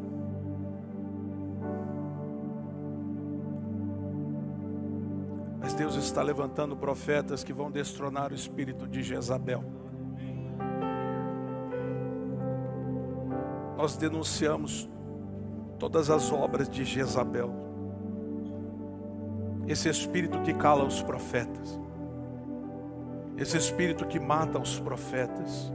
Mas 5.60 5.74
Deus 5.74 5.96
está 5.96 6.22
levantando 6.22 6.74
profetas 6.74 7.44
que 7.44 7.52
vão 7.52 7.70
destronar 7.70 8.32
o 8.32 8.34
espírito 8.34 8.88
de 8.88 9.02
Jezabel. 9.02 9.62
Nós 13.76 13.94
denunciamos 13.98 14.88
todas 15.78 16.08
as 16.08 16.32
obras 16.32 16.70
de 16.70 16.86
Jezabel. 16.86 17.52
Esse 19.68 19.90
espírito 19.90 20.40
que 20.40 20.54
cala 20.54 20.82
os 20.82 21.02
profetas. 21.02 21.78
Esse 23.36 23.58
espírito 23.58 24.06
que 24.06 24.18
mata 24.18 24.58
os 24.58 24.80
profetas 24.80 25.70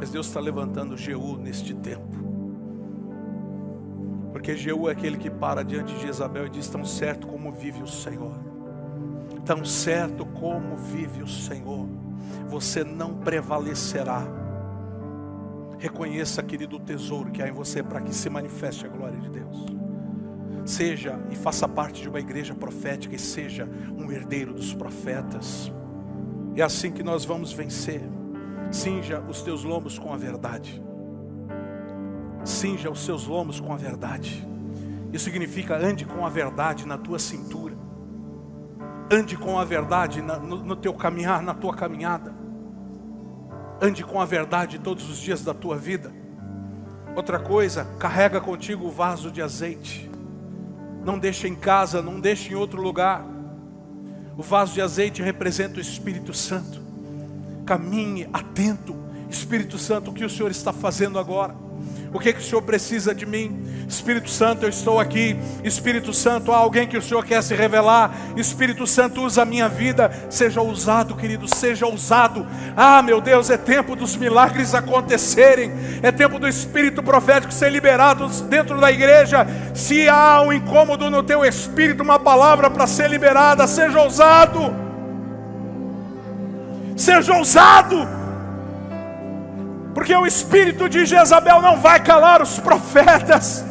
mas 0.00 0.10
Deus 0.10 0.28
está 0.28 0.40
levantando 0.40 0.96
Jeú 0.96 1.36
neste 1.36 1.74
tempo. 1.74 2.16
Porque 4.32 4.56
Jeú 4.56 4.88
é 4.88 4.92
aquele 4.92 5.18
que 5.18 5.28
para 5.28 5.62
diante 5.62 5.94
de 5.94 6.00
Jezabel 6.00 6.46
e 6.46 6.48
diz: 6.48 6.68
Tão 6.68 6.86
certo 6.86 7.26
como 7.26 7.52
vive 7.52 7.82
o 7.82 7.86
Senhor, 7.86 8.32
tão 9.44 9.62
certo 9.62 10.24
como 10.24 10.74
vive 10.74 11.22
o 11.22 11.28
Senhor, 11.28 11.86
você 12.48 12.82
não 12.82 13.16
prevalecerá. 13.16 14.22
Reconheça, 15.78 16.42
querido, 16.42 16.76
o 16.76 16.80
tesouro 16.80 17.30
que 17.30 17.42
há 17.42 17.48
em 17.48 17.52
você 17.52 17.82
para 17.82 18.00
que 18.00 18.14
se 18.14 18.30
manifeste 18.30 18.86
a 18.86 18.88
glória 18.88 19.20
de 19.20 19.28
Deus. 19.28 19.66
Seja 20.64 21.20
e 21.30 21.36
faça 21.36 21.68
parte 21.68 22.00
de 22.00 22.08
uma 22.08 22.20
igreja 22.20 22.54
profética 22.54 23.14
e 23.14 23.18
seja 23.18 23.68
um 23.98 24.10
herdeiro 24.10 24.54
dos 24.54 24.72
profetas. 24.72 25.70
É 26.56 26.62
assim 26.62 26.90
que 26.90 27.02
nós 27.02 27.22
vamos 27.26 27.52
vencer. 27.52 28.19
Cinja 28.70 29.20
os 29.28 29.42
teus 29.42 29.64
lombos 29.64 29.98
com 29.98 30.12
a 30.12 30.16
verdade. 30.16 30.82
Cinja 32.44 32.90
os 32.90 33.04
seus 33.04 33.26
lombos 33.26 33.60
com 33.60 33.72
a 33.72 33.76
verdade. 33.76 34.46
Isso 35.12 35.24
significa 35.24 35.76
ande 35.76 36.04
com 36.04 36.24
a 36.24 36.28
verdade 36.28 36.86
na 36.86 36.96
tua 36.96 37.18
cintura. 37.18 37.74
Ande 39.10 39.36
com 39.36 39.58
a 39.58 39.64
verdade 39.64 40.22
no, 40.22 40.38
no 40.38 40.76
teu 40.76 40.94
caminhar, 40.94 41.42
na 41.42 41.52
tua 41.52 41.74
caminhada. 41.74 42.32
Ande 43.82 44.04
com 44.04 44.20
a 44.20 44.24
verdade 44.24 44.78
todos 44.78 45.08
os 45.10 45.18
dias 45.18 45.42
da 45.42 45.52
tua 45.52 45.76
vida. 45.76 46.12
Outra 47.16 47.40
coisa, 47.40 47.84
carrega 47.98 48.40
contigo 48.40 48.86
o 48.86 48.90
vaso 48.90 49.30
de 49.30 49.42
azeite. 49.42 50.08
Não 51.04 51.18
deixa 51.18 51.48
em 51.48 51.56
casa, 51.56 52.00
não 52.00 52.20
deixa 52.20 52.52
em 52.52 52.54
outro 52.54 52.80
lugar. 52.80 53.24
O 54.36 54.42
vaso 54.42 54.74
de 54.74 54.80
azeite 54.80 55.22
representa 55.22 55.78
o 55.78 55.80
Espírito 55.80 56.32
Santo. 56.32 56.80
Caminhe 57.70 58.28
atento, 58.32 58.96
Espírito 59.30 59.78
Santo, 59.78 60.10
o 60.10 60.12
que 60.12 60.24
o 60.24 60.28
Senhor 60.28 60.50
está 60.50 60.72
fazendo 60.72 61.20
agora? 61.20 61.54
O 62.12 62.18
que, 62.18 62.32
que 62.32 62.40
o 62.40 62.42
Senhor 62.42 62.62
precisa 62.62 63.14
de 63.14 63.24
mim? 63.24 63.64
Espírito 63.88 64.28
Santo, 64.28 64.64
eu 64.64 64.68
estou 64.68 64.98
aqui. 64.98 65.36
Espírito 65.62 66.12
Santo, 66.12 66.50
há 66.50 66.56
alguém 66.56 66.88
que 66.88 66.98
o 66.98 67.02
Senhor 67.02 67.24
quer 67.24 67.40
se 67.44 67.54
revelar. 67.54 68.12
Espírito 68.36 68.88
Santo, 68.88 69.22
usa 69.22 69.42
a 69.42 69.44
minha 69.44 69.68
vida. 69.68 70.10
Seja 70.28 70.60
ousado, 70.60 71.14
querido, 71.14 71.46
seja 71.46 71.86
ousado. 71.86 72.44
Ah, 72.76 73.00
meu 73.02 73.20
Deus, 73.20 73.50
é 73.50 73.56
tempo 73.56 73.94
dos 73.94 74.16
milagres 74.16 74.74
acontecerem. 74.74 75.70
É 76.02 76.10
tempo 76.10 76.40
do 76.40 76.48
Espírito 76.48 77.04
profético 77.04 77.54
ser 77.54 77.70
liberado 77.70 78.26
dentro 78.48 78.80
da 78.80 78.90
igreja. 78.90 79.46
Se 79.76 80.08
há 80.08 80.42
um 80.42 80.52
incômodo 80.52 81.08
no 81.08 81.22
teu 81.22 81.44
espírito, 81.44 82.02
uma 82.02 82.18
palavra 82.18 82.68
para 82.68 82.88
ser 82.88 83.08
liberada, 83.08 83.64
seja 83.68 84.02
ousado. 84.02 84.89
Seja 87.00 87.32
ousado. 87.32 88.06
Porque 89.94 90.14
o 90.14 90.26
espírito 90.26 90.86
de 90.86 91.06
Jezabel 91.06 91.62
não 91.62 91.78
vai 91.80 91.98
calar 91.98 92.42
os 92.42 92.58
profetas 92.58 93.64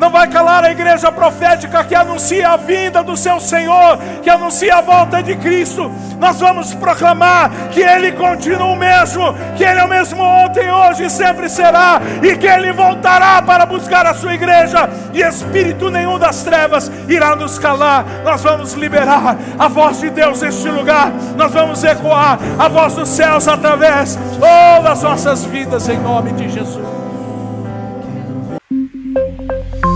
não 0.00 0.08
vai 0.08 0.26
calar 0.28 0.64
a 0.64 0.70
igreja 0.70 1.12
profética 1.12 1.84
que 1.84 1.94
anuncia 1.94 2.48
a 2.48 2.56
vinda 2.56 3.02
do 3.02 3.18
seu 3.18 3.38
Senhor, 3.38 3.98
que 4.22 4.30
anuncia 4.30 4.76
a 4.76 4.80
volta 4.80 5.22
de 5.22 5.36
Cristo. 5.36 5.92
Nós 6.18 6.40
vamos 6.40 6.72
proclamar 6.74 7.50
que 7.70 7.82
Ele 7.82 8.12
continua 8.12 8.64
o 8.64 8.76
mesmo, 8.76 9.34
que 9.56 9.62
Ele 9.62 9.78
é 9.78 9.84
o 9.84 9.88
mesmo 9.88 10.22
ontem, 10.22 10.72
hoje 10.72 11.04
e 11.04 11.10
sempre 11.10 11.50
será, 11.50 12.00
e 12.22 12.34
que 12.34 12.46
Ele 12.46 12.72
voltará 12.72 13.42
para 13.42 13.66
buscar 13.66 14.06
a 14.06 14.14
sua 14.14 14.32
igreja, 14.32 14.88
e 15.12 15.20
espírito 15.20 15.90
nenhum 15.90 16.18
das 16.18 16.42
trevas 16.42 16.90
irá 17.06 17.36
nos 17.36 17.58
calar. 17.58 18.04
Nós 18.24 18.42
vamos 18.42 18.72
liberar 18.72 19.36
a 19.58 19.68
voz 19.68 20.00
de 20.00 20.08
Deus 20.08 20.40
neste 20.40 20.68
lugar, 20.70 21.12
nós 21.36 21.52
vamos 21.52 21.84
ecoar 21.84 22.38
a 22.58 22.68
voz 22.68 22.94
dos 22.94 23.08
céus 23.10 23.46
através 23.46 24.18
oh, 24.38 24.82
das 24.82 25.02
nossas 25.02 25.44
vidas, 25.44 25.86
em 25.90 25.98
nome 25.98 26.32
de 26.32 26.48
Jesus. 26.48 26.99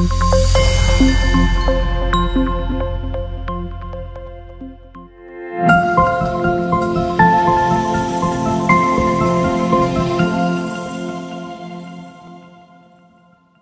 Thank 0.06 0.22
you. 0.22 0.33